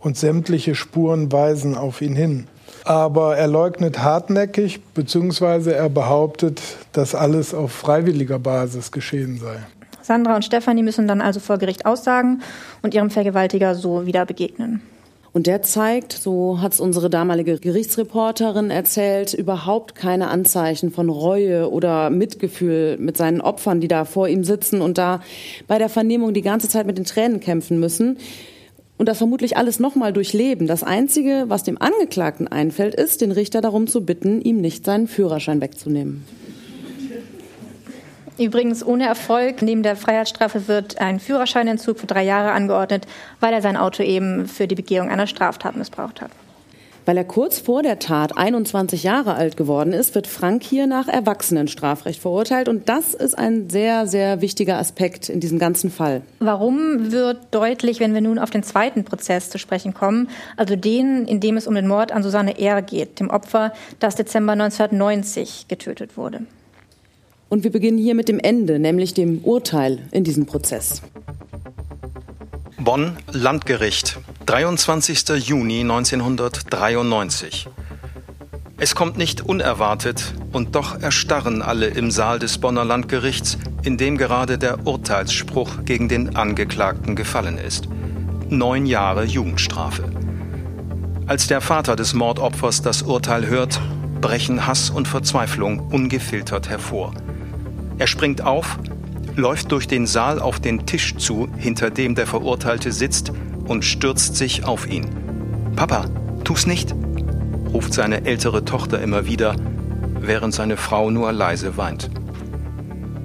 und 0.00 0.16
sämtliche 0.16 0.74
Spuren 0.74 1.30
weisen 1.30 1.76
auf 1.76 2.02
ihn 2.02 2.16
hin 2.16 2.48
aber 2.84 3.36
er 3.36 3.46
leugnet 3.46 4.02
hartnäckig, 4.02 4.80
beziehungsweise 4.94 5.74
er 5.74 5.88
behauptet, 5.88 6.60
dass 6.92 7.14
alles 7.14 7.54
auf 7.54 7.72
freiwilliger 7.72 8.38
Basis 8.38 8.92
geschehen 8.92 9.38
sei. 9.38 9.56
Sandra 10.02 10.34
und 10.36 10.44
Stefanie 10.44 10.82
müssen 10.82 11.06
dann 11.06 11.20
also 11.20 11.40
vor 11.40 11.58
Gericht 11.58 11.86
aussagen 11.86 12.42
und 12.82 12.94
ihrem 12.94 13.10
Vergewaltiger 13.10 13.74
so 13.74 14.06
wieder 14.06 14.26
begegnen. 14.26 14.82
Und 15.32 15.46
der 15.46 15.62
zeigt, 15.62 16.12
so 16.12 16.60
hat 16.60 16.72
es 16.72 16.80
unsere 16.80 17.08
damalige 17.08 17.58
Gerichtsreporterin 17.58 18.70
erzählt, 18.70 19.32
überhaupt 19.32 19.94
keine 19.94 20.26
Anzeichen 20.28 20.90
von 20.90 21.08
Reue 21.08 21.70
oder 21.70 22.10
Mitgefühl 22.10 22.96
mit 22.98 23.16
seinen 23.16 23.40
Opfern, 23.40 23.80
die 23.80 23.86
da 23.86 24.04
vor 24.04 24.26
ihm 24.26 24.42
sitzen 24.42 24.80
und 24.80 24.98
da 24.98 25.20
bei 25.68 25.78
der 25.78 25.88
Vernehmung 25.88 26.34
die 26.34 26.42
ganze 26.42 26.68
Zeit 26.68 26.86
mit 26.86 26.98
den 26.98 27.04
Tränen 27.04 27.38
kämpfen 27.38 27.78
müssen 27.78 28.18
und 29.00 29.06
das 29.06 29.16
vermutlich 29.16 29.56
alles 29.56 29.80
nochmal 29.80 30.12
durchleben. 30.12 30.66
Das 30.66 30.82
Einzige, 30.82 31.44
was 31.46 31.62
dem 31.62 31.80
Angeklagten 31.80 32.48
einfällt, 32.48 32.94
ist, 32.94 33.22
den 33.22 33.32
Richter 33.32 33.62
darum 33.62 33.86
zu 33.86 34.04
bitten, 34.04 34.42
ihm 34.42 34.60
nicht 34.60 34.84
seinen 34.84 35.08
Führerschein 35.08 35.62
wegzunehmen. 35.62 36.22
Übrigens 38.38 38.84
ohne 38.84 39.06
Erfolg. 39.06 39.62
Neben 39.62 39.82
der 39.82 39.96
Freiheitsstrafe 39.96 40.68
wird 40.68 41.00
ein 41.00 41.18
Führerscheinentzug 41.18 41.98
für 41.98 42.06
drei 42.06 42.24
Jahre 42.24 42.52
angeordnet, 42.52 43.06
weil 43.40 43.54
er 43.54 43.62
sein 43.62 43.78
Auto 43.78 44.02
eben 44.02 44.46
für 44.46 44.66
die 44.66 44.74
Begehung 44.74 45.08
einer 45.08 45.26
Straftat 45.26 45.76
missbraucht 45.76 46.20
hat. 46.20 46.30
Weil 47.10 47.16
er 47.16 47.24
kurz 47.24 47.58
vor 47.58 47.82
der 47.82 47.98
Tat 47.98 48.38
21 48.38 49.02
Jahre 49.02 49.34
alt 49.34 49.56
geworden 49.56 49.92
ist, 49.92 50.14
wird 50.14 50.28
Frank 50.28 50.62
hier 50.62 50.86
nach 50.86 51.08
Erwachsenenstrafrecht 51.08 52.20
verurteilt. 52.20 52.68
Und 52.68 52.88
das 52.88 53.14
ist 53.14 53.36
ein 53.36 53.68
sehr, 53.68 54.06
sehr 54.06 54.40
wichtiger 54.42 54.78
Aspekt 54.78 55.28
in 55.28 55.40
diesem 55.40 55.58
ganzen 55.58 55.90
Fall. 55.90 56.22
Warum 56.38 57.10
wird 57.10 57.38
deutlich, 57.50 57.98
wenn 57.98 58.14
wir 58.14 58.20
nun 58.20 58.38
auf 58.38 58.50
den 58.50 58.62
zweiten 58.62 59.02
Prozess 59.02 59.50
zu 59.50 59.58
sprechen 59.58 59.92
kommen, 59.92 60.28
also 60.56 60.76
den, 60.76 61.26
in 61.26 61.40
dem 61.40 61.56
es 61.56 61.66
um 61.66 61.74
den 61.74 61.88
Mord 61.88 62.12
an 62.12 62.22
Susanne 62.22 62.60
R. 62.60 62.80
geht, 62.80 63.18
dem 63.18 63.28
Opfer, 63.28 63.72
das 63.98 64.14
Dezember 64.14 64.52
1990 64.52 65.66
getötet 65.66 66.16
wurde? 66.16 66.42
Und 67.48 67.64
wir 67.64 67.72
beginnen 67.72 67.98
hier 67.98 68.14
mit 68.14 68.28
dem 68.28 68.38
Ende, 68.38 68.78
nämlich 68.78 69.14
dem 69.14 69.40
Urteil 69.42 69.98
in 70.12 70.22
diesem 70.22 70.46
Prozess. 70.46 71.02
Bonn 72.78 73.16
Landgericht, 73.32 74.16
23. 74.50 75.28
Juni 75.46 75.82
1993. 75.82 77.68
Es 78.78 78.96
kommt 78.96 79.16
nicht 79.16 79.42
unerwartet 79.42 80.34
und 80.50 80.74
doch 80.74 81.00
erstarren 81.00 81.62
alle 81.62 81.86
im 81.86 82.10
Saal 82.10 82.40
des 82.40 82.58
Bonner 82.58 82.84
Landgerichts, 82.84 83.58
in 83.84 83.96
dem 83.96 84.18
gerade 84.18 84.58
der 84.58 84.88
Urteilsspruch 84.88 85.84
gegen 85.84 86.08
den 86.08 86.34
Angeklagten 86.34 87.14
gefallen 87.14 87.58
ist. 87.58 87.86
Neun 88.48 88.86
Jahre 88.86 89.22
Jugendstrafe. 89.22 90.10
Als 91.28 91.46
der 91.46 91.60
Vater 91.60 91.94
des 91.94 92.12
Mordopfers 92.12 92.82
das 92.82 93.02
Urteil 93.02 93.46
hört, 93.46 93.80
brechen 94.20 94.66
Hass 94.66 94.90
und 94.90 95.06
Verzweiflung 95.06 95.78
ungefiltert 95.78 96.68
hervor. 96.68 97.14
Er 97.98 98.08
springt 98.08 98.42
auf 98.42 98.80
läuft 99.36 99.72
durch 99.72 99.86
den 99.86 100.06
Saal 100.06 100.40
auf 100.40 100.60
den 100.60 100.86
Tisch 100.86 101.16
zu, 101.16 101.48
hinter 101.56 101.90
dem 101.90 102.14
der 102.14 102.26
Verurteilte 102.26 102.92
sitzt, 102.92 103.32
und 103.70 103.84
stürzt 103.84 104.34
sich 104.34 104.64
auf 104.64 104.90
ihn. 104.90 105.06
Papa, 105.76 106.06
tu's 106.42 106.66
nicht, 106.66 106.92
ruft 107.72 107.94
seine 107.94 108.26
ältere 108.26 108.64
Tochter 108.64 109.00
immer 109.00 109.26
wieder, 109.26 109.54
während 110.18 110.52
seine 110.52 110.76
Frau 110.76 111.12
nur 111.12 111.30
leise 111.30 111.76
weint. 111.76 112.10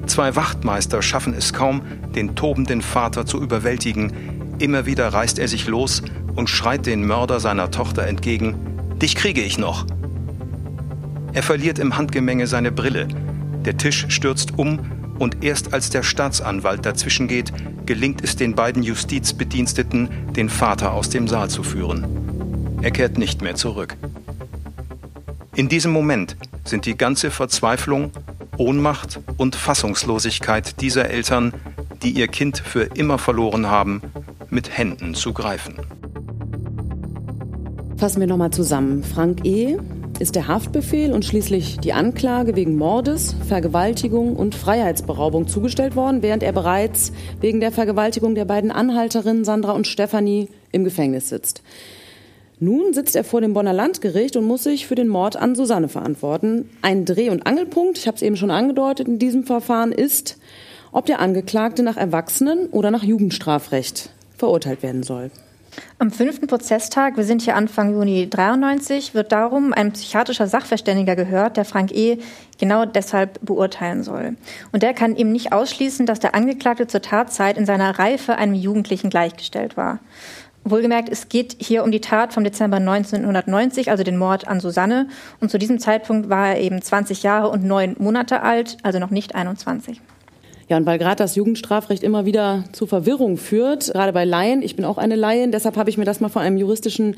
Zwei 0.06 0.36
Wachtmeister 0.36 1.02
schaffen 1.02 1.34
es 1.36 1.52
kaum, 1.52 1.82
den 2.14 2.36
tobenden 2.36 2.84
Vater 2.84 3.26
zu 3.26 3.42
überwältigen. 3.42 4.14
Immer 4.60 4.86
wieder 4.86 5.08
reißt 5.08 5.40
er 5.40 5.48
sich 5.48 5.66
los 5.66 6.04
und 6.36 6.48
schreit 6.48 6.86
den 6.86 7.08
Mörder 7.08 7.40
seiner 7.40 7.72
Tochter 7.72 8.06
entgegen, 8.06 8.56
Dich 9.02 9.16
kriege 9.16 9.42
ich 9.42 9.58
noch. 9.58 9.88
Er 11.34 11.42
verliert 11.42 11.80
im 11.80 11.98
Handgemenge 11.98 12.46
seine 12.46 12.72
Brille. 12.72 13.08
Der 13.66 13.78
Tisch 13.78 14.06
stürzt 14.10 14.60
um 14.60 14.80
und 15.18 15.44
erst 15.44 15.74
als 15.74 15.90
der 15.90 16.04
Staatsanwalt 16.04 16.86
dazwischen 16.86 17.28
geht, 17.28 17.52
gelingt 17.86 18.24
es 18.24 18.36
den 18.36 18.56
beiden 18.56 18.84
Justizbediensteten, 18.84 20.10
den 20.36 20.50
Vater 20.50 20.94
aus 20.94 21.10
dem 21.10 21.28
Saal 21.28 21.50
zu 21.50 21.64
führen. 21.64 22.06
Er 22.82 22.92
kehrt 22.92 23.18
nicht 23.18 23.42
mehr 23.42 23.56
zurück. 23.56 23.96
In 25.56 25.70
diesem 25.70 25.92
Moment 25.92 26.36
sind 26.66 26.86
die 26.86 26.98
ganze 26.98 27.32
Verzweiflung, 27.32 28.12
Ohnmacht 28.58 29.20
und 29.38 29.56
Fassungslosigkeit 29.56 30.82
dieser 30.82 31.10
Eltern, 31.10 31.54
die 32.04 32.12
ihr 32.12 32.28
Kind 32.28 32.58
für 32.58 32.84
immer 32.84 33.18
verloren 33.18 33.68
haben, 33.68 34.02
mit 34.50 34.78
Händen 34.78 35.16
zu 35.16 35.34
greifen. 35.34 35.76
Fassen 37.98 38.20
wir 38.20 38.28
nochmal 38.28 38.52
zusammen. 38.52 39.04
Frank 39.04 39.46
E 39.46 39.78
ist 40.20 40.36
der 40.36 40.48
Haftbefehl 40.48 41.12
und 41.12 41.26
schließlich 41.26 41.78
die 41.80 41.92
Anklage 41.92 42.56
wegen 42.56 42.78
Mordes, 42.78 43.36
Vergewaltigung 43.48 44.36
und 44.36 44.56
Freiheitsberaubung 44.56 45.48
zugestellt 45.48 45.96
worden, 45.96 46.22
während 46.22 46.44
er 46.44 46.54
bereits 46.54 47.12
wegen 47.42 47.60
der 47.60 47.72
Vergewaltigung 47.72 48.36
der 48.36 48.46
beiden 48.46 48.72
Anhalterinnen 48.72 49.44
Sandra 49.44 49.74
und 49.74 49.88
Stefanie 49.88 50.48
im 50.72 50.84
Gefängnis 50.86 51.30
sitzt. 51.30 51.62
Nun 52.60 52.94
sitzt 52.94 53.18
er 53.18 53.26
vor 53.26 53.42
dem 53.42 53.54
Bonner 53.54 53.74
Landgericht 53.74 54.38
und 54.38 54.46
muss 54.46 54.64
sich 54.64 54.88
für 54.88 54.96
den 54.96 55.10
Mord 55.10 55.36
an 55.36 55.56
Susanne 55.56 55.90
verantworten. 55.90 56.70
Ein 56.82 57.04
Dreh- 57.04 57.30
und 57.30 57.46
Angelpunkt, 57.46 57.98
ich 57.98 58.08
habe 58.08 58.16
es 58.16 58.22
eben 58.22 58.38
schon 58.38 58.52
angedeutet, 58.52 59.10
in 59.10 59.20
diesem 59.20 59.44
Verfahren 59.44 59.92
ist, 59.92 60.38
ob 60.94 61.06
der 61.06 61.20
Angeklagte 61.20 61.84
nach 61.84 61.98
Erwachsenen- 61.98 62.68
oder 62.70 62.92
nach 62.92 63.04
Jugendstrafrecht 63.04 64.12
verurteilt 64.38 64.82
werden 64.82 65.04
soll. 65.04 65.32
Am 65.98 66.12
fünften 66.12 66.48
Prozesstag, 66.48 67.18
wir 67.18 67.24
sind 67.24 67.42
hier 67.42 67.56
Anfang 67.56 67.92
Juni 67.92 68.30
93, 68.30 69.14
wird 69.14 69.32
darum 69.32 69.74
ein 69.74 69.94
psychiatrischer 69.94 70.48
Sachverständiger 70.48 71.16
gehört, 71.16 71.58
der 71.58 71.66
Frank 71.66 71.92
E. 71.92 72.20
genau 72.60 72.86
deshalb 72.86 73.40
beurteilen 73.46 74.04
soll. 74.04 74.36
Und 74.72 74.84
der 74.84 74.94
kann 74.94 75.16
eben 75.16 75.32
nicht 75.32 75.54
ausschließen, 75.54 76.06
dass 76.06 76.20
der 76.20 76.36
Angeklagte 76.36 76.88
zur 76.88 77.02
Tatzeit 77.02 77.58
in 77.58 77.66
seiner 77.66 77.98
Reife 77.98 78.36
einem 78.36 78.54
Jugendlichen 78.54 79.10
gleichgestellt 79.10 79.78
war. 79.78 80.00
Wohlgemerkt, 80.68 81.10
es 81.10 81.30
geht 81.30 81.56
hier 81.60 81.84
um 81.84 81.92
die 81.92 82.02
Tat 82.02 82.34
vom 82.34 82.44
Dezember 82.44 82.78
1990, 82.78 83.92
also 83.92 84.04
den 84.04 84.18
Mord 84.18 84.48
an 84.48 84.60
Susanne. 84.60 85.08
Und 85.40 85.52
zu 85.52 85.60
diesem 85.60 85.80
Zeitpunkt 85.80 86.28
war 86.28 86.50
er 86.50 86.60
eben 86.60 86.82
20 86.82 87.22
Jahre 87.22 87.50
und 87.50 87.64
neun 87.64 87.96
Monate 88.00 88.42
alt, 88.42 88.78
also 88.82 88.98
noch 88.98 89.12
nicht 89.12 89.36
21. 89.36 90.02
Ja, 90.68 90.78
und 90.78 90.86
weil 90.88 90.98
gerade 90.98 91.18
das 91.18 91.36
Jugendstrafrecht 91.36 92.02
immer 92.02 92.26
wieder 92.26 92.64
zu 92.72 92.88
Verwirrung 92.88 93.38
führt, 93.38 93.94
gerade 93.94 94.14
bei 94.14 94.26
Laien, 94.26 94.64
ich 94.64 94.76
bin 94.76 94.84
auch 94.84 94.98
eine 94.98 95.16
Laien, 95.16 95.52
deshalb 95.52 95.78
habe 95.78 95.92
ich 95.92 95.98
mir 95.98 96.06
das 96.06 96.22
mal 96.22 96.30
von 96.30 96.42
einem 96.42 96.58
juristischen 96.58 97.18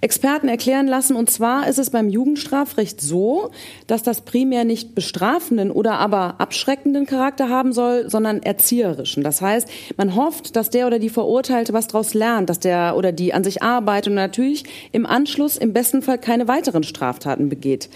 Experten 0.00 0.48
erklären 0.48 0.86
lassen. 0.86 1.16
Und 1.16 1.30
zwar 1.30 1.68
ist 1.68 1.78
es 1.78 1.90
beim 1.90 2.08
Jugendstrafrecht 2.08 3.00
so, 3.00 3.50
dass 3.86 4.02
das 4.02 4.22
primär 4.22 4.64
nicht 4.64 4.94
bestrafenden 4.94 5.70
oder 5.70 5.98
aber 5.98 6.40
abschreckenden 6.40 7.06
Charakter 7.06 7.48
haben 7.48 7.72
soll, 7.72 8.08
sondern 8.08 8.42
erzieherischen. 8.42 9.22
Das 9.22 9.42
heißt, 9.42 9.68
man 9.96 10.16
hofft, 10.16 10.56
dass 10.56 10.70
der 10.70 10.86
oder 10.86 10.98
die 10.98 11.10
Verurteilte 11.10 11.72
was 11.72 11.88
daraus 11.88 12.14
lernt, 12.14 12.48
dass 12.48 12.60
der 12.60 12.96
oder 12.96 13.12
die 13.12 13.34
an 13.34 13.44
sich 13.44 13.62
arbeitet 13.62 14.08
und 14.08 14.14
natürlich 14.14 14.64
im 14.92 15.06
Anschluss 15.06 15.56
im 15.56 15.72
besten 15.72 16.02
Fall 16.02 16.18
keine 16.18 16.48
weiteren 16.48 16.82
Straftaten 16.82 17.48
begeht. 17.48 17.90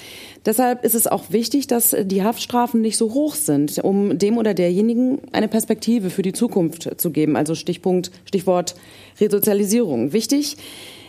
Deshalb 0.44 0.84
ist 0.84 0.94
es 0.94 1.06
auch 1.06 1.30
wichtig, 1.30 1.68
dass 1.68 1.96
die 1.98 2.22
Haftstrafen 2.22 2.82
nicht 2.82 2.98
so 2.98 3.14
hoch 3.14 3.34
sind, 3.34 3.78
um 3.78 4.18
dem 4.18 4.36
oder 4.36 4.52
derjenigen 4.52 5.20
eine 5.32 5.48
Perspektive 5.48 6.10
für 6.10 6.22
die 6.22 6.34
Zukunft 6.34 7.00
zu 7.00 7.10
geben. 7.10 7.36
Also 7.36 7.54
Stichpunkt, 7.54 8.10
Stichwort 8.26 8.74
Resozialisierung. 9.18 10.12
Wichtig 10.12 10.58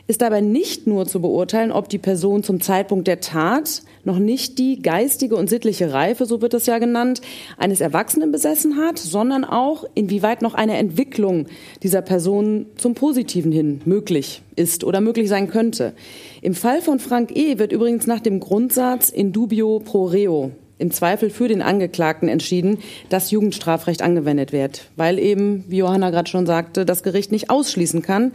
ist 0.08 0.22
dabei 0.22 0.42
nicht 0.42 0.86
nur 0.86 1.08
zu 1.08 1.20
beurteilen, 1.20 1.72
ob 1.72 1.90
die 1.90 1.98
Person 1.98 2.44
zum 2.44 2.62
Zeitpunkt 2.62 3.08
der 3.08 3.22
Tat 3.22 3.82
noch 4.04 4.20
nicht 4.20 4.60
die 4.60 4.82
geistige 4.82 5.36
und 5.36 5.50
sittliche 5.50 5.92
Reife, 5.94 6.28
so 6.28 6.42
wird 6.42 6.54
es 6.54 6.68
ja 6.68 6.78
genannt, 6.78 7.22
eines 7.58 7.82
Erwachsenen 7.82 8.32
besessen 8.32 8.78
hat, 8.78 9.00
sondern 9.00 9.44
auch 9.44 9.84
inwieweit 9.96 10.44
noch 10.44 10.54
eine 10.54 10.78
Entwicklung 10.78 11.48
dieser 11.82 12.04
Person 12.04 12.68
zum 12.78 12.94
Positiven 12.94 13.52
hin 13.52 13.82
möglich 13.86 14.44
ist 14.56 14.84
oder 14.84 15.02
möglich 15.02 15.28
sein 15.28 15.50
könnte. 15.50 15.94
Im 16.42 16.54
Fall 16.54 16.82
von 16.82 17.00
Frank 17.00 17.36
E. 17.36 17.58
wird 17.58 17.72
übrigens 17.72 18.06
nach 18.06 18.20
dem 18.20 18.40
Grundsatz 18.40 19.10
in 19.10 19.32
dubio 19.32 19.80
pro 19.80 20.06
reo 20.06 20.52
im 20.78 20.92
Zweifel 20.92 21.30
für 21.30 21.48
den 21.48 21.62
Angeklagten 21.62 22.28
entschieden, 22.28 22.80
dass 23.10 23.32
Jugendstrafrecht 23.32 24.02
angewendet 24.02 24.52
wird, 24.52 24.90
weil 24.98 25.20
eben, 25.20 25.64
wie 25.70 25.78
Johanna 25.78 26.10
gerade 26.10 26.30
schon 26.30 26.46
sagte, 26.46 26.86
das 26.86 27.02
Gericht 27.02 27.32
nicht 27.32 27.50
ausschließen 27.50 28.02
kann, 28.02 28.34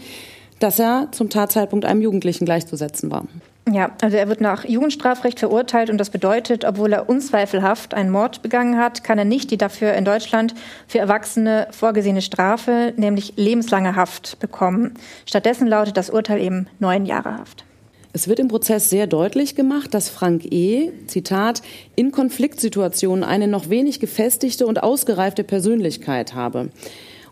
dass 0.60 0.78
er 0.78 1.08
zum 1.10 1.28
Tatzeitpunkt 1.28 1.84
einem 1.84 2.00
Jugendlichen 2.00 2.44
gleichzusetzen 2.44 3.10
war. 3.10 3.26
Ja, 3.70 3.90
also 4.00 4.16
er 4.16 4.28
wird 4.28 4.40
nach 4.40 4.64
Jugendstrafrecht 4.64 5.38
verurteilt 5.38 5.90
und 5.90 5.98
das 5.98 6.10
bedeutet, 6.10 6.64
obwohl 6.64 6.92
er 6.92 7.08
unzweifelhaft 7.08 7.94
einen 7.94 8.10
Mord 8.10 8.42
begangen 8.42 8.78
hat, 8.78 9.04
kann 9.04 9.18
er 9.18 9.24
nicht 9.24 9.50
die 9.50 9.58
dafür 9.58 9.92
in 9.94 10.04
Deutschland 10.04 10.54
für 10.88 10.98
Erwachsene 10.98 11.68
vorgesehene 11.70 12.22
Strafe, 12.22 12.94
nämlich 12.96 13.34
lebenslange 13.36 13.96
Haft, 13.96 14.38
bekommen. 14.40 14.94
Stattdessen 15.26 15.66
lautet 15.66 15.96
das 15.96 16.10
Urteil 16.10 16.40
eben 16.40 16.66
neun 16.78 17.06
Jahre 17.06 17.38
Haft. 17.38 17.64
Es 18.12 18.26
wird 18.26 18.40
im 18.40 18.48
Prozess 18.48 18.90
sehr 18.90 19.06
deutlich 19.06 19.54
gemacht, 19.54 19.94
dass 19.94 20.08
Frank 20.08 20.44
E., 20.50 20.90
Zitat, 21.06 21.62
in 21.94 22.10
Konfliktsituationen 22.10 23.22
eine 23.22 23.46
noch 23.46 23.70
wenig 23.70 24.00
gefestigte 24.00 24.66
und 24.66 24.82
ausgereifte 24.82 25.44
Persönlichkeit 25.44 26.34
habe. 26.34 26.70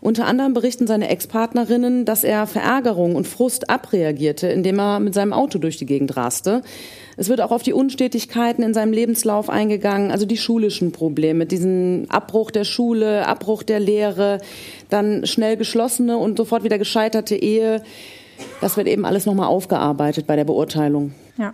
Unter 0.01 0.25
anderem 0.25 0.53
berichten 0.53 0.87
seine 0.87 1.09
Ex-Partnerinnen, 1.09 2.05
dass 2.05 2.23
er 2.23 2.47
Verärgerung 2.47 3.15
und 3.15 3.27
Frust 3.27 3.69
abreagierte, 3.69 4.47
indem 4.47 4.79
er 4.79 4.99
mit 4.99 5.13
seinem 5.13 5.33
Auto 5.33 5.59
durch 5.59 5.77
die 5.77 5.85
Gegend 5.85 6.15
raste. 6.15 6.61
Es 7.17 7.27
wird 7.27 7.41
auch 7.41 7.51
auf 7.51 7.63
die 7.63 7.73
Unstetigkeiten 7.73 8.63
in 8.63 8.73
seinem 8.73 8.93
Lebenslauf 8.93 9.49
eingegangen, 9.49 10.11
also 10.11 10.25
die 10.25 10.37
schulischen 10.37 10.93
Probleme, 10.93 11.45
diesen 11.45 12.09
Abbruch 12.09 12.49
der 12.51 12.63
Schule, 12.63 13.27
Abbruch 13.27 13.63
der 13.63 13.81
Lehre, 13.81 14.39
dann 14.89 15.25
schnell 15.25 15.57
geschlossene 15.57 16.17
und 16.17 16.37
sofort 16.37 16.63
wieder 16.63 16.77
gescheiterte 16.77 17.35
Ehe. 17.35 17.83
Das 18.61 18.77
wird 18.77 18.87
eben 18.87 19.05
alles 19.05 19.25
nochmal 19.25 19.47
aufgearbeitet 19.47 20.27
bei 20.27 20.37
der 20.37 20.45
Beurteilung. 20.45 21.13
Ja. 21.37 21.53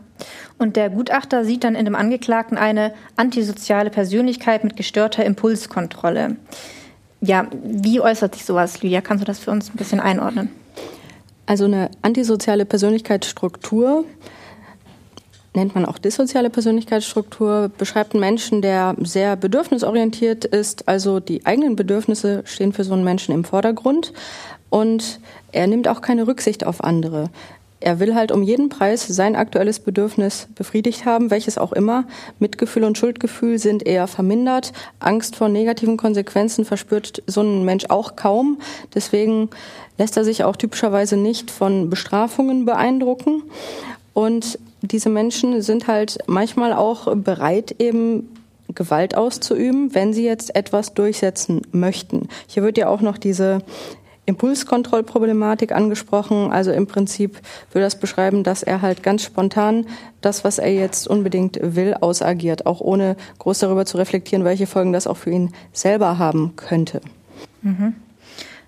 Und 0.57 0.75
der 0.75 0.89
Gutachter 0.89 1.45
sieht 1.45 1.63
dann 1.63 1.75
in 1.75 1.85
dem 1.85 1.95
Angeklagten 1.95 2.57
eine 2.57 2.93
antisoziale 3.15 3.89
Persönlichkeit 3.89 4.63
mit 4.63 4.75
gestörter 4.75 5.25
Impulskontrolle. 5.25 6.37
Ja, 7.25 7.47
wie 7.63 7.99
äußert 7.99 8.35
sich 8.35 8.45
sowas, 8.45 8.83
Lydia? 8.83 9.01
Kannst 9.01 9.23
du 9.23 9.25
das 9.25 9.39
für 9.39 9.49
uns 9.49 9.69
ein 9.69 9.77
bisschen 9.77 9.99
einordnen? 9.99 10.51
Also 11.47 11.65
eine 11.65 11.89
antisoziale 12.01 12.65
Persönlichkeitsstruktur 12.65 14.05
nennt 15.55 15.73
man 15.73 15.85
auch 15.85 15.97
dissoziale 15.97 16.49
Persönlichkeitsstruktur, 16.49 17.71
beschreibt 17.77 18.13
einen 18.13 18.19
Menschen, 18.19 18.61
der 18.61 18.95
sehr 18.99 19.35
bedürfnisorientiert 19.37 20.45
ist. 20.45 20.87
Also 20.87 21.19
die 21.19 21.45
eigenen 21.45 21.75
Bedürfnisse 21.75 22.43
stehen 22.45 22.73
für 22.73 22.83
so 22.83 22.93
einen 22.93 23.03
Menschen 23.03 23.33
im 23.33 23.43
Vordergrund. 23.43 24.13
Und 24.69 25.19
er 25.51 25.67
nimmt 25.67 25.87
auch 25.87 26.01
keine 26.01 26.27
Rücksicht 26.27 26.65
auf 26.65 26.83
andere. 26.83 27.29
Er 27.81 27.99
will 27.99 28.15
halt 28.15 28.31
um 28.31 28.41
jeden 28.41 28.69
Preis 28.69 29.05
sein 29.05 29.35
aktuelles 29.35 29.79
Bedürfnis 29.79 30.47
befriedigt 30.55 31.05
haben, 31.05 31.29
welches 31.29 31.57
auch 31.57 31.73
immer. 31.73 32.05
Mitgefühl 32.39 32.83
und 32.83 32.97
Schuldgefühl 32.97 33.59
sind 33.59 33.85
eher 33.85 34.07
vermindert. 34.07 34.71
Angst 34.99 35.35
vor 35.35 35.49
negativen 35.49 35.97
Konsequenzen 35.97 36.65
verspürt 36.65 37.21
so 37.27 37.41
ein 37.41 37.65
Mensch 37.65 37.85
auch 37.89 38.15
kaum. 38.15 38.59
Deswegen 38.93 39.49
lässt 39.97 40.17
er 40.17 40.23
sich 40.23 40.43
auch 40.43 40.55
typischerweise 40.55 41.17
nicht 41.17 41.51
von 41.51 41.89
Bestrafungen 41.89 42.65
beeindrucken. 42.65 43.43
Und 44.13 44.57
diese 44.81 45.09
Menschen 45.09 45.61
sind 45.61 45.87
halt 45.87 46.19
manchmal 46.27 46.73
auch 46.73 47.13
bereit, 47.15 47.75
eben 47.79 48.29
Gewalt 48.73 49.15
auszuüben, 49.15 49.93
wenn 49.93 50.13
sie 50.13 50.25
jetzt 50.25 50.55
etwas 50.55 50.93
durchsetzen 50.93 51.61
möchten. 51.71 52.29
Hier 52.47 52.63
wird 52.63 52.77
ja 52.77 52.87
auch 52.87 53.01
noch 53.01 53.17
diese 53.17 53.59
Impulskontrollproblematik 54.25 55.71
angesprochen. 55.71 56.51
Also 56.51 56.71
im 56.71 56.87
Prinzip 56.87 57.39
würde 57.71 57.85
das 57.85 57.99
beschreiben, 57.99 58.43
dass 58.43 58.63
er 58.63 58.81
halt 58.81 59.03
ganz 59.03 59.23
spontan 59.23 59.85
das, 60.21 60.43
was 60.43 60.59
er 60.59 60.73
jetzt 60.73 61.07
unbedingt 61.07 61.59
will, 61.61 61.93
ausagiert, 61.93 62.65
auch 62.65 62.81
ohne 62.81 63.15
groß 63.39 63.59
darüber 63.59 63.85
zu 63.85 63.97
reflektieren, 63.97 64.45
welche 64.45 64.67
Folgen 64.67 64.93
das 64.93 65.07
auch 65.07 65.17
für 65.17 65.31
ihn 65.31 65.51
selber 65.73 66.17
haben 66.17 66.53
könnte. 66.55 67.01
Mhm. 67.61 67.95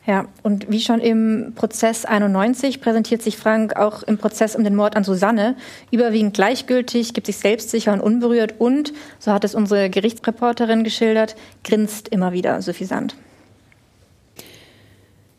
Ja, 0.08 0.26
und 0.42 0.72
wie 0.72 0.80
schon 0.80 1.02
im 1.02 1.52
Prozess 1.54 2.06
91 2.06 2.80
präsentiert 2.80 3.22
sich 3.22 3.36
Frank 3.36 3.76
auch 3.76 4.04
im 4.04 4.18
Prozess 4.18 4.56
um 4.56 4.64
den 4.64 4.74
Mord 4.74 4.96
an 4.96 5.04
Susanne 5.04 5.58
überwiegend 5.92 6.34
gleichgültig, 6.34 7.14
gibt 7.14 7.28
sich 7.28 7.36
selbstsicher 7.36 7.92
und 7.92 8.00
unberührt 8.00 8.56
und, 8.58 8.94
so 9.20 9.34
hat 9.34 9.44
es 9.44 9.54
unsere 9.54 9.90
Gerichtsreporterin 9.90 10.86
geschildert, 10.86 11.36
grinst 11.66 12.08
immer 12.08 12.32
wieder 12.32 12.62
suffisant. 12.62 13.18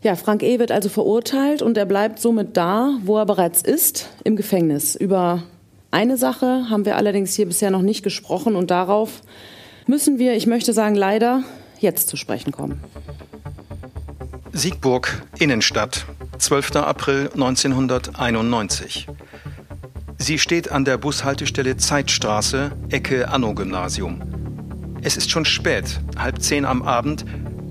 Ja, 0.00 0.14
Frank 0.14 0.44
E. 0.44 0.60
wird 0.60 0.70
also 0.70 0.88
verurteilt 0.88 1.60
und 1.60 1.76
er 1.76 1.84
bleibt 1.84 2.20
somit 2.20 2.56
da, 2.56 2.98
wo 3.02 3.18
er 3.18 3.26
bereits 3.26 3.62
ist, 3.62 4.10
im 4.22 4.36
Gefängnis. 4.36 4.94
Über 4.94 5.42
eine 5.90 6.16
Sache 6.16 6.66
haben 6.70 6.84
wir 6.84 6.96
allerdings 6.96 7.34
hier 7.34 7.46
bisher 7.46 7.72
noch 7.72 7.82
nicht 7.82 8.04
gesprochen 8.04 8.54
und 8.54 8.70
darauf 8.70 9.22
müssen 9.86 10.20
wir, 10.20 10.34
ich 10.34 10.46
möchte 10.46 10.72
sagen 10.72 10.94
leider, 10.94 11.42
jetzt 11.80 12.08
zu 12.08 12.16
sprechen 12.16 12.52
kommen. 12.52 12.80
Siegburg, 14.52 15.22
Innenstadt, 15.40 16.06
12. 16.38 16.76
April 16.76 17.30
1991. 17.34 19.08
Sie 20.18 20.38
steht 20.38 20.70
an 20.70 20.84
der 20.84 20.98
Bushaltestelle 20.98 21.76
Zeitstraße, 21.76 22.70
Ecke 22.90 23.28
Anno-Gymnasium. 23.28 24.20
Es 25.02 25.16
ist 25.16 25.30
schon 25.30 25.44
spät, 25.44 26.00
halb 26.16 26.40
zehn 26.42 26.64
am 26.64 26.82
Abend, 26.82 27.24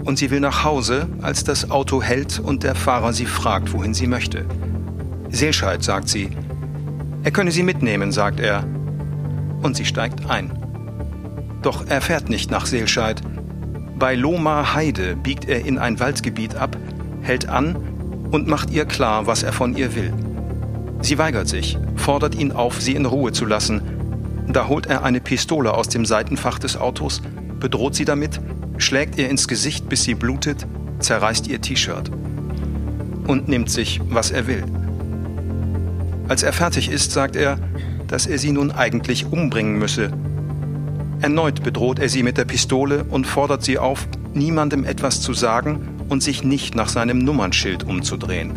und 0.07 0.17
sie 0.17 0.31
will 0.31 0.39
nach 0.39 0.63
Hause, 0.63 1.09
als 1.21 1.43
das 1.43 1.69
Auto 1.69 2.01
hält 2.01 2.39
und 2.39 2.63
der 2.63 2.75
Fahrer 2.75 3.11
sie 3.11 3.25
fragt, 3.25 3.73
wohin 3.73 3.93
sie 3.93 4.07
möchte. 4.07 4.45
Seelscheid, 5.29 5.83
sagt 5.83 6.07
sie. 6.07 6.29
Er 7.23 7.31
könne 7.31 7.51
sie 7.51 7.61
mitnehmen, 7.61 8.13
sagt 8.13 8.39
er. 8.39 8.63
Und 9.61 9.75
sie 9.75 9.83
steigt 9.83 10.29
ein. 10.29 10.57
Doch 11.61 11.85
er 11.87 11.99
fährt 11.99 12.29
nicht 12.29 12.49
nach 12.49 12.67
Seelscheid. 12.67 13.21
Bei 13.99 14.15
Lohmar 14.15 14.73
Heide 14.73 15.17
biegt 15.17 15.43
er 15.43 15.65
in 15.65 15.77
ein 15.77 15.99
Waldgebiet 15.99 16.55
ab, 16.55 16.77
hält 17.21 17.49
an 17.49 17.75
und 18.31 18.47
macht 18.47 18.69
ihr 18.71 18.85
klar, 18.85 19.27
was 19.27 19.43
er 19.43 19.51
von 19.51 19.75
ihr 19.75 19.93
will. 19.93 20.13
Sie 21.01 21.17
weigert 21.17 21.49
sich, 21.49 21.77
fordert 21.97 22.33
ihn 22.33 22.53
auf, 22.53 22.81
sie 22.81 22.95
in 22.95 23.05
Ruhe 23.05 23.33
zu 23.33 23.45
lassen. 23.45 23.81
Da 24.47 24.69
holt 24.69 24.85
er 24.85 25.03
eine 25.03 25.19
Pistole 25.19 25.73
aus 25.73 25.89
dem 25.89 26.05
Seitenfach 26.05 26.59
des 26.59 26.77
Autos, 26.77 27.21
bedroht 27.59 27.95
sie 27.95 28.05
damit 28.05 28.39
schlägt 28.77 29.17
ihr 29.17 29.29
ins 29.29 29.47
Gesicht, 29.47 29.89
bis 29.89 30.03
sie 30.03 30.15
blutet, 30.15 30.65
zerreißt 30.99 31.47
ihr 31.47 31.61
T-Shirt 31.61 32.11
und 33.27 33.47
nimmt 33.47 33.69
sich, 33.69 34.01
was 34.09 34.31
er 34.31 34.47
will. 34.47 34.63
Als 36.27 36.43
er 36.43 36.53
fertig 36.53 36.89
ist, 36.89 37.11
sagt 37.11 37.35
er, 37.35 37.57
dass 38.07 38.25
er 38.25 38.37
sie 38.37 38.51
nun 38.51 38.71
eigentlich 38.71 39.25
umbringen 39.25 39.77
müsse. 39.77 40.11
Erneut 41.21 41.63
bedroht 41.63 41.99
er 41.99 42.09
sie 42.09 42.23
mit 42.23 42.37
der 42.37 42.45
Pistole 42.45 43.03
und 43.03 43.25
fordert 43.25 43.63
sie 43.63 43.77
auf, 43.77 44.07
niemandem 44.33 44.85
etwas 44.85 45.21
zu 45.21 45.33
sagen 45.33 46.05
und 46.09 46.23
sich 46.23 46.43
nicht 46.43 46.75
nach 46.75 46.89
seinem 46.89 47.19
Nummernschild 47.19 47.83
umzudrehen. 47.83 48.53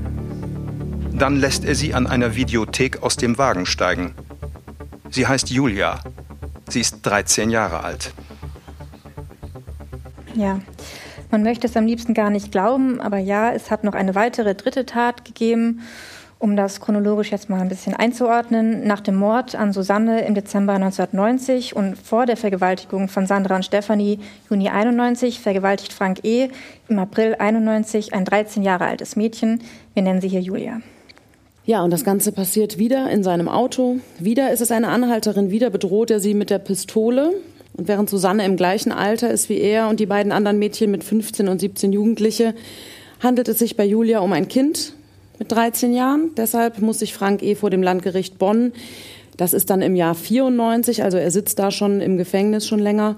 Dann 1.13 1.37
lässt 1.37 1.65
er 1.65 1.75
sie 1.75 1.95
an 1.95 2.07
einer 2.07 2.35
Videothek 2.37 3.03
aus 3.03 3.17
dem 3.17 3.39
Wagen 3.39 3.67
steigen. 3.67 4.15
Sie 5.11 5.27
heißt 5.27 5.51
Julia. 5.51 6.01
Sie 6.69 6.81
ist 6.81 7.03
13 7.03 7.51
Jahre 7.51 7.83
alt. 7.83 8.13
Ja, 10.41 10.59
man 11.31 11.43
möchte 11.43 11.67
es 11.67 11.77
am 11.77 11.85
liebsten 11.85 12.15
gar 12.15 12.31
nicht 12.31 12.51
glauben, 12.51 12.99
aber 12.99 13.19
ja, 13.19 13.53
es 13.53 13.71
hat 13.71 13.85
noch 13.85 13.93
eine 13.93 14.15
weitere 14.15 14.55
dritte 14.55 14.87
Tat 14.87 15.27
gegeben, 15.27 15.83
um 16.39 16.57
das 16.57 16.81
chronologisch 16.81 17.31
jetzt 17.31 17.51
mal 17.51 17.61
ein 17.61 17.69
bisschen 17.69 17.93
einzuordnen. 17.93 18.87
Nach 18.87 19.01
dem 19.01 19.17
Mord 19.17 19.55
an 19.55 19.75
Susanne 19.75 20.25
im 20.25 20.35
Dezember 20.35 20.73
1990 20.73 21.77
und 21.77 21.99
vor 21.99 22.25
der 22.25 22.39
Vergewaltigung 22.39 23.09
von 23.09 23.27
Sandra 23.27 23.55
und 23.57 23.67
Stefanie 23.67 24.19
Juni 24.49 24.71
91 24.71 25.41
vergewaltigt 25.41 25.93
Frank 25.93 26.25
E. 26.25 26.49
im 26.89 26.99
April 26.99 27.37
91 27.39 28.15
ein 28.15 28.25
13 28.25 28.63
Jahre 28.63 28.87
altes 28.87 29.17
Mädchen. 29.17 29.61
Wir 29.93 30.03
nennen 30.03 30.23
sie 30.23 30.29
hier 30.29 30.41
Julia. 30.41 30.81
Ja, 31.67 31.83
und 31.83 31.91
das 31.91 32.03
Ganze 32.03 32.33
passiert 32.33 32.79
wieder 32.79 33.11
in 33.11 33.23
seinem 33.23 33.51
Auto. 33.51 33.99
Wieder 34.19 34.53
ist 34.53 34.63
es 34.63 34.73
eine 34.73 34.89
Anhalterin, 34.89 35.51
wieder 35.51 35.69
bedroht 35.69 36.11
er 36.11 36.19
sie 36.19 36.33
mit 36.33 36.49
der 36.49 36.61
Pistole. 36.61 37.35
Und 37.81 37.89
während 37.89 38.11
Susanne 38.11 38.45
im 38.45 38.59
gleichen 38.59 38.93
Alter 38.93 39.31
ist 39.31 39.49
wie 39.49 39.59
er 39.59 39.89
und 39.89 40.01
die 40.01 40.05
beiden 40.05 40.33
anderen 40.33 40.59
Mädchen 40.59 40.91
mit 40.91 41.03
15 41.03 41.49
und 41.49 41.63
17 41.63 41.95
Jugendliche, 41.95 42.55
handelt 43.21 43.49
es 43.49 43.59
sich 43.59 43.75
bei 43.75 43.87
Julia 43.87 44.19
um 44.19 44.35
ein 44.35 44.49
Kind 44.49 44.93
mit 45.39 45.51
13 45.51 45.95
Jahren. 45.95 46.33
Deshalb 46.37 46.83
muss 46.83 46.99
sich 46.99 47.15
Frank 47.15 47.43
E. 47.43 47.55
vor 47.55 47.71
dem 47.71 47.83
Landgericht 47.83 48.39
Bonn, 48.39 48.75
das 49.39 49.55
ist 49.55 49.71
dann 49.71 49.81
im 49.81 49.97
Jahr 49.97 50.15
94, 50.15 51.03
also 51.05 51.17
er 51.17 51.31
sitzt 51.31 51.59
da 51.59 51.71
schon 51.71 52.03
im 52.03 52.19
Gefängnis 52.19 52.67
schon 52.67 52.81
länger, 52.81 53.17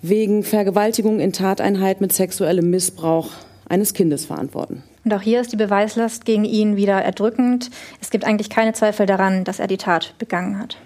wegen 0.00 0.44
Vergewaltigung 0.44 1.18
in 1.18 1.32
Tateinheit 1.32 2.00
mit 2.00 2.12
sexuellem 2.12 2.70
Missbrauch 2.70 3.30
eines 3.68 3.94
Kindes 3.94 4.26
verantworten. 4.26 4.84
Und 5.04 5.12
auch 5.12 5.22
hier 5.22 5.40
ist 5.40 5.50
die 5.50 5.56
Beweislast 5.56 6.24
gegen 6.24 6.44
ihn 6.44 6.76
wieder 6.76 7.02
erdrückend. 7.02 7.68
Es 8.00 8.10
gibt 8.10 8.24
eigentlich 8.24 8.48
keine 8.48 8.74
Zweifel 8.74 9.06
daran, 9.06 9.42
dass 9.42 9.58
er 9.58 9.66
die 9.66 9.76
Tat 9.76 10.14
begangen 10.18 10.60
hat. 10.60 10.76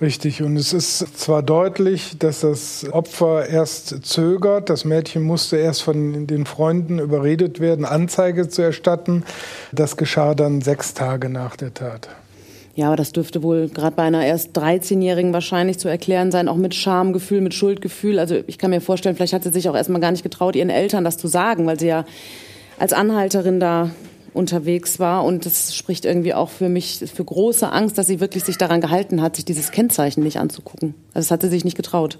Richtig, 0.00 0.42
und 0.42 0.56
es 0.56 0.72
ist 0.72 1.18
zwar 1.18 1.42
deutlich, 1.42 2.18
dass 2.18 2.40
das 2.40 2.86
Opfer 2.92 3.46
erst 3.46 4.06
zögert, 4.06 4.70
das 4.70 4.84
Mädchen 4.84 5.22
musste 5.22 5.56
erst 5.56 5.82
von 5.82 6.26
den 6.26 6.46
Freunden 6.46 6.98
überredet 7.00 7.58
werden, 7.58 7.84
Anzeige 7.84 8.48
zu 8.48 8.62
erstatten. 8.62 9.24
Das 9.72 9.96
geschah 9.96 10.34
dann 10.34 10.60
sechs 10.60 10.94
Tage 10.94 11.28
nach 11.28 11.56
der 11.56 11.74
Tat. 11.74 12.08
Ja, 12.76 12.86
aber 12.86 12.96
das 12.96 13.10
dürfte 13.10 13.42
wohl 13.42 13.68
gerade 13.68 13.96
bei 13.96 14.04
einer 14.04 14.24
erst 14.24 14.56
13-Jährigen 14.56 15.32
wahrscheinlich 15.32 15.80
zu 15.80 15.88
erklären 15.88 16.30
sein, 16.30 16.46
auch 16.46 16.54
mit 16.54 16.76
Schamgefühl, 16.76 17.40
mit 17.40 17.52
Schuldgefühl. 17.52 18.20
Also 18.20 18.36
ich 18.46 18.56
kann 18.56 18.70
mir 18.70 18.80
vorstellen, 18.80 19.16
vielleicht 19.16 19.32
hat 19.32 19.42
sie 19.42 19.50
sich 19.50 19.68
auch 19.68 19.74
erstmal 19.74 20.00
gar 20.00 20.12
nicht 20.12 20.22
getraut, 20.22 20.54
ihren 20.54 20.70
Eltern 20.70 21.02
das 21.02 21.18
zu 21.18 21.26
sagen, 21.26 21.66
weil 21.66 21.80
sie 21.80 21.88
ja 21.88 22.04
als 22.78 22.92
Anhalterin 22.92 23.58
da 23.58 23.90
unterwegs 24.38 24.98
war. 24.98 25.24
Und 25.24 25.44
das 25.44 25.74
spricht 25.74 26.04
irgendwie 26.04 26.32
auch 26.32 26.48
für 26.48 26.68
mich 26.68 27.04
für 27.12 27.24
große 27.24 27.70
Angst, 27.70 27.98
dass 27.98 28.06
sie 28.06 28.20
wirklich 28.20 28.44
sich 28.44 28.56
daran 28.56 28.80
gehalten 28.80 29.20
hat, 29.20 29.36
sich 29.36 29.44
dieses 29.44 29.70
Kennzeichen 29.72 30.22
nicht 30.22 30.38
anzugucken. 30.38 30.94
Also 31.12 31.26
das 31.26 31.30
hat 31.32 31.42
sie 31.42 31.48
sich 31.48 31.64
nicht 31.64 31.76
getraut. 31.76 32.18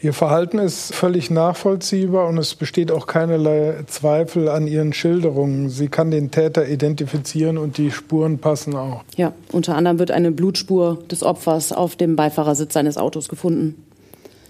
Ihr 0.00 0.12
Verhalten 0.12 0.58
ist 0.58 0.92
völlig 0.92 1.30
nachvollziehbar 1.30 2.26
und 2.26 2.36
es 2.36 2.56
besteht 2.56 2.90
auch 2.90 3.06
keinerlei 3.06 3.84
Zweifel 3.86 4.48
an 4.48 4.66
ihren 4.66 4.92
Schilderungen. 4.92 5.70
Sie 5.70 5.86
kann 5.86 6.10
den 6.10 6.32
Täter 6.32 6.66
identifizieren 6.66 7.56
und 7.56 7.78
die 7.78 7.92
Spuren 7.92 8.38
passen 8.38 8.74
auch. 8.74 9.04
Ja, 9.16 9.32
unter 9.52 9.76
anderem 9.76 10.00
wird 10.00 10.10
eine 10.10 10.32
Blutspur 10.32 10.98
des 11.08 11.22
Opfers 11.22 11.70
auf 11.70 11.94
dem 11.94 12.16
Beifahrersitz 12.16 12.72
seines 12.72 12.96
Autos 12.96 13.28
gefunden. 13.28 13.76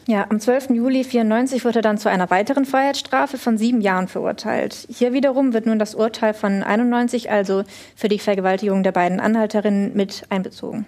Ja, 0.09 0.27
am 0.29 0.41
12. 0.41 0.71
Juli 0.71 0.99
1994 0.99 1.65
wurde 1.65 1.79
er 1.79 1.83
dann 1.83 1.99
zu 1.99 2.11
einer 2.11 2.29
weiteren 2.29 2.65
Freiheitsstrafe 2.65 3.39
von 3.39 3.57
sieben 3.57 3.81
Jahren 3.81 4.09
verurteilt. 4.09 4.89
Hier 4.89 5.13
wiederum 5.13 5.53
wird 5.53 5.67
nun 5.67 5.79
das 5.79 5.95
Urteil 5.95 6.35
von 6.35 6.65
91, 6.65 7.31
also 7.31 7.63
für 7.95 8.09
die 8.09 8.19
Vergewaltigung 8.19 8.83
der 8.83 8.91
beiden 8.91 9.21
Anhalterinnen, 9.21 9.93
mit 9.95 10.25
einbezogen. 10.29 10.87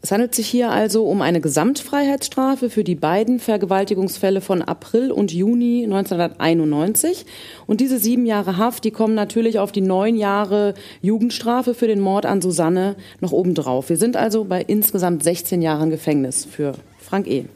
Es 0.00 0.12
handelt 0.12 0.34
sich 0.34 0.46
hier 0.46 0.70
also 0.70 1.06
um 1.06 1.20
eine 1.22 1.40
Gesamtfreiheitsstrafe 1.40 2.70
für 2.70 2.84
die 2.84 2.94
beiden 2.94 3.40
Vergewaltigungsfälle 3.40 4.40
von 4.40 4.62
April 4.62 5.10
und 5.10 5.32
Juni 5.32 5.84
1991. 5.84 7.26
Und 7.66 7.80
diese 7.80 7.98
sieben 7.98 8.24
Jahre 8.24 8.56
Haft, 8.56 8.84
die 8.84 8.92
kommen 8.92 9.14
natürlich 9.14 9.58
auf 9.58 9.72
die 9.72 9.80
neun 9.80 10.16
Jahre 10.16 10.74
Jugendstrafe 11.02 11.74
für 11.74 11.88
den 11.88 12.00
Mord 12.00 12.26
an 12.26 12.40
Susanne 12.40 12.94
noch 13.20 13.32
obendrauf. 13.32 13.88
Wir 13.88 13.96
sind 13.96 14.16
also 14.16 14.44
bei 14.44 14.62
insgesamt 14.62 15.24
16 15.24 15.60
Jahren 15.62 15.90
Gefängnis 15.90 16.44
für 16.44 16.74
Frank 16.98 17.26
E. 17.26 17.46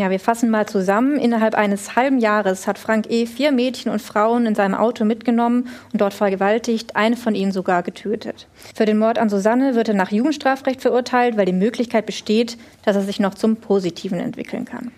Ja, 0.00 0.08
wir 0.08 0.18
fassen 0.18 0.48
mal 0.48 0.64
zusammen. 0.64 1.18
Innerhalb 1.18 1.54
eines 1.54 1.94
halben 1.94 2.20
Jahres 2.20 2.66
hat 2.66 2.78
Frank 2.78 3.10
E. 3.10 3.26
vier 3.26 3.52
Mädchen 3.52 3.92
und 3.92 4.00
Frauen 4.00 4.46
in 4.46 4.54
seinem 4.54 4.74
Auto 4.74 5.04
mitgenommen 5.04 5.68
und 5.92 6.00
dort 6.00 6.14
vergewaltigt, 6.14 6.96
eine 6.96 7.18
von 7.18 7.34
ihnen 7.34 7.52
sogar 7.52 7.82
getötet. 7.82 8.46
Für 8.74 8.86
den 8.86 8.98
Mord 8.98 9.18
an 9.18 9.28
Susanne 9.28 9.74
wird 9.74 9.88
er 9.88 9.94
nach 9.94 10.10
Jugendstrafrecht 10.10 10.80
verurteilt, 10.80 11.36
weil 11.36 11.44
die 11.44 11.52
Möglichkeit 11.52 12.06
besteht, 12.06 12.56
dass 12.86 12.96
er 12.96 13.02
sich 13.02 13.20
noch 13.20 13.34
zum 13.34 13.56
Positiven 13.56 14.18
entwickeln 14.18 14.64
kann. 14.64 14.90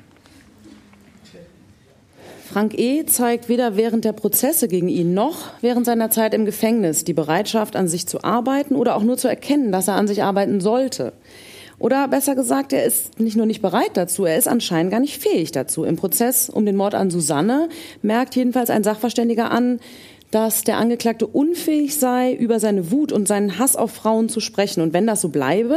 Frank 2.52 2.78
E. 2.78 3.04
zeigt 3.04 3.48
weder 3.48 3.74
während 3.74 4.04
der 4.04 4.12
Prozesse 4.12 4.68
gegen 4.68 4.88
ihn 4.88 5.14
noch 5.14 5.50
während 5.62 5.84
seiner 5.84 6.10
Zeit 6.12 6.32
im 6.32 6.44
Gefängnis 6.44 7.02
die 7.02 7.12
Bereitschaft, 7.12 7.74
an 7.74 7.88
sich 7.88 8.06
zu 8.06 8.22
arbeiten 8.22 8.76
oder 8.76 8.94
auch 8.94 9.02
nur 9.02 9.16
zu 9.16 9.26
erkennen, 9.26 9.72
dass 9.72 9.88
er 9.88 9.96
an 9.96 10.06
sich 10.06 10.22
arbeiten 10.22 10.60
sollte. 10.60 11.12
Oder 11.82 12.06
besser 12.06 12.36
gesagt, 12.36 12.72
er 12.72 12.84
ist 12.84 13.18
nicht 13.18 13.36
nur 13.36 13.44
nicht 13.44 13.60
bereit 13.60 13.90
dazu, 13.94 14.24
er 14.24 14.38
ist 14.38 14.46
anscheinend 14.46 14.92
gar 14.92 15.00
nicht 15.00 15.20
fähig 15.20 15.50
dazu. 15.50 15.82
Im 15.82 15.96
Prozess 15.96 16.48
um 16.48 16.64
den 16.64 16.76
Mord 16.76 16.94
an 16.94 17.10
Susanne 17.10 17.68
merkt 18.02 18.36
jedenfalls 18.36 18.70
ein 18.70 18.84
Sachverständiger 18.84 19.50
an, 19.50 19.80
dass 20.30 20.62
der 20.62 20.76
Angeklagte 20.76 21.26
unfähig 21.26 21.98
sei, 21.98 22.34
über 22.34 22.60
seine 22.60 22.92
Wut 22.92 23.10
und 23.10 23.26
seinen 23.26 23.58
Hass 23.58 23.74
auf 23.74 23.90
Frauen 23.90 24.28
zu 24.28 24.38
sprechen. 24.38 24.80
Und 24.80 24.92
wenn 24.92 25.08
das 25.08 25.22
so 25.22 25.30
bleibe, 25.30 25.76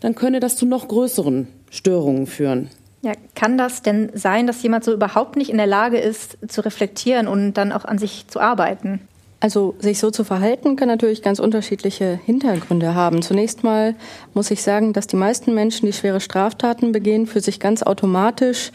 dann 0.00 0.16
könne 0.16 0.40
das 0.40 0.56
zu 0.56 0.66
noch 0.66 0.88
größeren 0.88 1.46
Störungen 1.70 2.26
führen. 2.26 2.68
Ja, 3.02 3.12
kann 3.36 3.56
das 3.56 3.82
denn 3.82 4.10
sein, 4.12 4.48
dass 4.48 4.60
jemand 4.60 4.82
so 4.82 4.92
überhaupt 4.92 5.36
nicht 5.36 5.50
in 5.50 5.58
der 5.58 5.68
Lage 5.68 5.98
ist, 5.98 6.36
zu 6.48 6.62
reflektieren 6.62 7.28
und 7.28 7.54
dann 7.54 7.70
auch 7.70 7.84
an 7.84 7.98
sich 7.98 8.26
zu 8.26 8.40
arbeiten? 8.40 9.02
Also 9.44 9.74
sich 9.78 9.98
so 9.98 10.10
zu 10.10 10.24
verhalten 10.24 10.74
kann 10.74 10.88
natürlich 10.88 11.20
ganz 11.20 11.38
unterschiedliche 11.38 12.18
Hintergründe 12.24 12.94
haben. 12.94 13.20
Zunächst 13.20 13.62
mal 13.62 13.94
muss 14.32 14.50
ich 14.50 14.62
sagen, 14.62 14.94
dass 14.94 15.06
die 15.06 15.16
meisten 15.16 15.52
Menschen, 15.52 15.84
die 15.84 15.92
schwere 15.92 16.20
Straftaten 16.20 16.92
begehen, 16.92 17.26
für 17.26 17.42
sich 17.42 17.60
ganz 17.60 17.82
automatisch 17.82 18.72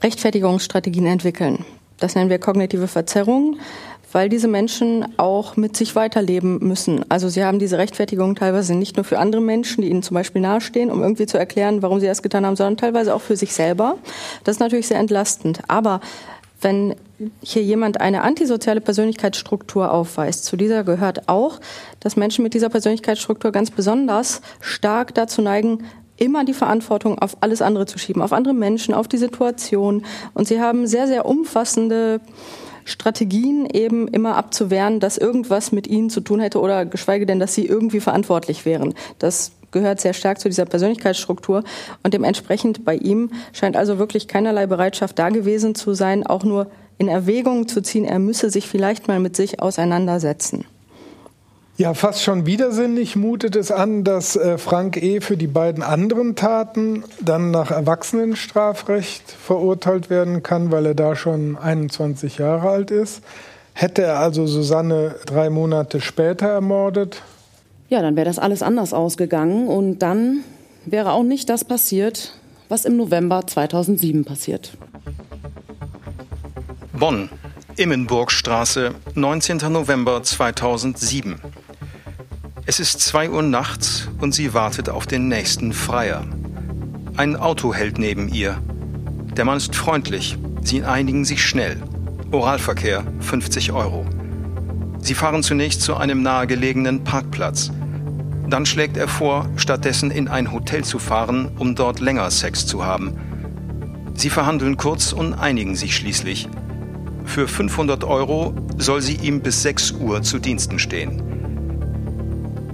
Rechtfertigungsstrategien 0.00 1.06
entwickeln. 1.06 1.64
Das 1.98 2.14
nennen 2.14 2.30
wir 2.30 2.38
kognitive 2.38 2.86
Verzerrung, 2.86 3.56
weil 4.12 4.28
diese 4.28 4.46
Menschen 4.46 5.04
auch 5.16 5.56
mit 5.56 5.76
sich 5.76 5.96
weiterleben 5.96 6.60
müssen. 6.60 7.04
Also 7.10 7.28
sie 7.28 7.42
haben 7.42 7.58
diese 7.58 7.78
Rechtfertigung 7.78 8.36
teilweise 8.36 8.76
nicht 8.76 8.94
nur 8.94 9.02
für 9.02 9.18
andere 9.18 9.42
Menschen, 9.42 9.82
die 9.82 9.88
ihnen 9.88 10.04
zum 10.04 10.14
Beispiel 10.14 10.42
nahestehen, 10.42 10.92
um 10.92 11.02
irgendwie 11.02 11.26
zu 11.26 11.38
erklären, 11.38 11.82
warum 11.82 11.98
sie 11.98 12.06
das 12.06 12.22
getan 12.22 12.46
haben, 12.46 12.54
sondern 12.54 12.76
teilweise 12.76 13.16
auch 13.16 13.20
für 13.20 13.34
sich 13.34 13.52
selber. 13.52 13.96
Das 14.44 14.54
ist 14.54 14.60
natürlich 14.60 14.86
sehr 14.86 15.00
entlastend. 15.00 15.62
Aber 15.66 16.00
wenn 16.60 16.94
hier 17.42 17.62
jemand 17.62 18.00
eine 18.00 18.22
antisoziale 18.22 18.80
Persönlichkeitsstruktur 18.80 19.92
aufweist. 19.92 20.44
Zu 20.44 20.56
dieser 20.56 20.84
gehört 20.84 21.28
auch, 21.28 21.60
dass 22.00 22.16
Menschen 22.16 22.42
mit 22.42 22.54
dieser 22.54 22.68
Persönlichkeitsstruktur 22.68 23.52
ganz 23.52 23.70
besonders 23.70 24.40
stark 24.60 25.14
dazu 25.14 25.42
neigen, 25.42 25.84
immer 26.16 26.44
die 26.44 26.54
Verantwortung 26.54 27.18
auf 27.18 27.36
alles 27.40 27.62
andere 27.62 27.86
zu 27.86 27.98
schieben, 27.98 28.22
auf 28.22 28.32
andere 28.32 28.54
Menschen, 28.54 28.94
auf 28.94 29.08
die 29.08 29.18
Situation. 29.18 30.04
Und 30.32 30.46
sie 30.46 30.60
haben 30.60 30.86
sehr, 30.86 31.06
sehr 31.06 31.26
umfassende 31.26 32.20
Strategien 32.84 33.66
eben 33.72 34.08
immer 34.08 34.36
abzuwehren, 34.36 35.00
dass 35.00 35.18
irgendwas 35.18 35.72
mit 35.72 35.86
ihnen 35.86 36.10
zu 36.10 36.20
tun 36.20 36.40
hätte 36.40 36.60
oder 36.60 36.84
geschweige 36.84 37.26
denn, 37.26 37.40
dass 37.40 37.54
sie 37.54 37.66
irgendwie 37.66 38.00
verantwortlich 38.00 38.64
wären. 38.64 38.94
Das 39.18 39.52
gehört 39.72 40.00
sehr 40.00 40.12
stark 40.12 40.38
zu 40.38 40.48
dieser 40.48 40.66
Persönlichkeitsstruktur 40.66 41.64
und 42.02 42.14
dementsprechend 42.14 42.84
bei 42.84 42.94
ihm 42.94 43.30
scheint 43.52 43.76
also 43.76 43.98
wirklich 43.98 44.28
keinerlei 44.28 44.66
Bereitschaft 44.66 45.18
da 45.18 45.30
gewesen 45.30 45.74
zu 45.74 45.94
sein, 45.94 46.24
auch 46.24 46.44
nur 46.44 46.68
in 46.98 47.08
Erwägung 47.08 47.68
zu 47.68 47.82
ziehen, 47.82 48.04
er 48.04 48.18
müsse 48.18 48.50
sich 48.50 48.68
vielleicht 48.68 49.08
mal 49.08 49.20
mit 49.20 49.36
sich 49.36 49.60
auseinandersetzen. 49.60 50.64
Ja, 51.76 51.92
fast 51.92 52.22
schon 52.22 52.46
widersinnig 52.46 53.16
mutet 53.16 53.56
es 53.56 53.72
an, 53.72 54.04
dass 54.04 54.36
äh, 54.36 54.58
Frank 54.58 55.02
E. 55.02 55.20
für 55.20 55.36
die 55.36 55.48
beiden 55.48 55.82
anderen 55.82 56.36
Taten 56.36 57.02
dann 57.20 57.50
nach 57.50 57.72
Erwachsenenstrafrecht 57.72 59.28
verurteilt 59.28 60.08
werden 60.08 60.44
kann, 60.44 60.70
weil 60.70 60.86
er 60.86 60.94
da 60.94 61.16
schon 61.16 61.58
21 61.58 62.38
Jahre 62.38 62.68
alt 62.68 62.92
ist. 62.92 63.22
Hätte 63.72 64.02
er 64.02 64.20
also 64.20 64.46
Susanne 64.46 65.16
drei 65.26 65.50
Monate 65.50 66.00
später 66.00 66.46
ermordet, 66.46 67.22
ja, 67.94 68.02
dann 68.02 68.16
wäre 68.16 68.24
das 68.24 68.38
alles 68.38 68.62
anders 68.62 68.92
ausgegangen 68.92 69.68
und 69.68 70.00
dann 70.00 70.40
wäre 70.84 71.12
auch 71.12 71.22
nicht 71.22 71.48
das 71.48 71.64
passiert, 71.64 72.32
was 72.68 72.84
im 72.84 72.96
November 72.96 73.46
2007 73.46 74.24
passiert. 74.24 74.72
Bonn, 77.04 77.28
Immenburgstraße, 77.76 78.94
19. 79.12 79.58
November 79.70 80.22
2007. 80.22 81.38
Es 82.64 82.80
ist 82.80 82.98
2 83.00 83.28
Uhr 83.28 83.42
nachts 83.42 84.08
und 84.20 84.34
sie 84.34 84.54
wartet 84.54 84.88
auf 84.88 85.06
den 85.06 85.28
nächsten 85.28 85.74
Freier. 85.74 86.24
Ein 87.18 87.36
Auto 87.36 87.74
hält 87.74 87.98
neben 87.98 88.30
ihr. 88.30 88.56
Der 89.36 89.44
Mann 89.44 89.58
ist 89.58 89.76
freundlich, 89.76 90.38
sie 90.62 90.82
einigen 90.82 91.26
sich 91.26 91.44
schnell. 91.44 91.76
Oralverkehr 92.32 93.04
50 93.20 93.72
Euro. 93.72 94.06
Sie 95.02 95.14
fahren 95.14 95.42
zunächst 95.42 95.82
zu 95.82 95.98
einem 95.98 96.22
nahegelegenen 96.22 97.04
Parkplatz. 97.04 97.70
Dann 98.48 98.64
schlägt 98.64 98.96
er 98.96 99.08
vor, 99.08 99.50
stattdessen 99.56 100.10
in 100.10 100.26
ein 100.26 100.52
Hotel 100.52 100.84
zu 100.84 100.98
fahren, 100.98 101.50
um 101.58 101.74
dort 101.74 102.00
länger 102.00 102.30
Sex 102.30 102.66
zu 102.66 102.82
haben. 102.82 103.20
Sie 104.14 104.30
verhandeln 104.30 104.78
kurz 104.78 105.12
und 105.12 105.34
einigen 105.34 105.76
sich 105.76 105.94
schließlich. 105.94 106.48
Für 107.24 107.48
500 107.48 108.04
Euro 108.04 108.54
soll 108.76 109.00
sie 109.00 109.16
ihm 109.16 109.40
bis 109.40 109.62
6 109.62 109.92
Uhr 109.92 110.22
zu 110.22 110.38
Diensten 110.38 110.78
stehen. 110.78 111.22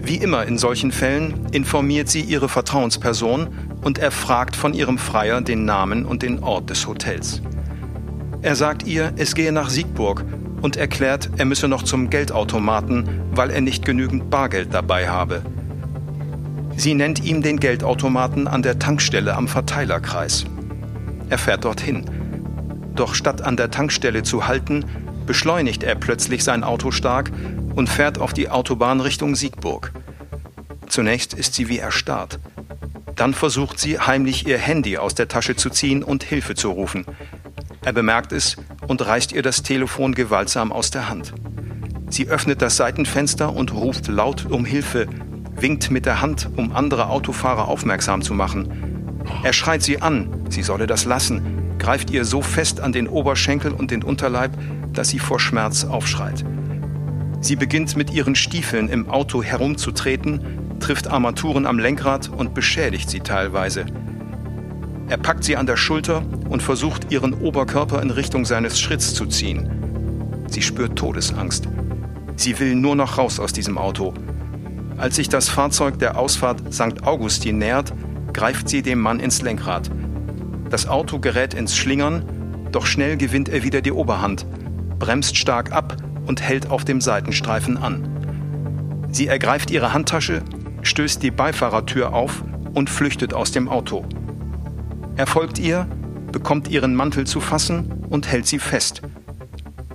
Wie 0.02 0.16
immer 0.16 0.44
in 0.46 0.58
solchen 0.58 0.92
Fällen 0.92 1.46
informiert 1.52 2.08
sie 2.08 2.22
ihre 2.22 2.48
Vertrauensperson 2.48 3.48
und 3.82 3.98
erfragt 3.98 4.56
von 4.56 4.74
ihrem 4.74 4.98
Freier 4.98 5.40
den 5.40 5.64
Namen 5.64 6.04
und 6.04 6.22
den 6.22 6.42
Ort 6.42 6.70
des 6.70 6.86
Hotels. 6.86 7.42
Er 8.42 8.56
sagt 8.56 8.86
ihr, 8.86 9.12
es 9.16 9.34
gehe 9.34 9.52
nach 9.52 9.70
Siegburg 9.70 10.24
und 10.62 10.76
erklärt, 10.76 11.30
er 11.36 11.44
müsse 11.44 11.68
noch 11.68 11.82
zum 11.82 12.10
Geldautomaten, 12.10 13.08
weil 13.32 13.50
er 13.50 13.60
nicht 13.60 13.84
genügend 13.84 14.30
Bargeld 14.30 14.72
dabei 14.72 15.08
habe. 15.08 15.42
Sie 16.76 16.94
nennt 16.94 17.22
ihm 17.24 17.42
den 17.42 17.60
Geldautomaten 17.60 18.48
an 18.48 18.62
der 18.62 18.78
Tankstelle 18.78 19.36
am 19.36 19.48
Verteilerkreis. 19.48 20.46
Er 21.28 21.38
fährt 21.38 21.64
dorthin. 21.64 22.04
Doch 22.94 23.14
statt 23.14 23.42
an 23.42 23.56
der 23.56 23.70
Tankstelle 23.70 24.22
zu 24.22 24.46
halten, 24.46 24.84
beschleunigt 25.26 25.82
er 25.82 25.94
plötzlich 25.94 26.44
sein 26.44 26.64
Auto 26.64 26.90
stark 26.90 27.30
und 27.74 27.88
fährt 27.88 28.18
auf 28.18 28.32
die 28.32 28.48
Autobahn 28.48 29.00
Richtung 29.00 29.36
Siegburg. 29.36 29.92
Zunächst 30.88 31.34
ist 31.34 31.54
sie 31.54 31.68
wie 31.68 31.78
erstarrt. 31.78 32.40
Dann 33.14 33.34
versucht 33.34 33.78
sie 33.78 33.98
heimlich 33.98 34.46
ihr 34.46 34.58
Handy 34.58 34.98
aus 34.98 35.14
der 35.14 35.28
Tasche 35.28 35.54
zu 35.54 35.70
ziehen 35.70 36.02
und 36.02 36.24
Hilfe 36.24 36.54
zu 36.54 36.70
rufen. 36.70 37.04
Er 37.84 37.92
bemerkt 37.92 38.32
es 38.32 38.56
und 38.88 39.06
reißt 39.06 39.32
ihr 39.32 39.42
das 39.42 39.62
Telefon 39.62 40.14
gewaltsam 40.14 40.72
aus 40.72 40.90
der 40.90 41.08
Hand. 41.08 41.32
Sie 42.08 42.28
öffnet 42.28 42.60
das 42.60 42.76
Seitenfenster 42.76 43.54
und 43.54 43.72
ruft 43.72 44.08
laut 44.08 44.46
um 44.46 44.64
Hilfe, 44.64 45.06
winkt 45.54 45.90
mit 45.90 46.06
der 46.06 46.20
Hand, 46.20 46.50
um 46.56 46.74
andere 46.74 47.08
Autofahrer 47.08 47.68
aufmerksam 47.68 48.22
zu 48.22 48.34
machen. 48.34 49.20
Er 49.44 49.52
schreit 49.52 49.82
sie 49.82 50.02
an, 50.02 50.46
sie 50.48 50.62
solle 50.62 50.86
das 50.86 51.04
lassen, 51.04 51.59
greift 51.80 52.10
ihr 52.10 52.24
so 52.24 52.42
fest 52.42 52.78
an 52.80 52.92
den 52.92 53.08
Oberschenkel 53.08 53.72
und 53.72 53.90
den 53.90 54.04
Unterleib, 54.04 54.52
dass 54.92 55.08
sie 55.08 55.18
vor 55.18 55.40
Schmerz 55.40 55.84
aufschreit. 55.84 56.44
Sie 57.40 57.56
beginnt 57.56 57.96
mit 57.96 58.12
ihren 58.12 58.36
Stiefeln 58.36 58.88
im 58.88 59.08
Auto 59.08 59.42
herumzutreten, 59.42 60.78
trifft 60.78 61.08
Armaturen 61.08 61.66
am 61.66 61.78
Lenkrad 61.78 62.28
und 62.28 62.54
beschädigt 62.54 63.10
sie 63.10 63.20
teilweise. 63.20 63.86
Er 65.08 65.16
packt 65.16 65.42
sie 65.42 65.56
an 65.56 65.66
der 65.66 65.76
Schulter 65.76 66.22
und 66.48 66.62
versucht, 66.62 67.10
ihren 67.10 67.34
Oberkörper 67.34 68.00
in 68.02 68.10
Richtung 68.10 68.44
seines 68.44 68.78
Schritts 68.78 69.14
zu 69.14 69.26
ziehen. 69.26 70.44
Sie 70.48 70.62
spürt 70.62 70.96
Todesangst. 70.96 71.66
Sie 72.36 72.58
will 72.60 72.74
nur 72.74 72.94
noch 72.94 73.18
raus 73.18 73.40
aus 73.40 73.52
diesem 73.52 73.78
Auto. 73.78 74.14
Als 74.98 75.16
sich 75.16 75.28
das 75.28 75.48
Fahrzeug 75.48 75.98
der 75.98 76.18
Ausfahrt 76.18 76.72
St. 76.72 77.02
Augustin 77.04 77.58
nähert, 77.58 77.92
greift 78.32 78.68
sie 78.68 78.82
dem 78.82 79.00
Mann 79.00 79.18
ins 79.18 79.42
Lenkrad. 79.42 79.90
Das 80.70 80.86
Auto 80.86 81.18
gerät 81.18 81.52
ins 81.52 81.76
Schlingern, 81.76 82.24
doch 82.70 82.86
schnell 82.86 83.16
gewinnt 83.16 83.48
er 83.48 83.64
wieder 83.64 83.82
die 83.82 83.90
Oberhand, 83.90 84.46
bremst 85.00 85.36
stark 85.36 85.72
ab 85.72 85.96
und 86.26 86.40
hält 86.40 86.70
auf 86.70 86.84
dem 86.84 87.00
Seitenstreifen 87.00 87.76
an. 87.76 89.08
Sie 89.10 89.26
ergreift 89.26 89.72
ihre 89.72 89.92
Handtasche, 89.92 90.42
stößt 90.82 91.22
die 91.24 91.32
Beifahrertür 91.32 92.14
auf 92.14 92.44
und 92.72 92.88
flüchtet 92.88 93.34
aus 93.34 93.50
dem 93.50 93.68
Auto. 93.68 94.04
Er 95.16 95.26
folgt 95.26 95.58
ihr, 95.58 95.88
bekommt 96.30 96.68
ihren 96.68 96.94
Mantel 96.94 97.26
zu 97.26 97.40
fassen 97.40 98.06
und 98.08 98.28
hält 98.28 98.46
sie 98.46 98.60
fest. 98.60 99.02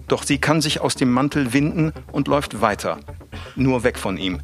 Doch 0.09 0.23
sie 0.23 0.39
kann 0.39 0.59
sich 0.59 0.81
aus 0.81 0.95
dem 0.95 1.11
Mantel 1.11 1.53
winden 1.53 1.93
und 2.11 2.27
läuft 2.27 2.59
weiter, 2.61 2.99
nur 3.55 3.85
weg 3.85 3.97
von 3.97 4.17
ihm. 4.17 4.41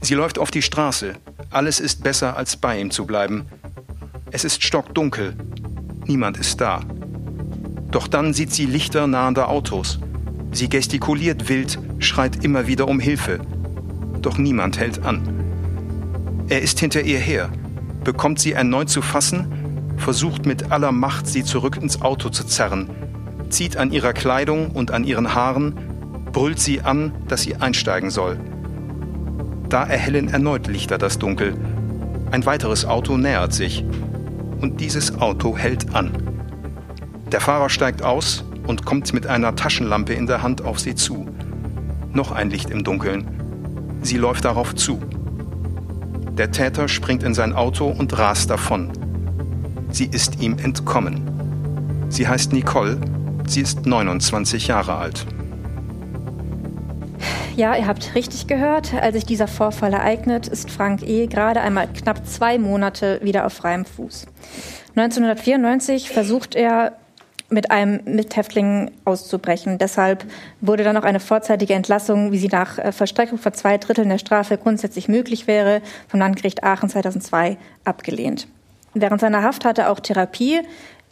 Sie 0.00 0.14
läuft 0.14 0.40
auf 0.40 0.50
die 0.50 0.62
Straße. 0.62 1.14
Alles 1.50 1.80
ist 1.80 2.02
besser, 2.02 2.36
als 2.36 2.56
bei 2.56 2.80
ihm 2.80 2.90
zu 2.90 3.06
bleiben. 3.06 3.46
Es 4.36 4.44
ist 4.44 4.62
stockdunkel. 4.62 5.34
Niemand 6.04 6.36
ist 6.36 6.60
da. 6.60 6.82
Doch 7.90 8.06
dann 8.06 8.34
sieht 8.34 8.52
sie 8.52 8.66
Lichter 8.66 9.06
nahender 9.06 9.48
Autos. 9.48 9.98
Sie 10.52 10.68
gestikuliert 10.68 11.48
wild, 11.48 11.78
schreit 12.00 12.44
immer 12.44 12.66
wieder 12.66 12.86
um 12.86 13.00
Hilfe. 13.00 13.40
Doch 14.20 14.36
niemand 14.36 14.78
hält 14.78 15.06
an. 15.06 15.22
Er 16.50 16.60
ist 16.60 16.78
hinter 16.80 17.00
ihr 17.00 17.18
her, 17.18 17.48
bekommt 18.04 18.38
sie 18.38 18.52
erneut 18.52 18.90
zu 18.90 19.00
fassen, 19.00 19.94
versucht 19.96 20.44
mit 20.44 20.70
aller 20.70 20.92
Macht, 20.92 21.26
sie 21.26 21.42
zurück 21.42 21.78
ins 21.80 22.02
Auto 22.02 22.28
zu 22.28 22.44
zerren, 22.44 22.90
zieht 23.48 23.78
an 23.78 23.90
ihrer 23.90 24.12
Kleidung 24.12 24.70
und 24.72 24.90
an 24.90 25.04
ihren 25.04 25.34
Haaren, 25.34 25.72
brüllt 26.30 26.60
sie 26.60 26.82
an, 26.82 27.12
dass 27.26 27.40
sie 27.40 27.56
einsteigen 27.56 28.10
soll. 28.10 28.38
Da 29.70 29.84
erhellen 29.84 30.28
erneut 30.28 30.66
Lichter 30.66 30.98
das 30.98 31.18
Dunkel. 31.18 31.56
Ein 32.32 32.44
weiteres 32.44 32.84
Auto 32.84 33.16
nähert 33.16 33.54
sich. 33.54 33.82
Und 34.60 34.80
dieses 34.80 35.18
Auto 35.20 35.56
hält 35.56 35.94
an. 35.94 36.12
Der 37.32 37.40
Fahrer 37.40 37.68
steigt 37.68 38.02
aus, 38.02 38.44
und 38.66 38.84
kommt 38.84 39.12
mit 39.12 39.26
einer 39.26 39.56
Taschenlampe 39.56 40.12
in 40.12 40.26
der 40.26 40.42
Hand 40.42 40.62
auf 40.62 40.78
sie 40.78 40.94
zu. 40.94 41.26
Noch 42.12 42.32
ein 42.32 42.50
Licht 42.50 42.70
im 42.70 42.84
Dunkeln. 42.84 43.26
Sie 44.02 44.16
läuft 44.16 44.44
darauf 44.44 44.74
zu. 44.74 45.00
Der 46.36 46.50
Täter 46.50 46.88
springt 46.88 47.22
in 47.22 47.34
sein 47.34 47.54
Auto 47.54 47.86
und 47.86 48.16
rast 48.18 48.50
davon. 48.50 48.90
Sie 49.90 50.06
ist 50.06 50.40
ihm 50.40 50.58
entkommen. 50.58 51.22
Sie 52.08 52.28
heißt 52.28 52.52
Nicole, 52.52 52.98
sie 53.46 53.62
ist 53.62 53.86
29 53.86 54.66
Jahre 54.66 54.96
alt. 54.96 55.26
Ja, 57.56 57.74
ihr 57.74 57.86
habt 57.86 58.14
richtig 58.14 58.48
gehört. 58.48 58.92
Als 58.92 59.14
sich 59.14 59.24
dieser 59.24 59.48
Vorfall 59.48 59.94
ereignet, 59.94 60.46
ist 60.46 60.70
Frank 60.70 61.02
E. 61.02 61.26
gerade 61.26 61.62
einmal 61.62 61.88
knapp 61.88 62.26
zwei 62.26 62.58
Monate 62.58 63.18
wieder 63.22 63.46
auf 63.46 63.54
freiem 63.54 63.86
Fuß. 63.86 64.26
1994 64.94 66.10
versucht 66.10 66.54
er 66.54 66.98
mit 67.48 67.70
einem 67.70 68.00
Mithäftling 68.04 68.90
auszubrechen. 69.06 69.78
Deshalb 69.78 70.26
wurde 70.60 70.84
dann 70.84 70.98
auch 70.98 71.04
eine 71.04 71.18
vorzeitige 71.18 71.72
Entlassung, 71.72 72.30
wie 72.30 72.38
sie 72.38 72.48
nach 72.48 72.76
äh, 72.76 72.92
Verstreckung 72.92 73.38
von 73.38 73.54
zwei 73.54 73.78
Dritteln 73.78 74.10
der 74.10 74.18
Strafe 74.18 74.58
grundsätzlich 74.58 75.08
möglich 75.08 75.46
wäre, 75.46 75.80
vom 76.08 76.20
Landgericht 76.20 76.62
Aachen 76.62 76.90
2002 76.90 77.56
abgelehnt. 77.84 78.48
Während 78.92 79.22
seiner 79.22 79.42
Haft 79.42 79.64
hatte 79.64 79.82
er 79.82 79.92
auch 79.92 80.00
Therapie 80.00 80.60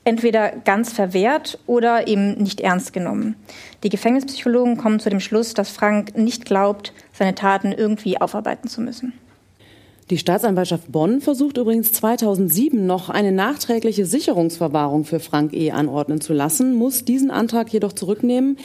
entweder 0.05 0.51
ganz 0.65 0.93
verwehrt 0.93 1.59
oder 1.67 2.07
eben 2.07 2.35
nicht 2.35 2.61
ernst 2.61 2.93
genommen. 2.93 3.37
Die 3.83 3.89
Gefängnispsychologen 3.89 4.77
kommen 4.77 5.01
zu 5.01 5.11
dem 5.11 5.21
Schluss, 5.21 5.55
dass 5.55 5.71
Frank 5.71 6.17
nicht 6.17 6.45
glaubt, 6.45 6.93
seine 7.13 7.35
Taten 7.35 7.73
irgendwie 7.73 8.21
aufarbeiten 8.21 8.69
zu 8.69 8.81
müssen. 8.81 9.15
Die 10.11 10.19
Staatsanwaltschaft 10.19 10.93
Bonn 10.93 11.23
versucht 11.23 11.57
übrigens 11.57 11.93
2007 11.93 12.87
noch 12.87 13.09
eine 13.09 13.33
nachträgliche 13.33 14.05
Sicherungsverwahrung 14.05 15.05
für 15.05 15.19
Frank 15.19 15.55
E. 15.55 15.71
anordnen 15.71 16.21
zu 16.21 16.35
lassen, 16.35 16.75
muss 16.75 17.07
diesen 17.07 17.31
Antrag 17.31 17.73
jedoch 17.73 17.95
zurücknehmen, 17.95 18.59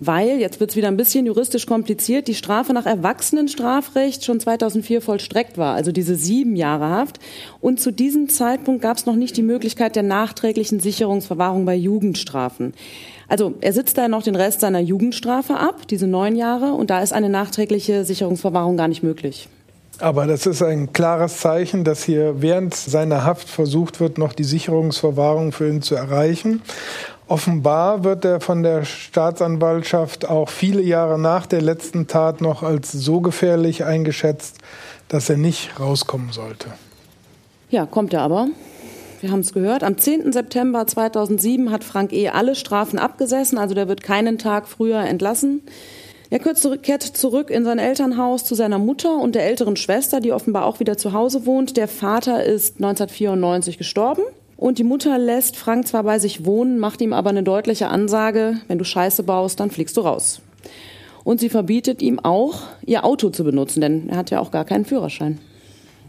weil, 0.00 0.38
jetzt 0.38 0.60
wird 0.60 0.70
es 0.70 0.76
wieder 0.76 0.88
ein 0.88 0.96
bisschen 0.96 1.26
juristisch 1.26 1.66
kompliziert, 1.66 2.28
die 2.28 2.34
Strafe 2.34 2.72
nach 2.72 2.86
Erwachsenenstrafrecht 2.86 4.24
schon 4.24 4.40
2004 4.40 5.02
vollstreckt 5.02 5.58
war, 5.58 5.74
also 5.74 5.92
diese 5.92 6.14
sieben 6.14 6.56
Jahre 6.56 6.88
Haft. 6.88 7.18
Und 7.60 7.80
zu 7.80 7.90
diesem 7.90 8.28
Zeitpunkt 8.28 8.82
gab 8.82 8.96
es 8.96 9.06
noch 9.06 9.16
nicht 9.16 9.36
die 9.36 9.42
Möglichkeit 9.42 9.96
der 9.96 10.04
nachträglichen 10.04 10.80
Sicherungsverwahrung 10.80 11.64
bei 11.64 11.74
Jugendstrafen. 11.74 12.74
Also 13.28 13.54
er 13.60 13.72
sitzt 13.72 13.98
da 13.98 14.08
noch 14.08 14.22
den 14.22 14.36
Rest 14.36 14.60
seiner 14.60 14.80
Jugendstrafe 14.80 15.56
ab, 15.58 15.86
diese 15.88 16.06
neun 16.06 16.36
Jahre, 16.36 16.72
und 16.72 16.90
da 16.90 17.02
ist 17.02 17.12
eine 17.12 17.28
nachträgliche 17.28 18.04
Sicherungsverwahrung 18.04 18.76
gar 18.76 18.88
nicht 18.88 19.02
möglich. 19.02 19.48
Aber 20.00 20.26
das 20.26 20.46
ist 20.46 20.62
ein 20.62 20.92
klares 20.92 21.38
Zeichen, 21.38 21.82
dass 21.82 22.04
hier 22.04 22.40
während 22.40 22.74
seiner 22.74 23.24
Haft 23.24 23.48
versucht 23.48 23.98
wird, 23.98 24.16
noch 24.16 24.32
die 24.32 24.44
Sicherungsverwahrung 24.44 25.50
für 25.50 25.68
ihn 25.68 25.82
zu 25.82 25.96
erreichen. 25.96 26.62
Offenbar 27.28 28.04
wird 28.04 28.24
er 28.24 28.40
von 28.40 28.62
der 28.62 28.86
Staatsanwaltschaft 28.86 30.26
auch 30.26 30.48
viele 30.48 30.80
Jahre 30.80 31.18
nach 31.18 31.46
der 31.46 31.60
letzten 31.60 32.06
Tat 32.06 32.40
noch 32.40 32.62
als 32.62 32.90
so 32.90 33.20
gefährlich 33.20 33.84
eingeschätzt, 33.84 34.56
dass 35.08 35.28
er 35.28 35.36
nicht 35.36 35.78
rauskommen 35.78 36.32
sollte. 36.32 36.68
Ja, 37.68 37.84
kommt 37.84 38.14
er 38.14 38.22
aber. 38.22 38.48
Wir 39.20 39.30
haben 39.30 39.40
es 39.40 39.52
gehört. 39.52 39.84
Am 39.84 39.98
10. 39.98 40.32
September 40.32 40.86
2007 40.86 41.70
hat 41.70 41.84
Frank 41.84 42.14
E. 42.14 42.30
alle 42.30 42.54
Strafen 42.54 42.98
abgesessen, 42.98 43.58
also 43.58 43.74
der 43.74 43.88
wird 43.88 44.02
keinen 44.02 44.38
Tag 44.38 44.66
früher 44.66 45.00
entlassen. 45.00 45.60
Er 46.30 46.38
kehrt 46.38 47.02
zurück 47.02 47.50
in 47.50 47.64
sein 47.64 47.78
Elternhaus 47.78 48.44
zu 48.44 48.54
seiner 48.54 48.78
Mutter 48.78 49.16
und 49.16 49.34
der 49.34 49.44
älteren 49.44 49.76
Schwester, 49.76 50.20
die 50.20 50.32
offenbar 50.32 50.64
auch 50.64 50.80
wieder 50.80 50.96
zu 50.96 51.12
Hause 51.12 51.44
wohnt. 51.44 51.76
Der 51.76 51.88
Vater 51.88 52.44
ist 52.44 52.76
1994 52.76 53.76
gestorben. 53.76 54.22
Und 54.58 54.78
die 54.78 54.84
Mutter 54.84 55.18
lässt 55.18 55.56
Frank 55.56 55.86
zwar 55.86 56.02
bei 56.02 56.18
sich 56.18 56.44
wohnen, 56.44 56.80
macht 56.80 57.00
ihm 57.00 57.12
aber 57.12 57.30
eine 57.30 57.44
deutliche 57.44 57.86
Ansage, 57.88 58.58
wenn 58.66 58.76
du 58.76 58.84
Scheiße 58.84 59.22
baust, 59.22 59.60
dann 59.60 59.70
fliegst 59.70 59.96
du 59.96 60.00
raus. 60.00 60.42
Und 61.22 61.38
sie 61.38 61.48
verbietet 61.48 62.02
ihm 62.02 62.18
auch, 62.18 62.62
ihr 62.84 63.04
Auto 63.04 63.30
zu 63.30 63.44
benutzen, 63.44 63.80
denn 63.80 64.08
er 64.08 64.16
hat 64.16 64.32
ja 64.32 64.40
auch 64.40 64.50
gar 64.50 64.64
keinen 64.64 64.84
Führerschein. 64.84 65.38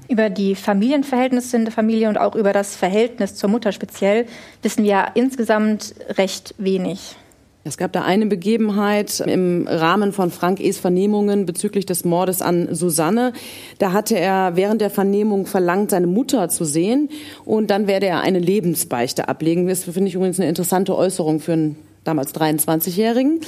Über 0.08 0.32
die 0.32 0.56
Familienverhältnisse 0.56 1.58
in 1.58 1.66
der 1.66 1.72
Familie 1.72 2.10
und 2.10 2.18
auch 2.18 2.34
über 2.34 2.52
das 2.52 2.76
Verhältnis 2.76 3.36
zur 3.36 3.52
Mutter 3.52 3.72
speziell 3.72 4.26
wissen 4.64 4.84
wir 4.84 5.10
insgesamt 5.14 5.94
recht 6.18 6.56
wenig. 6.58 7.18
Es 7.66 7.78
gab 7.78 7.92
da 7.92 8.04
eine 8.04 8.26
Begebenheit 8.26 9.20
im 9.20 9.68
Rahmen 9.68 10.14
von 10.14 10.32
Frank 10.32 10.62
Es 10.62 10.78
Vernehmungen 10.78 11.46
bezüglich 11.46 11.86
des 11.86 12.06
Mordes 12.06 12.42
an 12.42 12.74
Susanne. 12.74 13.34
Da 13.80 13.92
hatte 13.92 14.18
er 14.18 14.56
während 14.56 14.80
der 14.80 14.90
Vernehmung 14.90 15.46
verlangt, 15.46 15.92
seine 15.92 16.08
Mutter 16.08 16.48
zu 16.48 16.64
sehen 16.64 17.10
und 17.44 17.70
dann 17.70 17.86
werde 17.88 18.06
er 18.06 18.22
eine 18.22 18.40
Lebensbeichte 18.40 19.28
ablegen. 19.28 19.68
Das 19.68 19.84
finde 19.84 20.08
ich 20.08 20.16
übrigens 20.16 20.40
eine 20.40 20.48
interessante 20.48 20.96
Äußerung 20.96 21.42
für 21.42 21.54
einen 21.54 21.76
damals 22.06 22.34
23-Jährigen. 22.34 23.42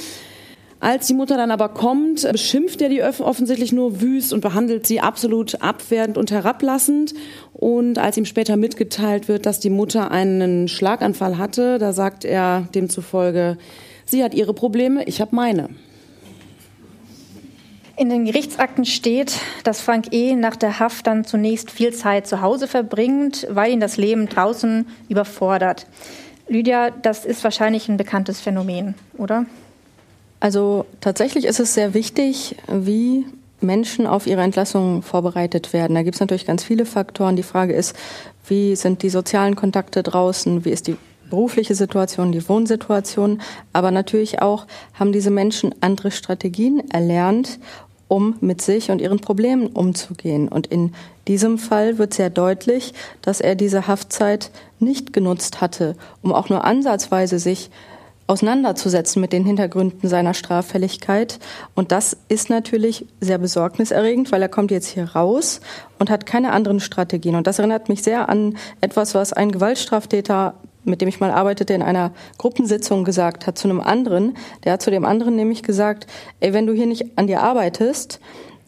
Als 0.78 1.06
die 1.06 1.14
Mutter 1.14 1.36
dann 1.36 1.52
aber 1.52 1.70
kommt, 1.70 2.30
beschimpft 2.30 2.82
er 2.82 2.88
die 2.90 3.02
offensichtlich 3.02 3.72
nur 3.72 4.02
wüst 4.02 4.32
und 4.32 4.40
behandelt 4.40 4.84
sie 4.86 5.00
absolut 5.00 5.62
abwertend 5.62 6.18
und 6.18 6.32
herablassend. 6.32 7.14
Und 7.52 7.98
als 7.98 8.16
ihm 8.16 8.24
später 8.24 8.56
mitgeteilt 8.56 9.28
wird, 9.28 9.46
dass 9.46 9.60
die 9.60 9.70
Mutter 9.70 10.10
einen 10.10 10.66
Schlaganfall 10.68 11.38
hatte, 11.38 11.78
da 11.78 11.92
sagt 11.92 12.24
er 12.24 12.68
demzufolge, 12.74 13.58
Sie 14.12 14.22
hat 14.22 14.34
ihre 14.34 14.52
Probleme, 14.52 15.04
ich 15.04 15.22
habe 15.22 15.34
meine. 15.34 15.70
In 17.96 18.10
den 18.10 18.26
Gerichtsakten 18.26 18.84
steht, 18.84 19.38
dass 19.64 19.80
Frank 19.80 20.12
E. 20.12 20.34
nach 20.34 20.54
der 20.54 20.78
Haft 20.78 21.06
dann 21.06 21.24
zunächst 21.24 21.70
viel 21.70 21.94
Zeit 21.94 22.26
zu 22.26 22.42
Hause 22.42 22.68
verbringt, 22.68 23.46
weil 23.48 23.72
ihn 23.72 23.80
das 23.80 23.96
Leben 23.96 24.28
draußen 24.28 24.86
überfordert. 25.08 25.86
Lydia, 26.46 26.90
das 26.90 27.24
ist 27.24 27.42
wahrscheinlich 27.42 27.88
ein 27.88 27.96
bekanntes 27.96 28.38
Phänomen, 28.38 28.96
oder? 29.16 29.46
Also 30.40 30.84
tatsächlich 31.00 31.46
ist 31.46 31.58
es 31.58 31.72
sehr 31.72 31.94
wichtig, 31.94 32.56
wie 32.68 33.24
Menschen 33.62 34.06
auf 34.06 34.26
ihre 34.26 34.42
Entlassung 34.42 35.00
vorbereitet 35.00 35.72
werden. 35.72 35.94
Da 35.94 36.02
gibt 36.02 36.16
es 36.16 36.20
natürlich 36.20 36.44
ganz 36.44 36.62
viele 36.62 36.84
Faktoren. 36.84 37.36
Die 37.36 37.42
Frage 37.42 37.72
ist, 37.72 37.96
wie 38.46 38.76
sind 38.76 39.02
die 39.02 39.08
sozialen 39.08 39.56
Kontakte 39.56 40.02
draußen? 40.02 40.66
Wie 40.66 40.70
ist 40.70 40.86
die 40.86 40.98
berufliche 41.32 41.74
Situation, 41.74 42.30
die 42.30 42.46
Wohnsituation, 42.46 43.40
aber 43.72 43.90
natürlich 43.90 44.42
auch 44.42 44.66
haben 44.92 45.12
diese 45.12 45.30
Menschen 45.30 45.74
andere 45.80 46.10
Strategien 46.10 46.90
erlernt, 46.90 47.58
um 48.06 48.36
mit 48.42 48.60
sich 48.60 48.90
und 48.90 49.00
ihren 49.00 49.18
Problemen 49.18 49.68
umzugehen. 49.68 50.48
Und 50.48 50.66
in 50.66 50.92
diesem 51.26 51.56
Fall 51.56 51.96
wird 51.96 52.12
sehr 52.12 52.28
deutlich, 52.28 52.92
dass 53.22 53.40
er 53.40 53.54
diese 53.54 53.86
Haftzeit 53.86 54.50
nicht 54.78 55.14
genutzt 55.14 55.62
hatte, 55.62 55.96
um 56.20 56.34
auch 56.34 56.50
nur 56.50 56.64
ansatzweise 56.64 57.38
sich 57.38 57.70
auseinanderzusetzen 58.26 59.22
mit 59.22 59.32
den 59.32 59.46
Hintergründen 59.46 60.10
seiner 60.10 60.34
Straffälligkeit. 60.34 61.38
Und 61.74 61.92
das 61.92 62.14
ist 62.28 62.50
natürlich 62.50 63.06
sehr 63.22 63.38
besorgniserregend, 63.38 64.30
weil 64.32 64.42
er 64.42 64.50
kommt 64.50 64.70
jetzt 64.70 64.88
hier 64.88 65.12
raus 65.12 65.62
und 65.98 66.10
hat 66.10 66.26
keine 66.26 66.52
anderen 66.52 66.80
Strategien. 66.80 67.36
Und 67.36 67.46
das 67.46 67.58
erinnert 67.58 67.88
mich 67.88 68.02
sehr 68.02 68.28
an 68.28 68.58
etwas, 68.82 69.14
was 69.14 69.32
ein 69.32 69.50
Gewaltstraftäter 69.50 70.54
mit 70.84 71.00
dem 71.00 71.08
ich 71.08 71.20
mal 71.20 71.30
arbeitete, 71.30 71.74
in 71.74 71.82
einer 71.82 72.12
Gruppensitzung 72.38 73.04
gesagt 73.04 73.46
hat 73.46 73.58
zu 73.58 73.68
einem 73.68 73.80
anderen. 73.80 74.36
Der 74.64 74.72
hat 74.72 74.82
zu 74.82 74.90
dem 74.90 75.04
anderen 75.04 75.36
nämlich 75.36 75.62
gesagt, 75.62 76.06
ey, 76.40 76.52
wenn 76.52 76.66
du 76.66 76.72
hier 76.72 76.86
nicht 76.86 77.16
an 77.16 77.26
dir 77.26 77.42
arbeitest, 77.42 78.20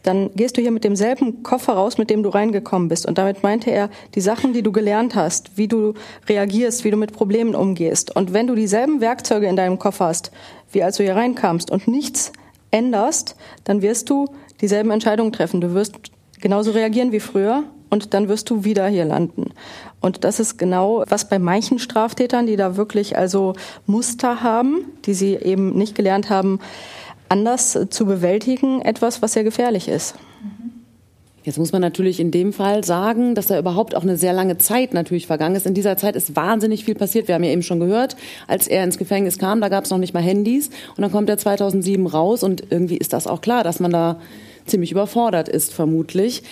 dann 0.05 0.31
gehst 0.35 0.57
du 0.57 0.61
hier 0.61 0.71
mit 0.71 0.85
demselben 0.85 1.43
Koffer 1.43 1.73
raus, 1.73 1.97
mit 1.97 2.11
dem 2.11 2.23
du 2.23 2.29
reingekommen 2.29 2.89
bist. 2.89 3.07
Und 3.07 3.17
damit 3.17 3.43
meinte 3.43 3.71
er, 3.71 3.89
die 4.15 4.21
Sachen, 4.21 4.53
die 4.53 4.62
du 4.62 4.71
gelernt 4.71 5.15
hast, 5.15 5.57
wie 5.57 5.67
du 5.67 5.95
reagierst, 6.29 6.85
wie 6.85 6.91
du 6.91 6.97
mit 6.99 7.12
Problemen 7.12 7.55
umgehst. 7.55 8.15
Und 8.15 8.33
wenn 8.35 8.47
du 8.47 8.55
dieselben 8.55 9.01
Werkzeuge 9.01 9.47
in 9.47 9.57
deinem 9.57 9.79
Koffer 9.79 10.07
hast, 10.07 10.31
wie 10.71 10.83
als 10.83 10.99
du 10.99 11.05
hier 11.05 11.17
reinkamst 11.17 11.71
und 11.71 11.89
nichts 11.89 12.33
änderst, 12.71 13.35
dann 13.65 13.81
wirst 13.81 14.11
du 14.11 14.27
dieselben 14.61 14.91
Entscheidungen 14.91 15.33
treffen. 15.33 15.62
Du 15.62 15.73
wirst 15.73 15.95
genauso 16.39 16.73
reagieren 16.73 17.12
wie 17.12 17.21
früher 17.21 17.65
und 17.89 18.12
dann 18.12 18.29
wirst 18.29 18.51
du 18.51 18.65
wieder 18.65 18.87
hier 18.89 19.07
landen. 19.07 19.53
Und 20.05 20.22
das 20.22 20.38
ist 20.38 20.59
genau, 20.59 21.02
was 21.09 21.30
bei 21.30 21.38
manchen 21.38 21.78
Straftätern, 21.78 22.46
die 22.46 22.57
da 22.57 22.76
wirklich 22.76 23.16
also 23.16 23.55
Muster 23.86 24.42
haben, 24.42 24.84
die 25.07 25.14
sie 25.14 25.34
eben 25.34 25.78
nicht 25.78 25.94
gelernt 25.94 26.28
haben, 26.28 26.61
anders 27.30 27.78
zu 27.88 28.05
bewältigen, 28.05 28.82
etwas, 28.82 29.22
was 29.22 29.32
sehr 29.32 29.44
gefährlich 29.44 29.88
ist. 29.88 30.14
Jetzt 31.42 31.57
muss 31.57 31.72
man 31.72 31.80
natürlich 31.80 32.20
in 32.20 32.30
dem 32.30 32.52
Fall 32.52 32.84
sagen, 32.84 33.34
dass 33.34 33.46
da 33.46 33.59
überhaupt 33.59 33.94
auch 33.96 34.02
eine 34.02 34.18
sehr 34.18 34.34
lange 34.34 34.59
Zeit 34.59 34.92
natürlich 34.92 35.26
vergangen 35.26 35.57
ist. 35.57 35.64
In 35.64 35.72
dieser 35.72 35.96
Zeit 35.96 36.16
ist 36.16 36.36
wahnsinnig 36.36 36.84
viel 36.84 36.94
passiert. 36.94 37.26
Wir 37.26 37.34
haben 37.34 37.44
ja 37.44 37.50
eben 37.50 37.62
schon 37.62 37.80
gehört, 37.80 38.14
als 38.46 38.68
er 38.68 38.84
ins 38.84 38.98
Gefängnis 38.98 39.38
kam, 39.38 39.62
da 39.62 39.70
gab 39.70 39.84
es 39.84 39.90
noch 39.90 39.96
nicht 39.96 40.12
mal 40.12 40.22
Handys. 40.22 40.68
Und 40.98 41.00
dann 41.00 41.12
kommt 41.12 41.30
er 41.30 41.38
2007 41.38 42.07
raus 42.07 42.42
und 42.42 42.62
irgendwie 42.70 42.98
ist 42.98 43.14
das 43.14 43.26
auch 43.26 43.40
klar, 43.40 43.64
dass 43.64 43.80
man 43.80 43.90
da 43.90 44.20
ziemlich 44.66 44.92
überfordert 44.92 45.48
ist, 45.48 45.72
vermutlich. 45.72 46.42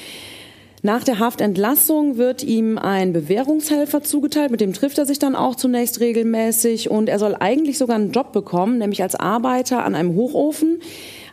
Nach 0.84 1.04
der 1.04 1.20
Haftentlassung 1.20 2.16
wird 2.16 2.42
ihm 2.42 2.76
ein 2.76 3.12
Bewährungshelfer 3.12 4.02
zugeteilt, 4.02 4.50
mit 4.50 4.60
dem 4.60 4.72
trifft 4.72 4.98
er 4.98 5.06
sich 5.06 5.20
dann 5.20 5.36
auch 5.36 5.54
zunächst 5.54 6.00
regelmäßig 6.00 6.90
und 6.90 7.08
er 7.08 7.20
soll 7.20 7.36
eigentlich 7.38 7.78
sogar 7.78 7.94
einen 7.94 8.10
Job 8.10 8.32
bekommen, 8.32 8.78
nämlich 8.78 9.00
als 9.00 9.14
Arbeiter 9.14 9.84
an 9.84 9.94
einem 9.94 10.16
Hochofen. 10.16 10.80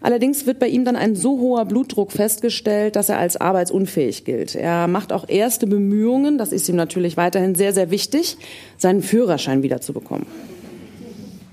Allerdings 0.01 0.45
wird 0.45 0.59
bei 0.59 0.67
ihm 0.67 0.85
dann 0.85 0.95
ein 0.95 1.15
so 1.15 1.39
hoher 1.39 1.65
Blutdruck 1.65 2.11
festgestellt, 2.11 2.95
dass 2.95 3.09
er 3.09 3.17
als 3.17 3.41
arbeitsunfähig 3.41 4.23
gilt. 4.23 4.53
Er 4.53 4.87
macht 4.87 5.11
auch 5.11 5.27
erste 5.27 5.65
Bemühungen, 5.65 6.37
das 6.37 6.51
ist 6.51 6.69
ihm 6.69 6.75
natürlich 6.75 7.17
weiterhin 7.17 7.55
sehr, 7.55 7.73
sehr 7.73 7.89
wichtig, 7.89 8.37
seinen 8.77 9.01
Führerschein 9.01 9.63
wiederzubekommen. 9.63 10.27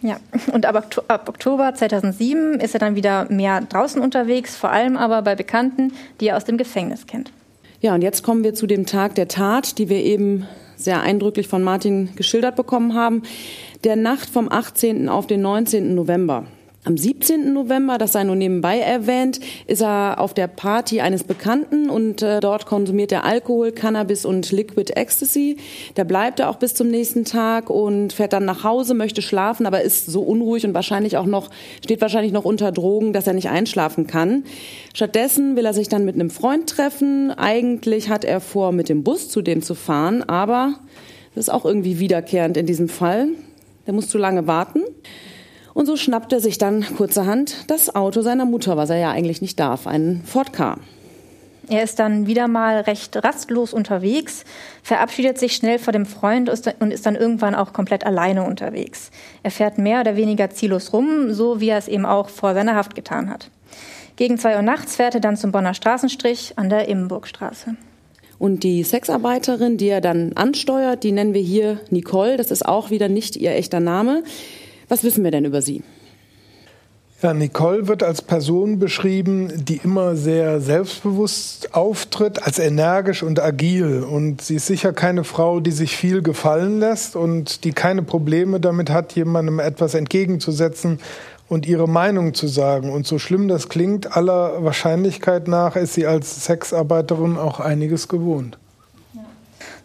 Ja, 0.03 0.19
und 0.53 0.67
ab, 0.67 1.27
Oktober 1.29 1.75
2007 1.75 2.61
ist 2.61 2.75
er 2.75 2.79
dann 2.79 2.95
wieder 2.95 3.27
mehr 3.33 3.63
draußen 3.63 4.03
unterwegs, 4.03 4.55
vor 4.55 4.71
allem 4.71 4.99
aber 4.99 5.23
bei 5.23 5.35
Bekannten, 5.35 5.95
die 6.21 6.29
er 6.29 6.37
aus 6.37 6.45
dem 6.45 6.59
Gefängnis 6.59 7.07
kennt. 7.07 7.33
Ja, 7.87 7.95
und 7.95 8.03
jetzt 8.03 8.25
kommen 8.25 8.43
wir 8.43 8.53
zu 8.53 8.67
dem 8.67 8.85
Tag 8.85 9.15
der 9.15 9.29
Tat, 9.29 9.79
die 9.79 9.89
wir 9.89 10.03
eben 10.03 10.45
sehr 10.75 11.03
eindrücklich 11.03 11.47
von 11.47 11.63
Martin 11.63 12.09
geschildert 12.17 12.57
bekommen 12.57 12.95
haben. 12.95 13.23
Der 13.85 13.95
Nacht 13.95 14.29
vom 14.29 14.51
18. 14.51 15.09
auf 15.09 15.29
den 15.29 15.43
19. 15.43 15.95
November. 15.95 16.47
Am 16.87 16.97
17. 16.97 17.53
November, 17.53 17.99
das 17.99 18.13
sei 18.13 18.23
nur 18.23 18.37
nebenbei 18.37 18.79
erwähnt, 18.79 19.41
ist 19.67 19.83
er 19.83 20.21
auf 20.21 20.35
der 20.35 20.47
Party 20.47 21.01
eines 21.01 21.25
Bekannten 21.25 21.91
und 21.91 22.23
äh, 22.23 22.39
dort 22.39 22.65
konsumiert 22.65 23.11
er 23.11 23.25
Alkohol, 23.25 23.73
Cannabis 23.73 24.25
und 24.25 24.53
Liquid 24.53 24.93
Ecstasy. 24.95 25.57
Da 25.97 26.05
bleibt 26.05 26.39
er 26.39 26.49
auch 26.49 26.59
bis 26.59 26.75
zum 26.75 26.87
nächsten 26.87 27.25
Tag 27.25 27.71
und 27.71 28.13
fährt 28.13 28.33
dann 28.35 28.45
nach 28.45 28.63
Hause, 28.63 28.95
möchte 28.95 29.21
schlafen, 29.21 29.67
aber 29.67 29.83
ist 29.83 30.07
so 30.07 30.23
unruhig 30.23 30.65
und 30.65 30.75
wahrscheinlich 30.75 31.17
auch 31.17 31.27
noch, 31.27 31.51
steht 31.85 32.01
wahrscheinlich 32.01 32.31
noch 32.31 32.45
unter 32.45 32.71
Drogen, 32.71 33.13
dass 33.13 33.27
er 33.27 33.33
nicht 33.33 33.49
einschlafen 33.49 34.07
kann. 34.07 34.45
Stattdessen 34.95 35.57
will 35.57 35.67
er 35.67 35.75
sich 35.75 35.89
dann 35.89 36.05
mit 36.05 36.15
einem 36.15 36.31
Freund 36.31 36.71
treffen. 36.71 37.33
Eigentlich 37.33 38.11
hat 38.11 38.25
er 38.25 38.39
vor, 38.39 38.71
mit 38.71 38.89
dem 38.89 39.03
Bus 39.03 39.29
zu 39.29 39.43
dem 39.43 39.61
zu 39.61 39.75
fahren, 39.75 40.23
aber 40.23 40.75
das 41.35 41.49
ist 41.49 41.53
auch 41.53 41.65
irgendwie 41.65 41.99
wiederkehrend 41.99 42.57
in 42.57 42.67
diesem 42.67 42.89
Fall. 42.89 43.27
Der 43.89 43.93
muss 43.93 44.09
zu 44.09 44.19
lange 44.19 44.47
warten. 44.47 44.83
Und 45.77 45.85
so 45.85 45.99
schnappt 45.99 46.33
er 46.33 46.41
sich 46.41 46.57
dann 46.57 46.87
kurzerhand 46.97 47.71
das 47.71 47.95
Auto 47.95 48.23
seiner 48.23 48.47
Mutter, 48.47 48.79
was 48.79 48.89
er 48.89 48.97
ja 48.97 49.11
eigentlich 49.11 49.43
nicht 49.43 49.61
darf, 49.61 49.87
einen 49.87 50.23
Ford 50.25 50.55
Car. 50.55 50.79
Er 51.69 51.83
ist 51.83 51.99
dann 51.99 52.27
wieder 52.27 52.49
mal 52.49 52.81
recht 52.81 53.23
rastlos 53.23 53.75
unterwegs, 53.75 54.45
verabschiedet 54.83 55.37
sich 55.37 55.55
schnell 55.55 55.79
vor 55.79 55.93
dem 55.93 56.07
Freund 56.07 56.49
und 56.81 56.91
ist 56.91 57.05
dann 57.05 57.15
irgendwann 57.15 57.55
auch 57.55 57.75
komplett 57.75 58.07
alleine 58.07 58.45
unterwegs. 58.45 59.11
Er 59.43 59.51
fährt 59.51 59.77
mehr 59.77 60.01
oder 60.01 60.17
weniger 60.17 60.49
ziellos 60.49 60.95
rum, 60.95 61.35
so 61.35 61.61
wie 61.61 61.69
er 61.69 61.77
es 61.77 61.89
eben 61.89 62.07
auch 62.07 62.31
vor 62.31 62.55
seiner 62.55 62.75
Haft 62.75 62.95
getan 62.95 63.29
hat. 63.29 63.51
Gegen 64.17 64.39
zwei 64.39 64.57
Uhr 64.57 64.63
nachts 64.63 64.97
fährt 64.97 65.15
er 65.15 65.21
dann 65.21 65.37
zum 65.37 65.53
Bonner 65.53 65.75
Straßenstrich 65.75 66.55
an 66.57 66.71
der 66.71 66.89
Immenburgstraße. 66.89 67.77
Und 68.39 68.65
die 68.65 68.83
Sexarbeiterin, 68.83 69.77
die 69.77 69.89
er 69.89 70.01
dann 70.01 70.33
ansteuert, 70.37 71.05
die 71.05 71.13
nennen 71.13 71.35
wir 71.35 71.43
hier 71.43 71.81
Nicole. 71.91 72.39
Das 72.39 72.51
ist 72.51 72.65
auch 72.65 72.89
wieder 72.89 73.11
nicht 73.11 73.37
ihr 73.37 73.51
echter 73.51 73.81
Name. 73.81 74.23
Was 74.89 75.05
wissen 75.05 75.25
wir 75.25 75.31
denn 75.31 75.45
über 75.45 75.63
sie? 75.63 75.83
Ja, 77.23 77.33
Nicole 77.33 77.89
wird 77.89 78.03
als 78.03 78.21
Person 78.21 78.79
beschrieben, 78.79 79.51
die 79.57 79.81
immer 79.83 80.17
sehr 80.17 80.61
selbstbewusst 80.61 81.75
auftritt, 81.75 82.43
als 82.43 82.59
energisch 82.59 83.23
und 83.23 83.41
agil. 83.41 84.03
Und 84.03 84.43
sie 84.43 84.57
ist 84.57 84.67
sicher 84.67 84.93
keine 84.93 85.25
Frau, 85.25 85.61
die 85.61 85.71
sich 85.71 85.97
viel 85.97 86.21
gefallen 86.21 86.79
lässt 86.79 87.17
und 87.17 87.65
die 87.65 87.73
keine 87.73 88.03
Probleme 88.03 88.61
damit 88.61 88.91
hat, 88.91 89.15
jemandem 89.15 89.61
etwas 89.61 89.95
entgegenzusetzen 89.95 90.99
und 91.49 91.67
ihre 91.67 91.89
Meinung 91.89 92.35
zu 92.35 92.49
sagen. 92.49 92.93
Und 92.93 93.07
so 93.07 93.19
schlimm 93.19 93.49
das 93.49 93.71
klingt, 93.71 94.15
aller 94.15 94.63
Wahrscheinlichkeit 94.63 95.49
nach 95.49 95.75
ist 95.75 95.95
sie 95.95 96.07
als 96.07 96.45
Sexarbeiterin 96.45 97.39
auch 97.39 97.61
einiges 97.61 98.09
gewohnt. 98.09 98.59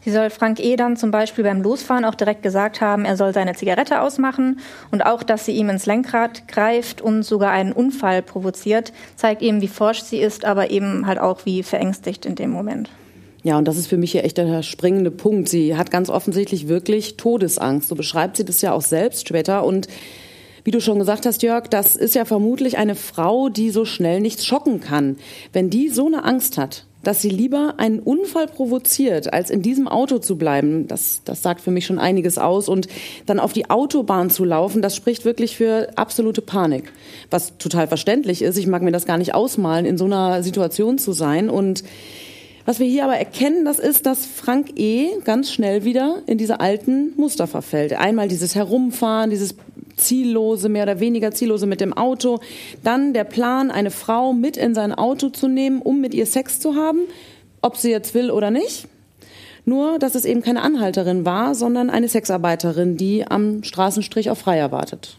Sie 0.03 0.11
soll 0.11 0.31
Frank 0.31 0.59
E. 0.59 0.75
dann 0.75 0.97
zum 0.97 1.11
Beispiel 1.11 1.43
beim 1.43 1.61
Losfahren 1.61 2.05
auch 2.05 2.15
direkt 2.15 2.41
gesagt 2.41 2.81
haben, 2.81 3.05
er 3.05 3.17
soll 3.17 3.33
seine 3.33 3.53
Zigarette 3.53 4.01
ausmachen 4.01 4.59
und 4.89 5.05
auch, 5.05 5.21
dass 5.21 5.45
sie 5.45 5.51
ihm 5.51 5.69
ins 5.69 5.85
Lenkrad 5.85 6.47
greift 6.47 7.01
und 7.01 7.23
sogar 7.23 7.51
einen 7.51 7.71
Unfall 7.71 8.23
provoziert, 8.23 8.93
zeigt 9.15 9.43
eben, 9.43 9.61
wie 9.61 9.67
forsch 9.67 10.01
sie 10.01 10.17
ist, 10.17 10.43
aber 10.43 10.71
eben 10.71 11.05
halt 11.05 11.19
auch 11.19 11.45
wie 11.45 11.61
verängstigt 11.61 12.25
in 12.25 12.35
dem 12.35 12.49
Moment. 12.49 12.89
Ja, 13.43 13.57
und 13.57 13.67
das 13.67 13.77
ist 13.77 13.87
für 13.87 13.97
mich 13.97 14.11
hier 14.11 14.23
echt 14.23 14.37
der 14.37 14.61
springende 14.63 15.11
Punkt. 15.11 15.49
Sie 15.49 15.75
hat 15.75 15.89
ganz 15.89 16.09
offensichtlich 16.09 16.67
wirklich 16.67 17.17
Todesangst. 17.17 17.87
So 17.87 17.95
beschreibt 17.95 18.37
sie 18.37 18.45
das 18.45 18.61
ja 18.61 18.71
auch 18.71 18.81
selbst 18.81 19.27
später. 19.27 19.63
Und 19.63 19.87
wie 20.63 20.71
du 20.71 20.79
schon 20.79 20.99
gesagt 20.99 21.25
hast, 21.25 21.41
Jörg, 21.41 21.67
das 21.67 21.95
ist 21.95 22.13
ja 22.13 22.25
vermutlich 22.25 22.77
eine 22.77 22.93
Frau, 22.93 23.49
die 23.49 23.71
so 23.71 23.83
schnell 23.83 24.19
nichts 24.19 24.45
schocken 24.45 24.79
kann. 24.79 25.17
Wenn 25.53 25.71
die 25.71 25.89
so 25.89 26.05
eine 26.05 26.23
Angst 26.23 26.59
hat, 26.59 26.85
dass 27.03 27.21
sie 27.21 27.29
lieber 27.29 27.75
einen 27.77 27.99
Unfall 27.99 28.47
provoziert, 28.47 29.33
als 29.33 29.49
in 29.49 29.61
diesem 29.61 29.87
Auto 29.87 30.19
zu 30.19 30.37
bleiben. 30.37 30.87
Das, 30.87 31.21
das 31.25 31.41
sagt 31.41 31.61
für 31.61 31.71
mich 31.71 31.85
schon 31.85 31.99
einiges 31.99 32.37
aus. 32.37 32.69
Und 32.69 32.87
dann 33.25 33.39
auf 33.39 33.53
die 33.53 33.69
Autobahn 33.69 34.29
zu 34.29 34.45
laufen, 34.45 34.81
das 34.81 34.95
spricht 34.95 35.25
wirklich 35.25 35.57
für 35.57 35.89
absolute 35.95 36.41
Panik. 36.41 36.91
Was 37.29 37.57
total 37.57 37.87
verständlich 37.87 38.41
ist. 38.41 38.57
Ich 38.57 38.67
mag 38.67 38.81
mir 38.81 38.91
das 38.91 39.05
gar 39.05 39.17
nicht 39.17 39.33
ausmalen, 39.33 39.85
in 39.85 39.97
so 39.97 40.05
einer 40.05 40.43
Situation 40.43 40.97
zu 40.97 41.11
sein. 41.11 41.49
Und 41.49 41.83
was 42.65 42.79
wir 42.79 42.87
hier 42.87 43.03
aber 43.03 43.17
erkennen, 43.17 43.65
das 43.65 43.79
ist, 43.79 44.05
dass 44.05 44.25
Frank 44.25 44.79
E. 44.79 45.07
ganz 45.23 45.51
schnell 45.51 45.83
wieder 45.83 46.21
in 46.27 46.37
diese 46.37 46.59
alten 46.59 47.13
Muster 47.17 47.47
verfällt. 47.47 47.93
Einmal 47.93 48.27
dieses 48.27 48.53
Herumfahren, 48.53 49.31
dieses 49.31 49.55
ziellose, 49.97 50.69
mehr 50.69 50.83
oder 50.83 50.99
weniger 50.99 51.31
ziellose 51.31 51.65
mit 51.65 51.81
dem 51.81 51.93
Auto. 51.93 52.39
Dann 52.83 53.13
der 53.13 53.23
Plan, 53.23 53.71
eine 53.71 53.91
Frau 53.91 54.33
mit 54.33 54.57
in 54.57 54.73
sein 54.73 54.93
Auto 54.93 55.29
zu 55.29 55.47
nehmen, 55.47 55.81
um 55.81 56.01
mit 56.01 56.13
ihr 56.13 56.25
Sex 56.25 56.59
zu 56.59 56.75
haben, 56.75 56.99
ob 57.61 57.77
sie 57.77 57.91
jetzt 57.91 58.13
will 58.13 58.31
oder 58.31 58.51
nicht. 58.51 58.87
Nur, 59.65 59.99
dass 59.99 60.15
es 60.15 60.25
eben 60.25 60.41
keine 60.41 60.61
Anhalterin 60.61 61.23
war, 61.23 61.53
sondern 61.53 61.89
eine 61.89 62.07
Sexarbeiterin, 62.07 62.97
die 62.97 63.27
am 63.27 63.63
Straßenstrich 63.63 64.29
auf 64.31 64.39
Freier 64.39 64.71
wartet. 64.71 65.17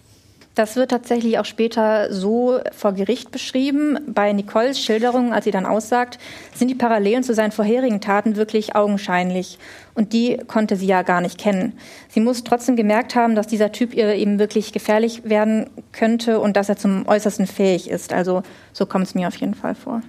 Das 0.54 0.76
wird 0.76 0.90
tatsächlich 0.90 1.38
auch 1.38 1.46
später 1.46 2.12
so 2.12 2.60
vor 2.72 2.92
Gericht 2.92 3.30
beschrieben. 3.30 3.98
Bei 4.06 4.32
Nicoles 4.34 4.78
Schilderung, 4.78 5.32
als 5.32 5.46
sie 5.46 5.50
dann 5.50 5.64
aussagt, 5.64 6.18
sind 6.54 6.68
die 6.68 6.74
Parallelen 6.74 7.22
zu 7.22 7.32
seinen 7.32 7.52
vorherigen 7.52 8.02
Taten 8.02 8.36
wirklich 8.36 8.76
augenscheinlich. 8.76 9.58
Und 9.94 10.12
die 10.12 10.36
konnte 10.46 10.76
sie 10.76 10.86
ja 10.86 11.02
gar 11.02 11.22
nicht 11.22 11.38
kennen. 11.38 11.78
Sie 12.08 12.20
muss 12.20 12.44
trotzdem 12.44 12.76
gemerkt 12.76 13.14
haben, 13.14 13.34
dass 13.34 13.46
dieser 13.46 13.72
Typ 13.72 13.94
ihr 13.94 14.14
eben 14.14 14.38
wirklich 14.38 14.72
gefährlich 14.72 15.22
werden 15.24 15.70
könnte 15.92 16.38
und 16.38 16.56
dass 16.56 16.68
er 16.68 16.76
zum 16.76 17.08
Äußersten 17.08 17.46
fähig 17.46 17.88
ist. 17.88 18.12
Also 18.12 18.42
so 18.74 18.84
kommt 18.84 19.06
es 19.06 19.14
mir 19.14 19.28
auf 19.28 19.36
jeden 19.36 19.54
Fall 19.54 19.74
vor. 19.74 20.02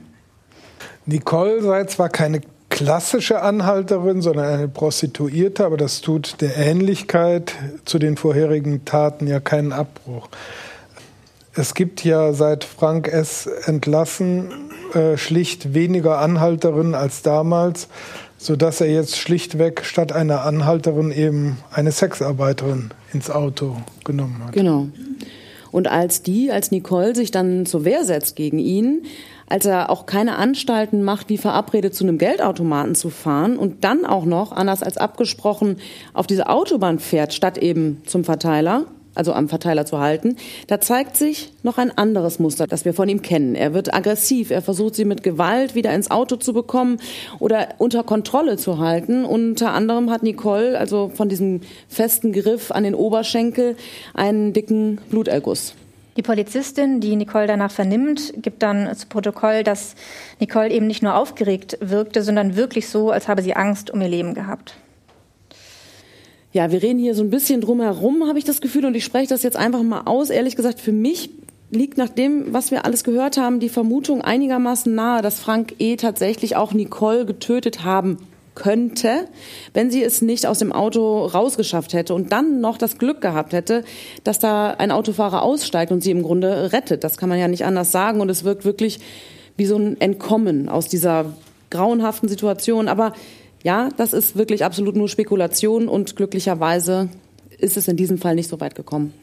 Nicole 1.05 1.61
sei 1.61 1.85
zwar 1.85 2.09
keine 2.09 2.41
klassische 2.73 3.43
Anhalterin, 3.43 4.23
sondern 4.23 4.45
eine 4.45 4.67
Prostituierte, 4.67 5.63
aber 5.63 5.77
das 5.77 6.01
tut 6.01 6.41
der 6.41 6.57
Ähnlichkeit 6.57 7.53
zu 7.85 7.99
den 7.99 8.17
vorherigen 8.17 8.83
Taten 8.83 9.27
ja 9.27 9.39
keinen 9.39 9.71
Abbruch. 9.71 10.27
Es 11.53 11.75
gibt 11.75 12.03
ja 12.03 12.33
seit 12.33 12.63
Frank 12.63 13.07
S. 13.07 13.45
entlassen 13.45 14.49
äh, 14.95 15.17
schlicht 15.17 15.75
weniger 15.75 16.17
Anhalterinnen 16.17 16.95
als 16.95 17.21
damals, 17.21 17.89
sodass 18.39 18.81
er 18.81 18.87
jetzt 18.87 19.17
schlichtweg 19.17 19.85
statt 19.85 20.11
einer 20.11 20.41
Anhalterin 20.41 21.11
eben 21.11 21.59
eine 21.71 21.91
Sexarbeiterin 21.91 22.89
ins 23.13 23.29
Auto 23.29 23.77
genommen 24.03 24.41
hat. 24.43 24.53
Genau. 24.53 24.87
Und 25.71 25.87
als 25.87 26.23
die, 26.23 26.51
als 26.51 26.71
Nicole 26.71 27.13
sich 27.13 27.29
dann 27.29 27.67
zur 27.67 27.85
Wehr 27.85 28.03
setzt 28.03 28.35
gegen 28.35 28.57
ihn, 28.57 29.05
als 29.47 29.65
er 29.65 29.89
auch 29.89 30.05
keine 30.05 30.37
Anstalten 30.37 31.03
macht, 31.03 31.29
wie 31.29 31.37
verabredet 31.37 31.95
zu 31.95 32.03
einem 32.03 32.17
Geldautomaten 32.17 32.95
zu 32.95 33.09
fahren 33.09 33.57
und 33.57 33.83
dann 33.83 34.05
auch 34.05 34.25
noch, 34.25 34.51
anders 34.51 34.83
als 34.83 34.97
abgesprochen, 34.97 35.77
auf 36.13 36.27
diese 36.27 36.47
Autobahn 36.47 36.99
fährt, 36.99 37.33
statt 37.33 37.57
eben 37.57 38.01
zum 38.05 38.23
Verteiler, 38.23 38.85
also 39.15 39.33
am 39.33 39.47
Verteiler 39.47 39.85
zu 39.85 39.99
halten, 39.99 40.37
da 40.67 40.81
zeigt 40.81 41.15
sich 41.15 41.53
noch 41.61 41.77
ein 41.77 41.95
anderes 41.95 42.39
Muster, 42.39 42.67
das 42.67 42.85
wir 42.85 42.93
von 42.93 43.09
ihm 43.09 43.21
kennen. 43.21 43.55
Er 43.55 43.73
wird 43.73 43.93
aggressiv, 43.93 44.49
er 44.49 44.61
versucht 44.61 44.95
sie 44.95 45.05
mit 45.05 45.23
Gewalt 45.23 45.75
wieder 45.75 45.93
ins 45.93 46.09
Auto 46.09 46.35
zu 46.35 46.53
bekommen 46.53 46.97
oder 47.39 47.69
unter 47.77 48.03
Kontrolle 48.03 48.57
zu 48.57 48.79
halten. 48.79 49.25
Unter 49.25 49.73
anderem 49.73 50.09
hat 50.09 50.23
Nicole 50.23 50.77
also 50.77 51.11
von 51.13 51.29
diesem 51.29 51.61
festen 51.87 52.33
Griff 52.33 52.71
an 52.71 52.83
den 52.83 52.95
Oberschenkel 52.95 53.75
einen 54.13 54.53
dicken 54.53 54.99
Bluterguss. 55.09 55.75
Die 56.15 56.21
Polizistin, 56.21 56.99
die 56.99 57.15
Nicole 57.15 57.47
danach 57.47 57.71
vernimmt, 57.71 58.33
gibt 58.37 58.61
dann 58.61 58.95
zu 58.95 59.07
Protokoll, 59.07 59.63
dass 59.63 59.95
Nicole 60.39 60.69
eben 60.69 60.85
nicht 60.85 61.01
nur 61.01 61.15
aufgeregt 61.15 61.77
wirkte, 61.81 62.21
sondern 62.21 62.55
wirklich 62.55 62.87
so, 62.87 63.09
als 63.11 63.27
habe 63.27 63.41
sie 63.41 63.55
Angst 63.55 63.89
um 63.89 63.99
ihr 64.01 64.09
Leben 64.09 64.33
gehabt. 64.35 64.75
Ja, 66.51 66.71
wir 66.71 66.83
reden 66.83 66.99
hier 66.99 67.15
so 67.15 67.23
ein 67.23 67.31
bisschen 67.31 67.61
drumherum, 67.61 68.27
habe 68.27 68.37
ich 68.37 68.45
das 68.45 68.61
Gefühl, 68.61 68.85
und 68.85 68.95
ich 68.95 69.03
spreche 69.03 69.29
das 69.29 69.41
jetzt 69.41 69.57
einfach 69.57 69.81
mal 69.81 70.01
aus. 70.01 70.29
Ehrlich 70.29 70.55
gesagt, 70.55 70.79
für 70.79 70.91
mich 70.91 71.31
liegt 71.71 71.97
nach 71.97 72.09
dem, 72.09 72.53
was 72.53 72.69
wir 72.69 72.85
alles 72.85 73.03
gehört 73.03 73.37
haben, 73.37 73.59
die 73.59 73.69
Vermutung 73.69 74.21
einigermaßen 74.21 74.93
nahe, 74.93 75.23
dass 75.23 75.39
Frank 75.39 75.73
E. 75.79 75.95
tatsächlich 75.95 76.55
auch 76.55 76.73
Nicole 76.73 77.25
getötet 77.25 77.83
haben 77.83 78.19
könnte, 78.55 79.27
wenn 79.73 79.91
sie 79.91 80.03
es 80.03 80.21
nicht 80.21 80.45
aus 80.45 80.59
dem 80.59 80.71
Auto 80.71 81.25
rausgeschafft 81.25 81.93
hätte 81.93 82.13
und 82.13 82.31
dann 82.31 82.61
noch 82.61 82.77
das 82.77 82.97
Glück 82.97 83.21
gehabt 83.21 83.53
hätte, 83.53 83.83
dass 84.23 84.39
da 84.39 84.71
ein 84.71 84.91
Autofahrer 84.91 85.41
aussteigt 85.41 85.91
und 85.91 86.01
sie 86.01 86.11
im 86.11 86.23
Grunde 86.23 86.71
rettet. 86.71 87.03
Das 87.03 87.17
kann 87.17 87.29
man 87.29 87.39
ja 87.39 87.47
nicht 87.47 87.65
anders 87.65 87.91
sagen 87.91 88.21
und 88.21 88.29
es 88.29 88.43
wirkt 88.43 88.65
wirklich 88.65 88.99
wie 89.57 89.65
so 89.65 89.77
ein 89.77 89.99
Entkommen 89.99 90.69
aus 90.69 90.87
dieser 90.87 91.25
grauenhaften 91.69 92.29
Situation. 92.29 92.87
Aber 92.87 93.13
ja, 93.63 93.89
das 93.97 94.13
ist 94.13 94.35
wirklich 94.35 94.63
absolut 94.63 94.95
nur 94.95 95.09
Spekulation 95.09 95.87
und 95.87 96.15
glücklicherweise 96.15 97.09
ist 97.57 97.77
es 97.77 97.87
in 97.87 97.97
diesem 97.97 98.17
Fall 98.17 98.35
nicht 98.35 98.49
so 98.49 98.59
weit 98.59 98.75
gekommen. 98.75 99.13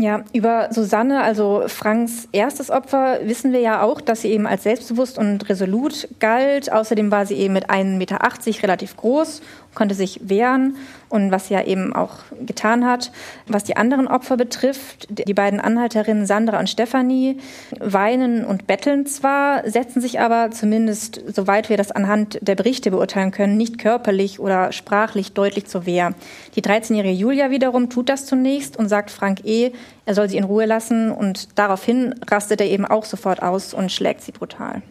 Ja, 0.00 0.24
über 0.32 0.68
Susanne, 0.72 1.22
also 1.22 1.64
Franks 1.66 2.26
erstes 2.32 2.70
Opfer, 2.70 3.18
wissen 3.24 3.52
wir 3.52 3.60
ja 3.60 3.82
auch, 3.82 4.00
dass 4.00 4.22
sie 4.22 4.30
eben 4.30 4.46
als 4.46 4.62
selbstbewusst 4.62 5.18
und 5.18 5.46
resolut 5.50 6.08
galt. 6.20 6.72
Außerdem 6.72 7.10
war 7.10 7.26
sie 7.26 7.34
eben 7.34 7.52
mit 7.52 7.68
1,80 7.68 7.96
Meter 7.98 8.18
relativ 8.62 8.96
groß 8.96 9.42
konnte 9.74 9.94
sich 9.94 10.20
wehren 10.22 10.76
und 11.08 11.30
was 11.30 11.48
sie 11.48 11.54
ja 11.54 11.64
eben 11.64 11.92
auch 11.94 12.18
getan 12.40 12.86
hat. 12.86 13.10
Was 13.46 13.64
die 13.64 13.76
anderen 13.76 14.08
Opfer 14.08 14.36
betrifft, 14.36 15.08
die 15.10 15.34
beiden 15.34 15.60
Anhalterinnen 15.60 16.26
Sandra 16.26 16.58
und 16.58 16.68
Stefanie 16.68 17.38
weinen 17.78 18.44
und 18.44 18.66
betteln 18.66 19.06
zwar, 19.06 19.68
setzen 19.68 20.00
sich 20.00 20.20
aber 20.20 20.50
zumindest, 20.50 21.22
soweit 21.34 21.68
wir 21.68 21.76
das 21.76 21.92
anhand 21.92 22.38
der 22.42 22.54
Berichte 22.54 22.90
beurteilen 22.90 23.30
können, 23.30 23.56
nicht 23.56 23.78
körperlich 23.78 24.40
oder 24.40 24.72
sprachlich 24.72 25.32
deutlich 25.32 25.66
zur 25.66 25.86
Wehr. 25.86 26.14
Die 26.56 26.62
13-jährige 26.62 27.14
Julia 27.14 27.50
wiederum 27.50 27.90
tut 27.90 28.08
das 28.08 28.26
zunächst 28.26 28.76
und 28.76 28.88
sagt 28.88 29.10
Frank 29.10 29.44
E., 29.44 29.72
er 30.06 30.14
soll 30.14 30.28
sie 30.28 30.38
in 30.38 30.44
Ruhe 30.44 30.64
lassen 30.64 31.12
und 31.12 31.58
daraufhin 31.58 32.14
rastet 32.28 32.60
er 32.60 32.66
eben 32.66 32.84
auch 32.84 33.04
sofort 33.04 33.42
aus 33.42 33.74
und 33.74 33.92
schlägt 33.92 34.22
sie 34.22 34.32
brutal. 34.32 34.82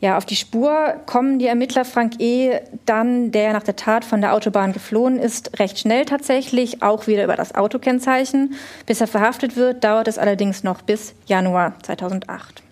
Ja, 0.00 0.16
auf 0.16 0.26
die 0.26 0.36
Spur 0.36 0.94
kommen 1.06 1.38
die 1.38 1.46
Ermittler 1.46 1.84
Frank 1.84 2.14
E. 2.18 2.58
dann, 2.86 3.30
der 3.30 3.52
nach 3.52 3.62
der 3.62 3.76
Tat 3.76 4.04
von 4.04 4.20
der 4.20 4.34
Autobahn 4.34 4.72
geflohen 4.72 5.18
ist, 5.18 5.60
recht 5.60 5.78
schnell 5.78 6.04
tatsächlich, 6.04 6.82
auch 6.82 7.06
wieder 7.06 7.24
über 7.24 7.36
das 7.36 7.54
Autokennzeichen. 7.54 8.54
Bis 8.86 9.00
er 9.00 9.06
verhaftet 9.06 9.56
wird, 9.56 9.84
dauert 9.84 10.08
es 10.08 10.18
allerdings 10.18 10.64
noch 10.64 10.82
bis 10.82 11.14
Januar 11.26 11.74
2008. 11.82 12.62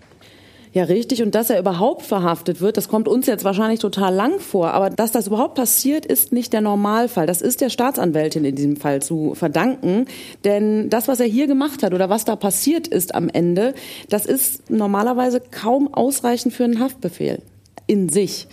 Ja, 0.72 0.84
richtig. 0.84 1.20
Und 1.22 1.34
dass 1.34 1.50
er 1.50 1.58
überhaupt 1.58 2.02
verhaftet 2.02 2.60
wird, 2.60 2.76
das 2.76 2.88
kommt 2.88 3.08
uns 3.08 3.26
jetzt 3.26 3.42
wahrscheinlich 3.42 3.80
total 3.80 4.14
lang 4.14 4.38
vor. 4.38 4.70
Aber 4.70 4.88
dass 4.88 5.10
das 5.10 5.26
überhaupt 5.26 5.56
passiert, 5.56 6.06
ist 6.06 6.32
nicht 6.32 6.52
der 6.52 6.60
Normalfall. 6.60 7.26
Das 7.26 7.42
ist 7.42 7.60
der 7.60 7.70
Staatsanwältin 7.70 8.44
in 8.44 8.54
diesem 8.54 8.76
Fall 8.76 9.02
zu 9.02 9.34
verdanken. 9.34 10.06
Denn 10.44 10.88
das, 10.88 11.08
was 11.08 11.18
er 11.18 11.26
hier 11.26 11.48
gemacht 11.48 11.82
hat 11.82 11.92
oder 11.92 12.08
was 12.08 12.24
da 12.24 12.36
passiert 12.36 12.86
ist 12.86 13.16
am 13.16 13.28
Ende, 13.28 13.74
das 14.08 14.26
ist 14.26 14.70
normalerweise 14.70 15.40
kaum 15.40 15.92
ausreichend 15.92 16.54
für 16.54 16.64
einen 16.64 16.78
Haftbefehl 16.78 17.42
in 17.88 18.08
sich. 18.08 18.46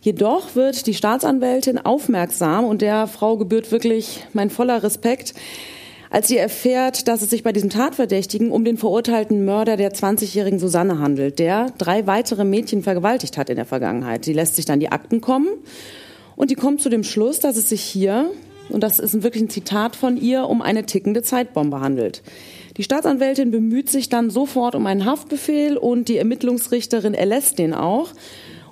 Jedoch 0.00 0.54
wird 0.54 0.86
die 0.86 0.94
Staatsanwältin 0.94 1.78
aufmerksam 1.78 2.66
und 2.66 2.82
der 2.82 3.08
Frau 3.08 3.36
gebührt 3.36 3.72
wirklich 3.72 4.24
mein 4.32 4.50
voller 4.50 4.84
Respekt 4.84 5.34
als 6.10 6.28
sie 6.28 6.36
erfährt, 6.36 7.08
dass 7.08 7.22
es 7.22 7.30
sich 7.30 7.42
bei 7.42 7.52
diesem 7.52 7.70
Tatverdächtigen 7.70 8.50
um 8.50 8.64
den 8.64 8.78
verurteilten 8.78 9.44
Mörder 9.44 9.76
der 9.76 9.92
20-jährigen 9.92 10.58
Susanne 10.58 10.98
handelt, 10.98 11.38
der 11.38 11.70
drei 11.78 12.06
weitere 12.06 12.44
Mädchen 12.44 12.82
vergewaltigt 12.82 13.36
hat 13.36 13.50
in 13.50 13.56
der 13.56 13.66
Vergangenheit. 13.66 14.24
Sie 14.24 14.32
lässt 14.32 14.56
sich 14.56 14.64
dann 14.64 14.80
die 14.80 14.90
Akten 14.90 15.20
kommen 15.20 15.48
und 16.36 16.50
die 16.50 16.54
kommt 16.54 16.80
zu 16.80 16.88
dem 16.88 17.04
Schluss, 17.04 17.40
dass 17.40 17.56
es 17.56 17.68
sich 17.68 17.82
hier, 17.82 18.30
und 18.68 18.82
das 18.82 18.98
ist 18.98 19.22
wirklich 19.22 19.42
ein 19.42 19.50
Zitat 19.50 19.96
von 19.96 20.16
ihr, 20.16 20.48
um 20.48 20.62
eine 20.62 20.86
tickende 20.86 21.22
Zeitbombe 21.22 21.80
handelt. 21.80 22.22
Die 22.76 22.84
Staatsanwältin 22.84 23.50
bemüht 23.50 23.90
sich 23.90 24.08
dann 24.08 24.30
sofort 24.30 24.76
um 24.76 24.86
einen 24.86 25.04
Haftbefehl 25.04 25.76
und 25.76 26.08
die 26.08 26.16
Ermittlungsrichterin 26.16 27.14
erlässt 27.14 27.58
den 27.58 27.74
auch. 27.74 28.12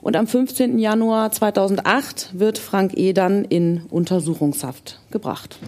Und 0.01 0.15
am 0.15 0.29
15. 0.29 0.79
Januar 0.79 1.33
2008 1.33 2.39
wird 2.39 2.59
Frank 2.59 2.97
E. 2.97 3.13
dann 3.13 3.45
in 3.45 3.83
Untersuchungshaft 3.91 5.01
gebracht. 5.11 5.59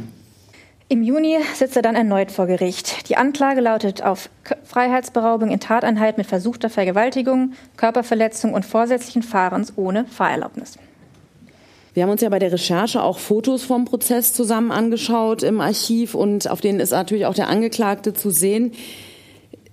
Im 0.91 1.03
Juni 1.03 1.37
sitzt 1.55 1.77
er 1.77 1.83
dann 1.83 1.97
erneut 1.97 2.31
vor 2.31 2.47
Gericht. 2.47 3.11
Die 3.11 3.19
Anklage 3.19 3.61
lautet 3.61 4.03
auf 4.03 4.31
Freiheitsberaubung 4.65 5.51
in 5.51 5.61
Tateinheit 5.61 6.17
mit 6.17 6.27
versuchter 6.27 6.71
Vergewaltigung, 6.71 7.53
Körperverletzung 7.77 8.55
und 8.55 8.65
vorsätzlichen 8.65 9.23
Fahrens 9.23 9.75
ohne 9.77 10.07
Fahrerlaubnis. 10.07 10.79
Wir 11.93 12.05
haben 12.05 12.11
uns 12.11 12.23
ja 12.23 12.31
bei 12.31 12.39
der 12.39 12.53
Recherche 12.53 13.03
auch 13.03 13.19
Fotos 13.19 13.65
vom 13.65 13.85
Prozess 13.85 14.33
zusammen 14.33 14.71
angeschaut 14.71 15.43
im 15.43 15.61
Archiv 15.61 16.15
und 16.15 16.51
auf 16.51 16.63
denen 16.63 16.81
ist 16.81 16.93
natürlich 16.93 17.27
auch 17.27 17.35
der 17.35 17.49
Angeklagte 17.49 18.15
zu 18.15 18.31
sehen 18.31 18.73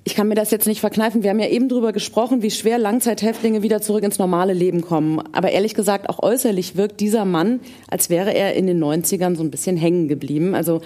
ich 0.08 0.14
kann 0.14 0.28
mir 0.28 0.36
das 0.36 0.52
jetzt 0.52 0.68
nicht 0.68 0.82
verkneifen. 0.82 1.24
Wir 1.24 1.32
haben 1.32 1.40
ja 1.40 1.48
eben 1.48 1.68
drüber 1.68 1.92
gesprochen, 1.92 2.44
wie 2.44 2.52
schwer 2.52 2.78
Langzeithäftlinge 2.78 3.64
wieder 3.64 3.82
zurück 3.82 4.04
ins 4.04 4.20
normale 4.20 4.54
Leben 4.54 4.82
kommen. 4.82 5.20
Aber 5.32 5.50
ehrlich 5.50 5.74
gesagt, 5.74 6.10
auch 6.10 6.22
äußerlich 6.22 6.78
wirkt 6.78 7.00
dieser 7.00 7.26
Mann, 7.26 7.60
als 7.88 8.12
wäre 8.12 8.32
er 8.32 8.54
in 8.54 8.68
den 8.68 8.82
90ern 8.82 9.36
so 9.36 9.42
ein 9.44 9.50
bisschen 9.50 9.78
hängen 9.78 10.08
geblieben. 10.08 10.54
Also 10.54 10.82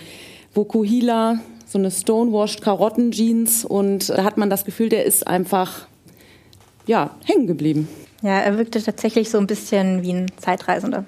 Vokuhila, 0.54 1.40
so 1.68 1.78
eine 1.78 1.92
stonewashed 1.92 2.62
Karottenjeans 2.62 3.66
und 3.66 4.10
da 4.10 4.24
hat 4.24 4.38
man 4.38 4.50
das 4.50 4.64
Gefühl, 4.64 4.88
der 4.88 5.04
ist 5.04 5.28
einfach, 5.28 5.88
ja, 6.88 7.12
hängen 7.26 7.46
geblieben. 7.46 7.90
Ja, 8.22 8.40
er 8.40 8.58
wirkte 8.58 8.82
tatsächlich 8.82 9.30
so 9.30 9.38
ein 9.38 9.48
bisschen 9.48 10.02
wie 10.02 10.14
ein 10.14 10.28
Zeitreisender. 10.38 11.04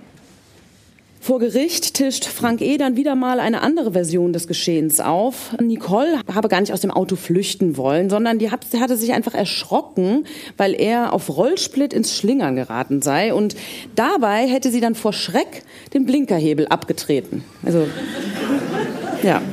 Vor 1.24 1.38
Gericht 1.38 1.94
tischt 1.94 2.26
Frank 2.26 2.62
E. 2.62 2.78
dann 2.78 2.96
wieder 2.96 3.14
mal 3.14 3.40
eine 3.40 3.62
andere 3.62 3.92
Version 3.92 4.34
des 4.34 4.48
Geschehens 4.48 5.00
auf. 5.00 5.56
Nicole 5.62 6.20
habe 6.34 6.48
gar 6.48 6.60
nicht 6.62 6.74
aus 6.74 6.82
dem 6.82 6.90
Auto 6.90 7.16
flüchten 7.16 7.78
wollen, 7.78 8.10
sondern 8.10 8.40
die 8.40 8.50
hatte 8.50 8.98
sich 8.98 9.14
einfach 9.14 9.36
erschrocken, 9.36 10.26
weil 10.58 10.74
er 10.74 11.14
auf 11.14 11.30
Rollsplit 11.30 11.94
ins 11.94 12.18
Schlingern 12.18 12.56
geraten 12.56 13.04
sei. 13.04 13.36
Und 13.36 13.56
dabei 13.94 14.48
hätte 14.48 14.72
sie 14.72 14.82
dann 14.82 14.96
vor 14.96 15.14
Schreck 15.14 15.62
den 15.94 16.08
Blinkerhebel 16.08 16.68
abgetreten. 16.70 17.44
Also, 17.64 17.86
ja. 19.22 19.44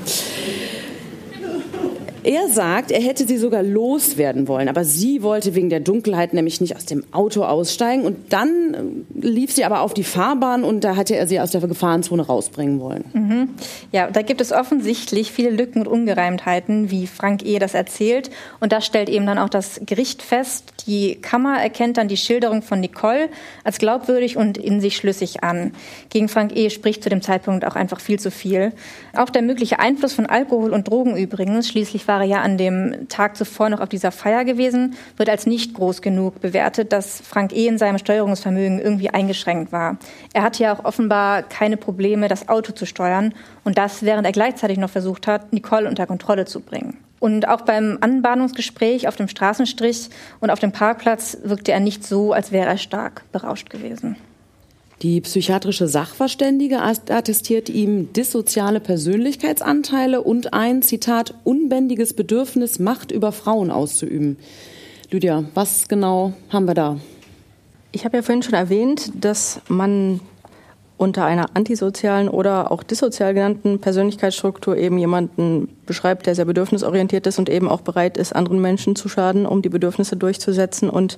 Er 2.28 2.46
sagt, 2.48 2.90
er 2.90 3.00
hätte 3.00 3.26
sie 3.26 3.38
sogar 3.38 3.62
loswerden 3.62 4.48
wollen, 4.48 4.68
aber 4.68 4.84
sie 4.84 5.22
wollte 5.22 5.54
wegen 5.54 5.70
der 5.70 5.80
Dunkelheit 5.80 6.34
nämlich 6.34 6.60
nicht 6.60 6.76
aus 6.76 6.84
dem 6.84 7.02
Auto 7.10 7.42
aussteigen. 7.42 8.04
Und 8.04 8.34
dann 8.34 9.06
äh, 9.16 9.26
lief 9.26 9.50
sie 9.50 9.64
aber 9.64 9.80
auf 9.80 9.94
die 9.94 10.04
Fahrbahn 10.04 10.62
und 10.62 10.84
da 10.84 10.94
hatte 10.94 11.16
er 11.16 11.26
sie 11.26 11.40
aus 11.40 11.52
der 11.52 11.62
Gefahrenzone 11.62 12.26
rausbringen 12.26 12.80
wollen. 12.80 13.04
Mhm. 13.14 13.48
Ja, 13.92 14.10
da 14.10 14.20
gibt 14.20 14.42
es 14.42 14.52
offensichtlich 14.52 15.32
viele 15.32 15.48
Lücken 15.48 15.80
und 15.80 15.88
Ungereimtheiten, 15.88 16.90
wie 16.90 17.06
Frank 17.06 17.46
E. 17.46 17.58
das 17.58 17.72
erzählt. 17.72 18.28
Und 18.60 18.72
das 18.72 18.84
stellt 18.84 19.08
eben 19.08 19.24
dann 19.24 19.38
auch 19.38 19.48
das 19.48 19.80
Gericht 19.86 20.20
fest. 20.20 20.74
Die 20.86 21.14
Kammer 21.14 21.62
erkennt 21.62 21.96
dann 21.96 22.08
die 22.08 22.18
Schilderung 22.18 22.60
von 22.60 22.80
Nicole 22.80 23.30
als 23.64 23.78
glaubwürdig 23.78 24.36
und 24.36 24.58
in 24.58 24.82
sich 24.82 24.98
schlüssig 24.98 25.44
an. 25.44 25.72
Gegen 26.10 26.28
Frank 26.28 26.54
E. 26.54 26.68
spricht 26.68 27.02
zu 27.02 27.08
dem 27.08 27.22
Zeitpunkt 27.22 27.64
auch 27.64 27.74
einfach 27.74 28.00
viel 28.00 28.20
zu 28.20 28.30
viel. 28.30 28.72
Auch 29.16 29.30
der 29.30 29.40
mögliche 29.40 29.78
Einfluss 29.78 30.12
von 30.12 30.26
Alkohol 30.26 30.74
und 30.74 30.88
Drogen 30.90 31.16
übrigens, 31.16 31.68
schließlich 31.68 32.06
war 32.06 32.17
er 32.20 32.26
ja 32.26 32.42
an 32.42 32.58
dem 32.58 33.08
Tag 33.08 33.36
zuvor 33.36 33.70
noch 33.70 33.80
auf 33.80 33.88
dieser 33.88 34.12
Feier 34.12 34.44
gewesen, 34.44 34.94
wird 35.16 35.28
als 35.28 35.46
nicht 35.46 35.74
groß 35.74 36.02
genug 36.02 36.40
bewertet, 36.40 36.92
dass 36.92 37.20
Frank 37.20 37.52
E. 37.52 37.66
in 37.66 37.78
seinem 37.78 37.98
Steuerungsvermögen 37.98 38.80
irgendwie 38.80 39.10
eingeschränkt 39.10 39.72
war. 39.72 39.98
Er 40.32 40.42
hatte 40.42 40.62
ja 40.62 40.74
auch 40.74 40.84
offenbar 40.84 41.42
keine 41.42 41.76
Probleme, 41.76 42.28
das 42.28 42.48
Auto 42.48 42.72
zu 42.72 42.86
steuern 42.86 43.34
und 43.64 43.78
das, 43.78 44.02
während 44.02 44.26
er 44.26 44.32
gleichzeitig 44.32 44.78
noch 44.78 44.90
versucht 44.90 45.26
hat, 45.26 45.52
Nicole 45.52 45.88
unter 45.88 46.06
Kontrolle 46.06 46.44
zu 46.44 46.60
bringen. 46.60 46.98
Und 47.20 47.48
auch 47.48 47.62
beim 47.62 47.98
Anbahnungsgespräch 48.00 49.08
auf 49.08 49.16
dem 49.16 49.28
Straßenstrich 49.28 50.10
und 50.40 50.50
auf 50.50 50.60
dem 50.60 50.72
Parkplatz 50.72 51.38
wirkte 51.42 51.72
er 51.72 51.80
nicht 51.80 52.04
so, 52.04 52.32
als 52.32 52.52
wäre 52.52 52.68
er 52.68 52.78
stark 52.78 53.24
berauscht 53.32 53.70
gewesen. 53.70 54.16
Die 55.02 55.20
psychiatrische 55.20 55.86
Sachverständige 55.86 56.80
attestiert 56.80 57.68
ihm 57.68 58.12
dissoziale 58.12 58.80
Persönlichkeitsanteile 58.80 60.22
und 60.22 60.52
ein, 60.52 60.82
Zitat, 60.82 61.34
unbändiges 61.44 62.14
Bedürfnis, 62.14 62.80
Macht 62.80 63.12
über 63.12 63.30
Frauen 63.30 63.70
auszuüben. 63.70 64.38
Lydia, 65.10 65.44
was 65.54 65.86
genau 65.86 66.32
haben 66.50 66.66
wir 66.66 66.74
da? 66.74 66.98
Ich 67.92 68.04
habe 68.04 68.16
ja 68.16 68.22
vorhin 68.24 68.42
schon 68.42 68.54
erwähnt, 68.54 69.12
dass 69.14 69.60
man 69.68 70.20
unter 70.98 71.24
einer 71.24 71.46
antisozialen 71.54 72.28
oder 72.28 72.70
auch 72.70 72.82
dissozial 72.82 73.32
genannten 73.32 73.78
Persönlichkeitsstruktur 73.80 74.76
eben 74.76 74.98
jemanden 74.98 75.68
beschreibt, 75.86 76.26
der 76.26 76.34
sehr 76.34 76.44
bedürfnisorientiert 76.44 77.26
ist 77.26 77.38
und 77.38 77.48
eben 77.48 77.68
auch 77.68 77.80
bereit 77.80 78.18
ist, 78.18 78.34
anderen 78.34 78.60
Menschen 78.60 78.96
zu 78.96 79.08
schaden, 79.08 79.46
um 79.46 79.62
die 79.62 79.68
Bedürfnisse 79.68 80.16
durchzusetzen. 80.16 80.90
Und 80.90 81.16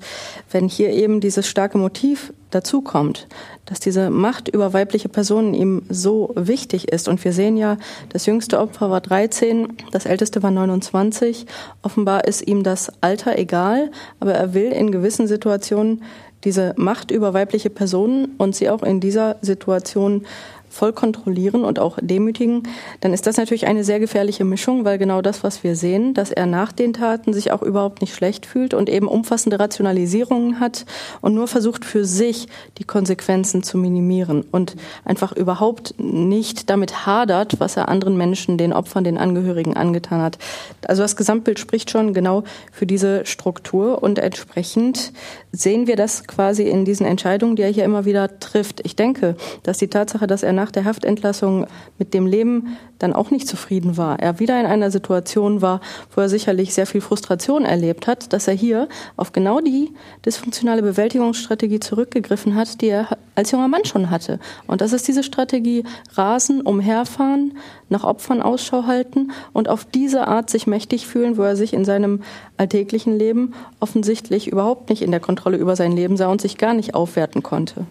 wenn 0.51 0.69
hier 0.69 0.91
eben 0.91 1.21
dieses 1.21 1.49
starke 1.49 1.79
Motiv 1.79 2.33
dazu 2.51 2.83
kommt, 2.83 3.27
dass 3.65 3.81
diese 3.81 4.11
Macht 4.11 4.49
über 4.49 4.73
weibliche 4.73 5.09
Personen 5.09 5.55
ihm 5.55 5.83
so 5.89 6.33
wichtig 6.37 6.93
ist. 6.93 7.09
Und 7.09 7.25
wir 7.25 7.33
sehen 7.33 7.57
ja, 7.57 7.77
das 8.11 8.27
jüngste 8.27 8.59
Opfer 8.59 8.91
war 8.91 9.01
13, 9.01 9.69
das 9.93 10.07
älteste 10.07 10.43
war 10.43 10.51
29. 10.51 11.47
Offenbar 11.83 12.27
ist 12.27 12.47
ihm 12.47 12.65
das 12.65 12.93
Alter 13.01 13.39
egal, 13.39 13.91
aber 14.19 14.35
er 14.35 14.53
will 14.53 14.73
in 14.73 14.93
gewissen 14.93 15.27
Situationen 15.27 16.03
diese 16.45 16.75
Macht 16.77 17.11
über 17.11 17.35
weibliche 17.35 17.71
Personen 17.71 18.35
und 18.39 18.55
sie 18.57 18.71
auch 18.71 18.83
in 18.83 19.01
dieser 19.01 19.37
Situation 19.43 20.27
voll 20.71 20.93
kontrollieren 20.93 21.65
und 21.65 21.79
auch 21.79 21.99
demütigen, 22.01 22.63
dann 23.01 23.13
ist 23.13 23.27
das 23.27 23.37
natürlich 23.37 23.67
eine 23.67 23.85
sehr 23.85 24.01
gefährliche 24.01 24.45
Mischung, 24.45 24.85
weil 24.85 24.97
genau 24.97 25.21
das, 25.21 25.43
was 25.43 25.63
wir 25.65 25.77
sehen, 25.77 26.15
dass 26.15 26.31
er 26.31 26.47
nach 26.47 26.73
den 26.73 26.93
Taten 26.93 27.33
sich 27.33 27.53
auch 27.53 27.63
überhaupt 27.63 28.01
nicht 28.01 28.15
schlecht 28.15 28.47
fühlt 28.47 28.73
und 28.73 28.89
eben 28.89 29.09
umfassende 29.09 29.59
Rationalisierungen 29.59 30.61
hat 30.61 30.87
und 31.21 31.35
nur 31.35 31.49
versucht 31.49 31.85
für 31.85 32.05
sich 32.05 32.47
die 32.79 32.85
Konsequenzen 32.85 33.63
zu 33.63 33.77
minimieren 33.77 34.45
und 34.51 34.77
einfach 35.05 35.33
überhaupt 35.33 35.95
nicht 35.99 36.71
damit 36.71 37.05
hadert, 37.05 37.59
was 37.59 37.77
er 37.77 37.89
anderen 37.89 38.17
Menschen, 38.17 38.57
den 38.57 38.73
Opfern, 38.73 39.05
den 39.05 39.19
Angehörigen 39.19 39.77
angetan 39.77 40.23
hat. 40.23 40.39
Also 40.87 41.03
das 41.03 41.17
Gesamtbild 41.17 41.59
spricht 41.59 41.91
schon 41.91 42.15
genau 42.15 42.45
für 42.73 42.87
diese 42.87 43.27
Struktur 43.27 44.03
und 44.03 44.19
entsprechend 44.19 45.13
sehen 45.53 45.87
wir 45.87 45.97
das 45.97 46.27
quasi 46.27 46.63
in 46.63 46.85
diesen 46.85 47.07
Entscheidungen, 47.07 47.57
die 47.57 47.63
er 47.63 47.71
hier 47.71 47.85
immer 47.85 48.05
wieder 48.05 48.39
trifft. 48.39 48.81
Ich 48.85 48.95
denke, 48.95 49.37
dass 49.65 49.79
die 49.79 49.89
Tatsache, 49.89 50.27
dass 50.27 50.43
er 50.43 50.53
nach 50.61 50.71
der 50.71 50.85
Haftentlassung 50.85 51.67
mit 51.99 52.13
dem 52.13 52.27
Leben 52.27 52.77
dann 52.99 53.15
auch 53.15 53.31
nicht 53.31 53.49
zufrieden 53.49 53.97
war, 53.97 54.21
er 54.21 54.41
wieder 54.41 54.61
in 54.61 54.67
einer 54.67 54.91
Situation 54.91 55.63
war, 55.63 55.81
wo 56.15 56.21
er 56.21 56.29
sicherlich 56.29 56.75
sehr 56.75 56.85
viel 56.85 57.01
Frustration 57.01 57.65
erlebt 57.65 58.07
hat, 58.07 58.35
dass 58.35 58.47
er 58.47 58.53
hier 58.53 58.89
auf 59.17 59.33
genau 59.33 59.61
die 59.61 59.93
dysfunktionale 60.27 60.83
Bewältigungsstrategie 60.83 61.81
zurückgegriffen 61.81 62.55
hat, 62.55 62.83
die 62.83 62.89
er 62.89 63.17
als 63.35 63.53
junger 63.53 63.69
Mann 63.69 63.87
schon 63.87 64.11
hatte. 64.11 64.39
Und 64.67 64.83
das 64.83 64.93
ist 64.93 65.09
diese 65.09 65.23
Strategie 65.23 65.85
Rasen, 66.13 66.61
umherfahren, 66.61 67.55
nach 67.89 68.05
Opfern 68.05 68.43
Ausschau 68.43 68.85
halten 68.85 69.33
und 69.55 69.71
auf 69.71 69.87
diese 69.87 70.29
Art 70.29 70.51
sich 70.51 70.67
mächtig 70.67 71.07
fühlen, 71.07 71.39
wo 71.39 71.43
er 71.43 71.57
sich 71.57 71.73
in 71.73 71.87
seinem 71.87 72.21
alltäglichen 72.59 73.19
Leben 73.19 73.55
offensichtlich 73.81 74.47
überhaupt 74.47 74.91
nicht 74.91 75.01
in 75.01 75.11
der 75.11 75.21
Kontrolle 75.21 75.57
über 75.57 75.75
sein 75.75 75.93
Leben 75.93 76.19
sah 76.19 76.29
und 76.29 76.43
sich 76.43 76.59
gar 76.59 76.75
nicht 76.75 76.95
aufwerten 76.95 77.43
konnte. 77.43 77.87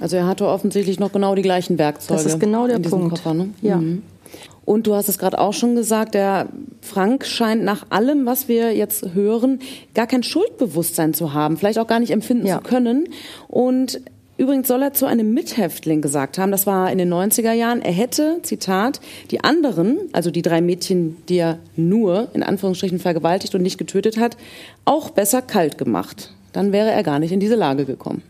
Also 0.00 0.16
er 0.16 0.26
hatte 0.26 0.46
offensichtlich 0.46 0.98
noch 0.98 1.12
genau 1.12 1.34
die 1.34 1.42
gleichen 1.42 1.78
Werkzeuge. 1.78 2.22
Das 2.22 2.32
ist 2.32 2.40
genau 2.40 2.66
der 2.66 2.78
Punkt. 2.78 3.10
Koffer, 3.10 3.34
ne? 3.34 3.50
Ja. 3.62 3.76
Mhm. 3.76 4.02
Und 4.66 4.88
du 4.88 4.94
hast 4.94 5.08
es 5.08 5.18
gerade 5.18 5.38
auch 5.38 5.52
schon 5.52 5.76
gesagt, 5.76 6.14
der 6.14 6.48
Frank 6.82 7.24
scheint 7.24 7.62
nach 7.62 7.86
allem, 7.90 8.26
was 8.26 8.48
wir 8.48 8.74
jetzt 8.74 9.14
hören, 9.14 9.60
gar 9.94 10.08
kein 10.08 10.24
Schuldbewusstsein 10.24 11.14
zu 11.14 11.32
haben, 11.32 11.56
vielleicht 11.56 11.78
auch 11.78 11.86
gar 11.86 12.00
nicht 12.00 12.10
empfinden 12.10 12.46
ja. 12.46 12.56
zu 12.56 12.64
können. 12.64 13.08
Und 13.46 14.00
übrigens 14.36 14.66
soll 14.66 14.82
er 14.82 14.92
zu 14.92 15.06
einem 15.06 15.32
Mithäftling 15.32 16.02
gesagt 16.02 16.36
haben, 16.36 16.50
das 16.50 16.66
war 16.66 16.90
in 16.90 16.98
den 16.98 17.12
90er 17.12 17.52
Jahren, 17.52 17.80
er 17.80 17.92
hätte, 17.92 18.40
Zitat, 18.42 19.00
die 19.30 19.44
anderen, 19.44 19.98
also 20.12 20.32
die 20.32 20.42
drei 20.42 20.60
Mädchen, 20.60 21.16
die 21.28 21.38
er 21.38 21.58
nur 21.76 22.28
in 22.34 22.42
Anführungsstrichen 22.42 22.98
vergewaltigt 22.98 23.54
und 23.54 23.62
nicht 23.62 23.78
getötet 23.78 24.18
hat, 24.18 24.36
auch 24.84 25.10
besser 25.10 25.42
kalt 25.42 25.78
gemacht. 25.78 26.34
Dann 26.52 26.72
wäre 26.72 26.90
er 26.90 27.04
gar 27.04 27.20
nicht 27.20 27.30
in 27.30 27.38
diese 27.38 27.54
Lage 27.54 27.84
gekommen. 27.84 28.22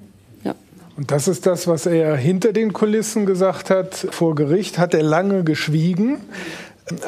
Und 0.96 1.10
das 1.10 1.28
ist 1.28 1.44
das, 1.44 1.66
was 1.66 1.84
er 1.84 2.16
hinter 2.16 2.52
den 2.52 2.72
Kulissen 2.72 3.26
gesagt 3.26 3.68
hat. 3.68 3.94
Vor 3.94 4.34
Gericht 4.34 4.78
hat 4.78 4.94
er 4.94 5.02
lange 5.02 5.44
geschwiegen. 5.44 6.18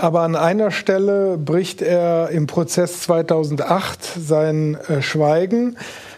Aber 0.01 0.23
an 0.23 0.37
einer 0.37 0.71
Stelle 0.71 1.39
bricht 1.39 1.81
er 1.81 2.31
im 2.31 2.47
Prozess 2.47 3.01
2008 3.03 4.01
sein 4.19 4.75
äh, 4.75 5.03
Schweigen. 5.03 5.77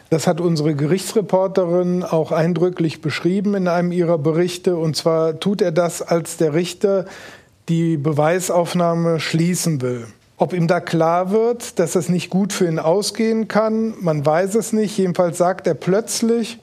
Das 0.08 0.26
hat 0.26 0.40
unsere 0.40 0.74
Gerichtsreporterin 0.74 2.02
auch 2.02 2.32
eindrücklich 2.32 3.00
beschrieben 3.00 3.54
in 3.54 3.68
einem 3.68 3.92
ihrer 3.92 4.18
Berichte. 4.18 4.76
Und 4.76 4.96
zwar 4.96 5.38
tut 5.38 5.62
er 5.62 5.70
das, 5.70 6.02
als 6.02 6.38
der 6.38 6.54
Richter 6.54 7.04
die 7.68 7.96
Beweisaufnahme 7.96 9.20
schließen 9.20 9.80
will. 9.80 10.06
Ob 10.38 10.54
ihm 10.54 10.66
da 10.66 10.80
klar 10.80 11.30
wird, 11.30 11.78
dass 11.78 11.94
es 11.94 12.08
nicht 12.08 12.30
gut 12.30 12.52
für 12.52 12.66
ihn 12.66 12.80
ausgehen 12.80 13.46
kann, 13.46 13.94
man 14.00 14.26
weiß 14.26 14.56
es 14.56 14.72
nicht. 14.72 14.96
Jedenfalls 14.98 15.38
sagt 15.38 15.66
er 15.68 15.74
plötzlich, 15.74 16.58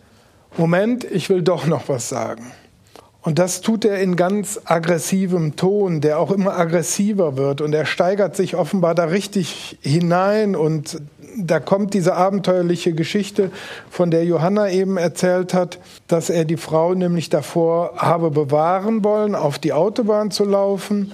Moment, 0.58 1.04
ich 1.04 1.30
will 1.30 1.42
doch 1.42 1.68
noch 1.68 1.88
was 1.88 2.10
sagen. 2.10 2.52
Und 3.22 3.40
das 3.40 3.60
tut 3.60 3.84
er 3.84 4.00
in 4.00 4.16
ganz 4.16 4.62
aggressivem 4.64 5.58
Ton, 5.58 6.00
der 6.00 6.18
auch 6.18 6.32
immer 6.32 6.58
aggressiver 6.58 7.36
wird. 7.36 7.60
Und 7.60 7.74
er 7.74 7.86
steigert 7.86 8.38
sich 8.38 8.56
offenbar 8.56 8.96
da 8.96 9.04
richtig 9.04 9.78
hinein. 9.82 10.56
Und 10.56 11.02
da 11.38 11.60
kommt 11.60 11.94
diese 11.94 12.16
abenteuerliche 12.16 12.94
Geschichte, 12.94 13.52
von 13.90 14.12
der 14.12 14.24
Johanna 14.24 14.70
eben 14.70 14.96
erzählt 14.96 15.54
hat, 15.54 15.78
dass 16.08 16.30
er 16.30 16.46
die 16.46 16.56
Frau 16.56 16.94
nämlich 16.94 17.30
davor 17.30 17.96
habe 17.98 18.32
bewahren 18.32 19.04
wollen, 19.04 19.36
auf 19.36 19.60
die 19.60 19.74
Autobahn 19.74 20.32
zu 20.32 20.46
laufen. 20.46 21.12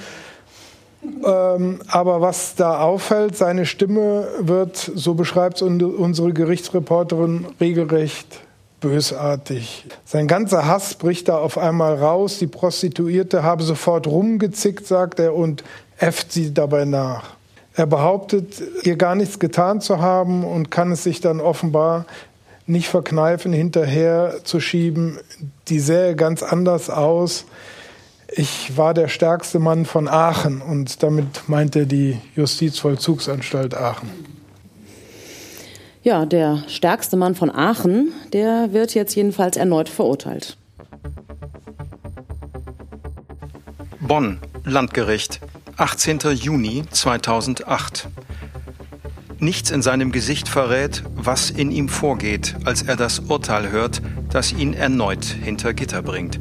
Ähm, 1.25 1.81
aber 1.87 2.21
was 2.21 2.53
da 2.53 2.79
auffällt, 2.79 3.35
seine 3.35 3.65
Stimme 3.65 4.27
wird, 4.39 4.77
so 4.77 5.15
beschreibt 5.15 5.57
es 5.57 5.61
unsere 5.63 6.31
Gerichtsreporterin, 6.31 7.47
regelrecht 7.59 8.42
bösartig. 8.83 9.85
Sein 10.03 10.27
ganzer 10.27 10.67
Hass 10.67 10.95
bricht 10.95 11.29
da 11.29 11.37
auf 11.37 11.57
einmal 11.57 11.95
raus. 11.95 12.37
Die 12.37 12.47
Prostituierte 12.47 13.41
habe 13.41 13.63
sofort 13.63 14.07
rumgezickt, 14.07 14.85
sagt 14.85 15.19
er, 15.19 15.33
und 15.33 15.63
äfft 15.97 16.33
sie 16.33 16.53
dabei 16.53 16.83
nach. 16.83 17.37
Er 17.75 17.87
behauptet, 17.87 18.61
ihr 18.83 18.97
gar 18.97 19.15
nichts 19.15 19.39
getan 19.39 19.79
zu 19.79 20.01
haben 20.01 20.43
und 20.43 20.69
kann 20.69 20.91
es 20.91 21.03
sich 21.03 21.21
dann 21.21 21.39
offenbar 21.39 22.05
nicht 22.67 22.89
verkneifen, 22.89 23.53
hinterher 23.53 24.41
zu 24.43 24.59
schieben. 24.59 25.17
Die 25.69 25.79
sähe 25.79 26.15
ganz 26.15 26.43
anders 26.43 26.89
aus. 26.89 27.45
Ich 28.27 28.77
war 28.77 28.93
der 28.93 29.07
stärkste 29.07 29.59
Mann 29.59 29.85
von 29.85 30.09
Aachen 30.09 30.61
und 30.61 31.03
damit 31.03 31.47
meint 31.47 31.75
er 31.77 31.85
die 31.85 32.19
Justizvollzugsanstalt 32.35 33.75
Aachen. 33.75 34.09
Ja, 36.03 36.25
der 36.25 36.65
stärkste 36.67 37.15
Mann 37.15 37.33
von 37.33 37.49
Aachen, 37.49 38.11
der 38.33 38.73
wird 38.73 38.93
jetzt 38.93 39.15
jedenfalls 39.15 39.55
erneut 39.55 39.87
verurteilt. 39.87 40.57
Bonn, 44.01 44.39
Landgericht, 44.65 45.39
18. 45.77 46.19
Juni 46.33 46.83
2008. 46.91 48.09
Nichts 49.39 49.71
in 49.71 49.81
seinem 49.81 50.11
Gesicht 50.11 50.49
verrät, 50.49 51.03
was 51.15 51.49
in 51.49 51.71
ihm 51.71 51.87
vorgeht, 51.87 52.57
als 52.65 52.81
er 52.81 52.97
das 52.97 53.19
Urteil 53.19 53.71
hört, 53.71 54.01
das 54.29 54.51
ihn 54.51 54.73
erneut 54.73 55.23
hinter 55.23 55.73
Gitter 55.73 56.01
bringt. 56.01 56.37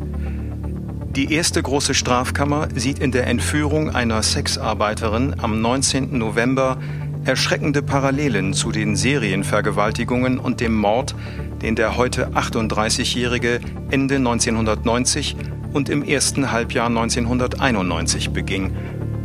Die 1.15 1.33
erste 1.33 1.63
große 1.63 1.95
Strafkammer 1.95 2.69
sieht 2.75 2.99
in 2.99 3.13
der 3.13 3.29
Entführung 3.29 3.91
einer 3.91 4.23
Sexarbeiterin 4.23 5.37
am 5.39 5.61
19. 5.61 6.19
November 6.19 6.79
erschreckende 7.25 7.83
Parallelen 7.83 8.53
zu 8.53 8.73
den 8.73 8.97
Serienvergewaltigungen 8.97 10.39
und 10.39 10.61
dem 10.61 10.75
Mord, 10.75 11.15
den 11.63 11.77
der 11.77 11.97
heute 11.97 12.31
38-Jährige 12.31 13.61
Ende 13.91 14.17
1990 14.17 15.37
und 15.73 15.89
im 15.89 16.03
ersten 16.03 16.51
Halbjahr 16.51 16.89
1991 16.89 18.31
beging 18.31 18.75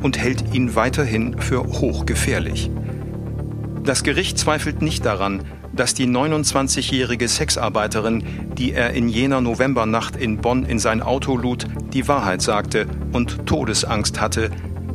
und 0.02 0.18
hält 0.18 0.53
ihn 0.53 0.76
weiterhin 0.76 1.40
für 1.40 1.64
hochgefährlich. 1.64 2.69
Das 3.84 4.03
Gericht 4.03 4.38
zweifelt 4.38 4.82
nicht 4.82 5.06
daran, 5.06 5.44
dass 5.74 5.94
die 5.94 6.07
29-jährige 6.07 7.28
Sexarbeiterin, 7.28 8.24
die 8.57 8.74
er 8.74 8.91
in 8.91 9.10
jener 9.10 9.41
Novembernacht 9.41 10.15
in 10.15 10.38
Bonn 10.38 10.65
in 10.65 10.80
sein 10.80 11.02
Auto 11.02 11.38
lud, 11.38 11.68
die 11.94 12.07
Wahrheit 12.07 12.41
sagte 12.41 12.88
und 13.11 13.45
Todesangst 13.45 14.19
hatte, 14.19 14.52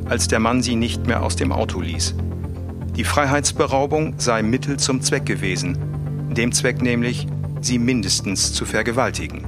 als 0.09 0.29
der 0.29 0.41
Mann 0.41 0.63
sie 0.63 0.77
nicht 0.77 1.07
mehr 1.07 1.23
aus 1.23 1.37
dem 1.37 1.53
Auto 1.53 1.81
ließ. 1.81 2.15
Die 2.97 3.05
Freiheitsberaubung 3.05 4.15
sei 4.19 4.43
Mittel 4.43 4.79
zum 4.79 5.01
Zweck 5.01 5.25
gewesen, 5.25 5.79
dem 6.37 6.53
Zweck 6.53 6.83
nämlich, 6.83 7.27
sie 7.63 7.79
mindestens 7.79 8.53
zu 8.53 8.67
vergewaltigen. 8.67 9.47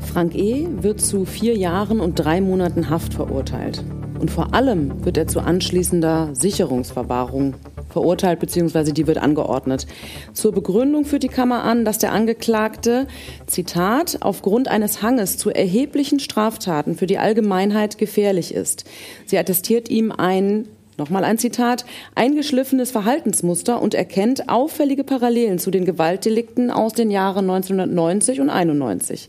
Frank 0.00 0.34
E. 0.34 0.66
wird 0.80 1.00
zu 1.00 1.24
vier 1.24 1.56
Jahren 1.56 2.00
und 2.00 2.16
drei 2.16 2.40
Monaten 2.40 2.90
Haft 2.90 3.14
verurteilt. 3.14 3.84
Und 4.18 4.32
vor 4.32 4.54
allem 4.54 5.04
wird 5.04 5.18
er 5.18 5.28
zu 5.28 5.38
anschließender 5.38 6.30
Sicherungsverwahrung 6.34 7.54
verurteilt 7.90 8.40
bzw. 8.40 8.92
die 8.92 9.06
wird 9.06 9.18
angeordnet. 9.18 9.86
Zur 10.32 10.52
Begründung 10.52 11.04
führt 11.04 11.22
die 11.22 11.28
Kammer 11.28 11.62
an, 11.62 11.84
dass 11.84 11.98
der 11.98 12.12
Angeklagte, 12.12 13.06
Zitat, 13.46 14.18
aufgrund 14.20 14.68
eines 14.68 15.00
Hanges 15.00 15.38
zu 15.38 15.50
erheblichen 15.50 16.18
Straftaten 16.18 16.96
für 16.96 17.06
die 17.06 17.18
Allgemeinheit 17.18 17.98
gefährlich 17.98 18.52
ist. 18.52 18.84
Sie 19.26 19.38
attestiert 19.38 19.88
ihm 19.88 20.12
ein 20.12 20.66
Nochmal 20.98 21.24
ein 21.24 21.38
Zitat. 21.38 21.84
Eingeschliffenes 22.14 22.90
Verhaltensmuster 22.90 23.82
und 23.82 23.94
erkennt 23.94 24.48
auffällige 24.48 25.04
Parallelen 25.04 25.58
zu 25.58 25.70
den 25.70 25.84
Gewaltdelikten 25.84 26.70
aus 26.70 26.94
den 26.94 27.10
Jahren 27.10 27.50
1990 27.50 28.40
und 28.40 28.50
91. 28.50 29.28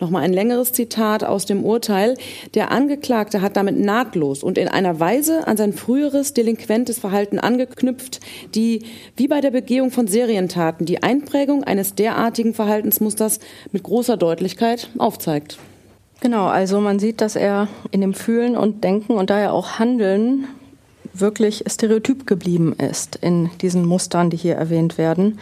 Nochmal 0.00 0.22
ein 0.22 0.32
längeres 0.32 0.72
Zitat 0.72 1.24
aus 1.24 1.44
dem 1.44 1.64
Urteil. 1.64 2.14
Der 2.54 2.70
Angeklagte 2.70 3.40
hat 3.40 3.56
damit 3.56 3.80
nahtlos 3.80 4.44
und 4.44 4.56
in 4.56 4.68
einer 4.68 5.00
Weise 5.00 5.48
an 5.48 5.56
sein 5.56 5.72
früheres 5.72 6.34
delinquentes 6.34 6.98
Verhalten 6.98 7.40
angeknüpft, 7.40 8.20
die, 8.54 8.82
wie 9.16 9.26
bei 9.26 9.40
der 9.40 9.50
Begehung 9.50 9.90
von 9.90 10.06
Serientaten, 10.06 10.86
die 10.86 11.02
Einprägung 11.02 11.64
eines 11.64 11.96
derartigen 11.96 12.54
Verhaltensmusters 12.54 13.40
mit 13.72 13.82
großer 13.82 14.16
Deutlichkeit 14.16 14.90
aufzeigt. 14.98 15.58
Genau, 16.20 16.46
also 16.46 16.80
man 16.80 16.98
sieht, 16.98 17.20
dass 17.20 17.34
er 17.34 17.68
in 17.90 18.00
dem 18.00 18.14
Fühlen 18.14 18.56
und 18.56 18.84
Denken 18.84 19.12
und 19.12 19.30
daher 19.30 19.52
auch 19.52 19.78
Handeln 19.78 20.46
wirklich 21.20 21.64
stereotyp 21.66 22.26
geblieben 22.26 22.72
ist 22.74 23.16
in 23.16 23.50
diesen 23.60 23.84
Mustern, 23.84 24.30
die 24.30 24.36
hier 24.36 24.56
erwähnt 24.56 24.98
werden. 24.98 25.38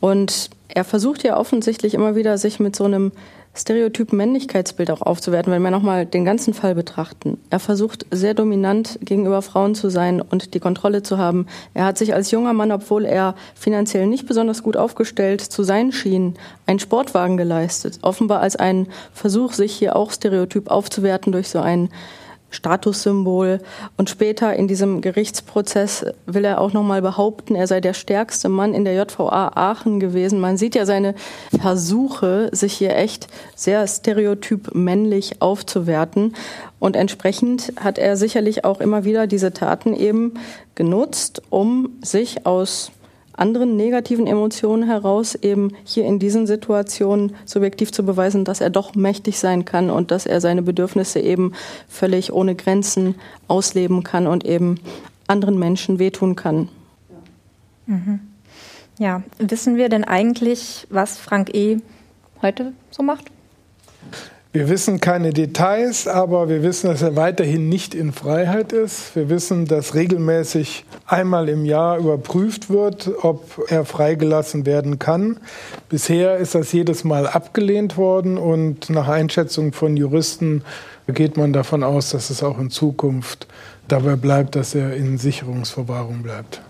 Und 0.00 0.50
er 0.68 0.84
versucht 0.84 1.22
ja 1.24 1.36
offensichtlich 1.36 1.94
immer 1.94 2.16
wieder, 2.16 2.38
sich 2.38 2.60
mit 2.60 2.76
so 2.76 2.84
einem 2.84 3.12
stereotypen 3.56 4.16
Männlichkeitsbild 4.18 4.90
auch 4.90 5.02
aufzuwerten, 5.02 5.52
wenn 5.52 5.62
wir 5.62 5.70
nochmal 5.70 6.06
den 6.06 6.24
ganzen 6.24 6.54
Fall 6.54 6.74
betrachten. 6.74 7.38
Er 7.50 7.58
versucht 7.58 8.06
sehr 8.10 8.34
dominant 8.34 8.98
gegenüber 9.00 9.42
Frauen 9.42 9.74
zu 9.74 9.88
sein 9.88 10.20
und 10.20 10.54
die 10.54 10.60
Kontrolle 10.60 11.02
zu 11.02 11.18
haben. 11.18 11.46
Er 11.74 11.86
hat 11.86 11.98
sich 11.98 12.14
als 12.14 12.30
junger 12.30 12.52
Mann, 12.52 12.72
obwohl 12.72 13.04
er 13.04 13.34
finanziell 13.54 14.06
nicht 14.06 14.26
besonders 14.26 14.62
gut 14.62 14.76
aufgestellt 14.76 15.40
zu 15.40 15.62
sein 15.62 15.92
schien, 15.92 16.34
einen 16.66 16.78
Sportwagen 16.78 17.36
geleistet. 17.36 17.98
Offenbar 18.02 18.40
als 18.40 18.56
einen 18.56 18.88
Versuch, 19.12 19.52
sich 19.52 19.74
hier 19.74 19.96
auch 19.96 20.12
stereotyp 20.12 20.70
aufzuwerten 20.70 21.32
durch 21.32 21.48
so 21.48 21.60
einen 21.60 21.88
Statussymbol. 22.50 23.60
Und 23.96 24.10
später 24.10 24.54
in 24.54 24.68
diesem 24.68 25.00
Gerichtsprozess 25.00 26.06
will 26.26 26.44
er 26.44 26.60
auch 26.60 26.72
nochmal 26.72 27.02
behaupten, 27.02 27.54
er 27.54 27.66
sei 27.66 27.80
der 27.80 27.94
stärkste 27.94 28.48
Mann 28.48 28.74
in 28.74 28.84
der 28.84 28.94
JVA 28.94 29.52
Aachen 29.54 30.00
gewesen. 30.00 30.40
Man 30.40 30.56
sieht 30.56 30.74
ja 30.74 30.86
seine 30.86 31.14
Versuche, 31.60 32.48
sich 32.52 32.74
hier 32.74 32.96
echt 32.96 33.28
sehr 33.54 33.86
stereotyp 33.86 34.74
männlich 34.74 35.42
aufzuwerten. 35.42 36.34
Und 36.78 36.94
entsprechend 36.94 37.72
hat 37.80 37.98
er 37.98 38.16
sicherlich 38.16 38.64
auch 38.64 38.80
immer 38.80 39.04
wieder 39.04 39.26
diese 39.26 39.52
Taten 39.52 39.94
eben 39.94 40.34
genutzt, 40.74 41.42
um 41.50 41.98
sich 42.02 42.46
aus 42.46 42.90
anderen 43.36 43.76
negativen 43.76 44.26
Emotionen 44.26 44.84
heraus 44.84 45.34
eben 45.34 45.72
hier 45.84 46.04
in 46.04 46.18
diesen 46.18 46.46
Situationen 46.46 47.36
subjektiv 47.44 47.92
zu 47.92 48.04
beweisen, 48.04 48.44
dass 48.44 48.60
er 48.60 48.70
doch 48.70 48.94
mächtig 48.94 49.38
sein 49.38 49.64
kann 49.64 49.90
und 49.90 50.10
dass 50.10 50.26
er 50.26 50.40
seine 50.40 50.62
Bedürfnisse 50.62 51.20
eben 51.20 51.52
völlig 51.88 52.32
ohne 52.32 52.54
Grenzen 52.54 53.14
ausleben 53.48 54.02
kann 54.02 54.26
und 54.26 54.44
eben 54.44 54.80
anderen 55.26 55.58
Menschen 55.58 55.98
wehtun 55.98 56.36
kann. 56.36 56.68
Mhm. 57.86 58.20
Ja, 58.98 59.22
wissen 59.38 59.76
wir 59.76 59.88
denn 59.88 60.04
eigentlich, 60.04 60.86
was 60.88 61.18
Frank 61.18 61.54
E. 61.54 61.78
heute 62.40 62.72
so 62.90 63.02
macht? 63.02 63.26
Wir 64.56 64.70
wissen 64.70 65.02
keine 65.02 65.34
Details, 65.34 66.08
aber 66.08 66.48
wir 66.48 66.62
wissen, 66.62 66.86
dass 66.86 67.02
er 67.02 67.14
weiterhin 67.14 67.68
nicht 67.68 67.94
in 67.94 68.14
Freiheit 68.14 68.72
ist. 68.72 69.14
Wir 69.14 69.28
wissen, 69.28 69.66
dass 69.66 69.94
regelmäßig 69.94 70.86
einmal 71.04 71.50
im 71.50 71.66
Jahr 71.66 71.98
überprüft 71.98 72.70
wird, 72.70 73.10
ob 73.20 73.66
er 73.68 73.84
freigelassen 73.84 74.64
werden 74.64 74.98
kann. 74.98 75.36
Bisher 75.90 76.38
ist 76.38 76.54
das 76.54 76.72
jedes 76.72 77.04
Mal 77.04 77.26
abgelehnt 77.26 77.98
worden 77.98 78.38
und 78.38 78.88
nach 78.88 79.08
Einschätzung 79.08 79.74
von 79.74 79.94
Juristen 79.94 80.62
geht 81.06 81.36
man 81.36 81.52
davon 81.52 81.82
aus, 81.82 82.08
dass 82.08 82.30
es 82.30 82.42
auch 82.42 82.58
in 82.58 82.70
Zukunft 82.70 83.46
dabei 83.88 84.16
bleibt, 84.16 84.56
dass 84.56 84.74
er 84.74 84.96
in 84.96 85.18
Sicherungsverwahrung 85.18 86.22
bleibt. 86.22 86.62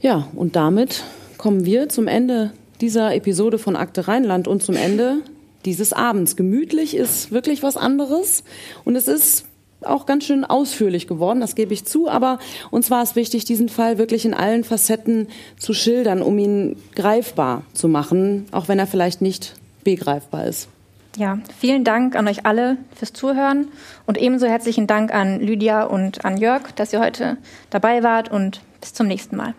Ja, 0.00 0.28
und 0.34 0.56
damit 0.56 1.04
kommen 1.36 1.66
wir 1.66 1.90
zum 1.90 2.08
Ende 2.08 2.52
dieser 2.80 3.14
Episode 3.14 3.58
von 3.58 3.76
Akte 3.76 4.08
Rheinland 4.08 4.48
und 4.48 4.62
zum 4.62 4.76
Ende 4.76 5.18
dieses 5.64 5.92
Abends. 5.92 6.36
Gemütlich 6.36 6.96
ist 6.96 7.32
wirklich 7.32 7.62
was 7.62 7.76
anderes 7.76 8.44
und 8.84 8.96
es 8.96 9.08
ist 9.08 9.44
auch 9.82 10.06
ganz 10.06 10.24
schön 10.24 10.44
ausführlich 10.44 11.06
geworden, 11.06 11.40
das 11.40 11.54
gebe 11.54 11.72
ich 11.72 11.84
zu, 11.84 12.08
aber 12.08 12.38
uns 12.70 12.90
war 12.90 13.02
es 13.02 13.16
wichtig, 13.16 13.44
diesen 13.44 13.68
Fall 13.68 13.98
wirklich 13.98 14.24
in 14.24 14.34
allen 14.34 14.64
Facetten 14.64 15.28
zu 15.58 15.72
schildern, 15.72 16.22
um 16.22 16.38
ihn 16.38 16.76
greifbar 16.94 17.62
zu 17.72 17.88
machen, 17.88 18.46
auch 18.52 18.68
wenn 18.68 18.78
er 18.78 18.86
vielleicht 18.86 19.22
nicht 19.22 19.54
begreifbar 19.84 20.46
ist. 20.46 20.68
Ja, 21.16 21.38
vielen 21.58 21.82
Dank 21.82 22.14
an 22.14 22.28
euch 22.28 22.46
alle 22.46 22.76
fürs 22.94 23.12
Zuhören 23.12 23.68
und 24.06 24.16
ebenso 24.16 24.46
herzlichen 24.46 24.86
Dank 24.86 25.12
an 25.12 25.40
Lydia 25.40 25.84
und 25.84 26.24
an 26.24 26.36
Jörg, 26.36 26.70
dass 26.76 26.92
ihr 26.92 27.00
heute 27.00 27.36
dabei 27.70 28.02
wart 28.02 28.30
und 28.30 28.60
bis 28.80 28.92
zum 28.92 29.08
nächsten 29.08 29.36
Mal. 29.36 29.54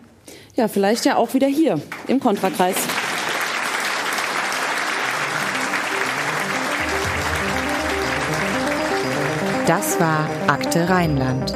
Ja, 0.54 0.68
vielleicht 0.68 1.04
ja 1.04 1.16
auch 1.16 1.34
wieder 1.34 1.46
hier 1.46 1.80
im 2.08 2.20
Kontrakreis. 2.20 2.76
Das 9.66 10.00
war 10.00 10.28
Akte 10.48 10.88
Rheinland, 10.88 11.54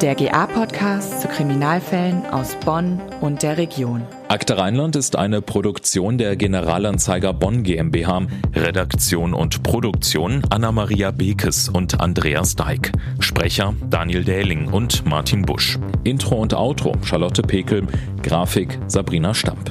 der 0.00 0.14
GA-Podcast 0.14 1.20
zu 1.20 1.28
Kriminalfällen 1.28 2.24
aus 2.24 2.56
Bonn 2.64 2.98
und 3.20 3.42
der 3.42 3.58
Region. 3.58 4.04
Akte 4.28 4.56
Rheinland 4.56 4.96
ist 4.96 5.16
eine 5.16 5.42
Produktion 5.42 6.16
der 6.16 6.36
Generalanzeiger 6.36 7.34
Bonn 7.34 7.62
GmbH. 7.62 8.22
Redaktion 8.54 9.34
und 9.34 9.62
Produktion 9.62 10.42
Anna-Maria 10.48 11.10
Bekes 11.10 11.68
und 11.68 12.00
Andreas 12.00 12.56
Deik. 12.56 12.92
Sprecher 13.18 13.74
Daniel 13.90 14.24
Dähling 14.24 14.68
und 14.68 15.04
Martin 15.04 15.42
Busch. 15.42 15.78
Intro 16.04 16.36
und 16.36 16.54
Outro 16.54 16.94
Charlotte 17.02 17.42
Pekel. 17.42 17.86
Grafik 18.22 18.78
Sabrina 18.86 19.34
Stamp. 19.34 19.70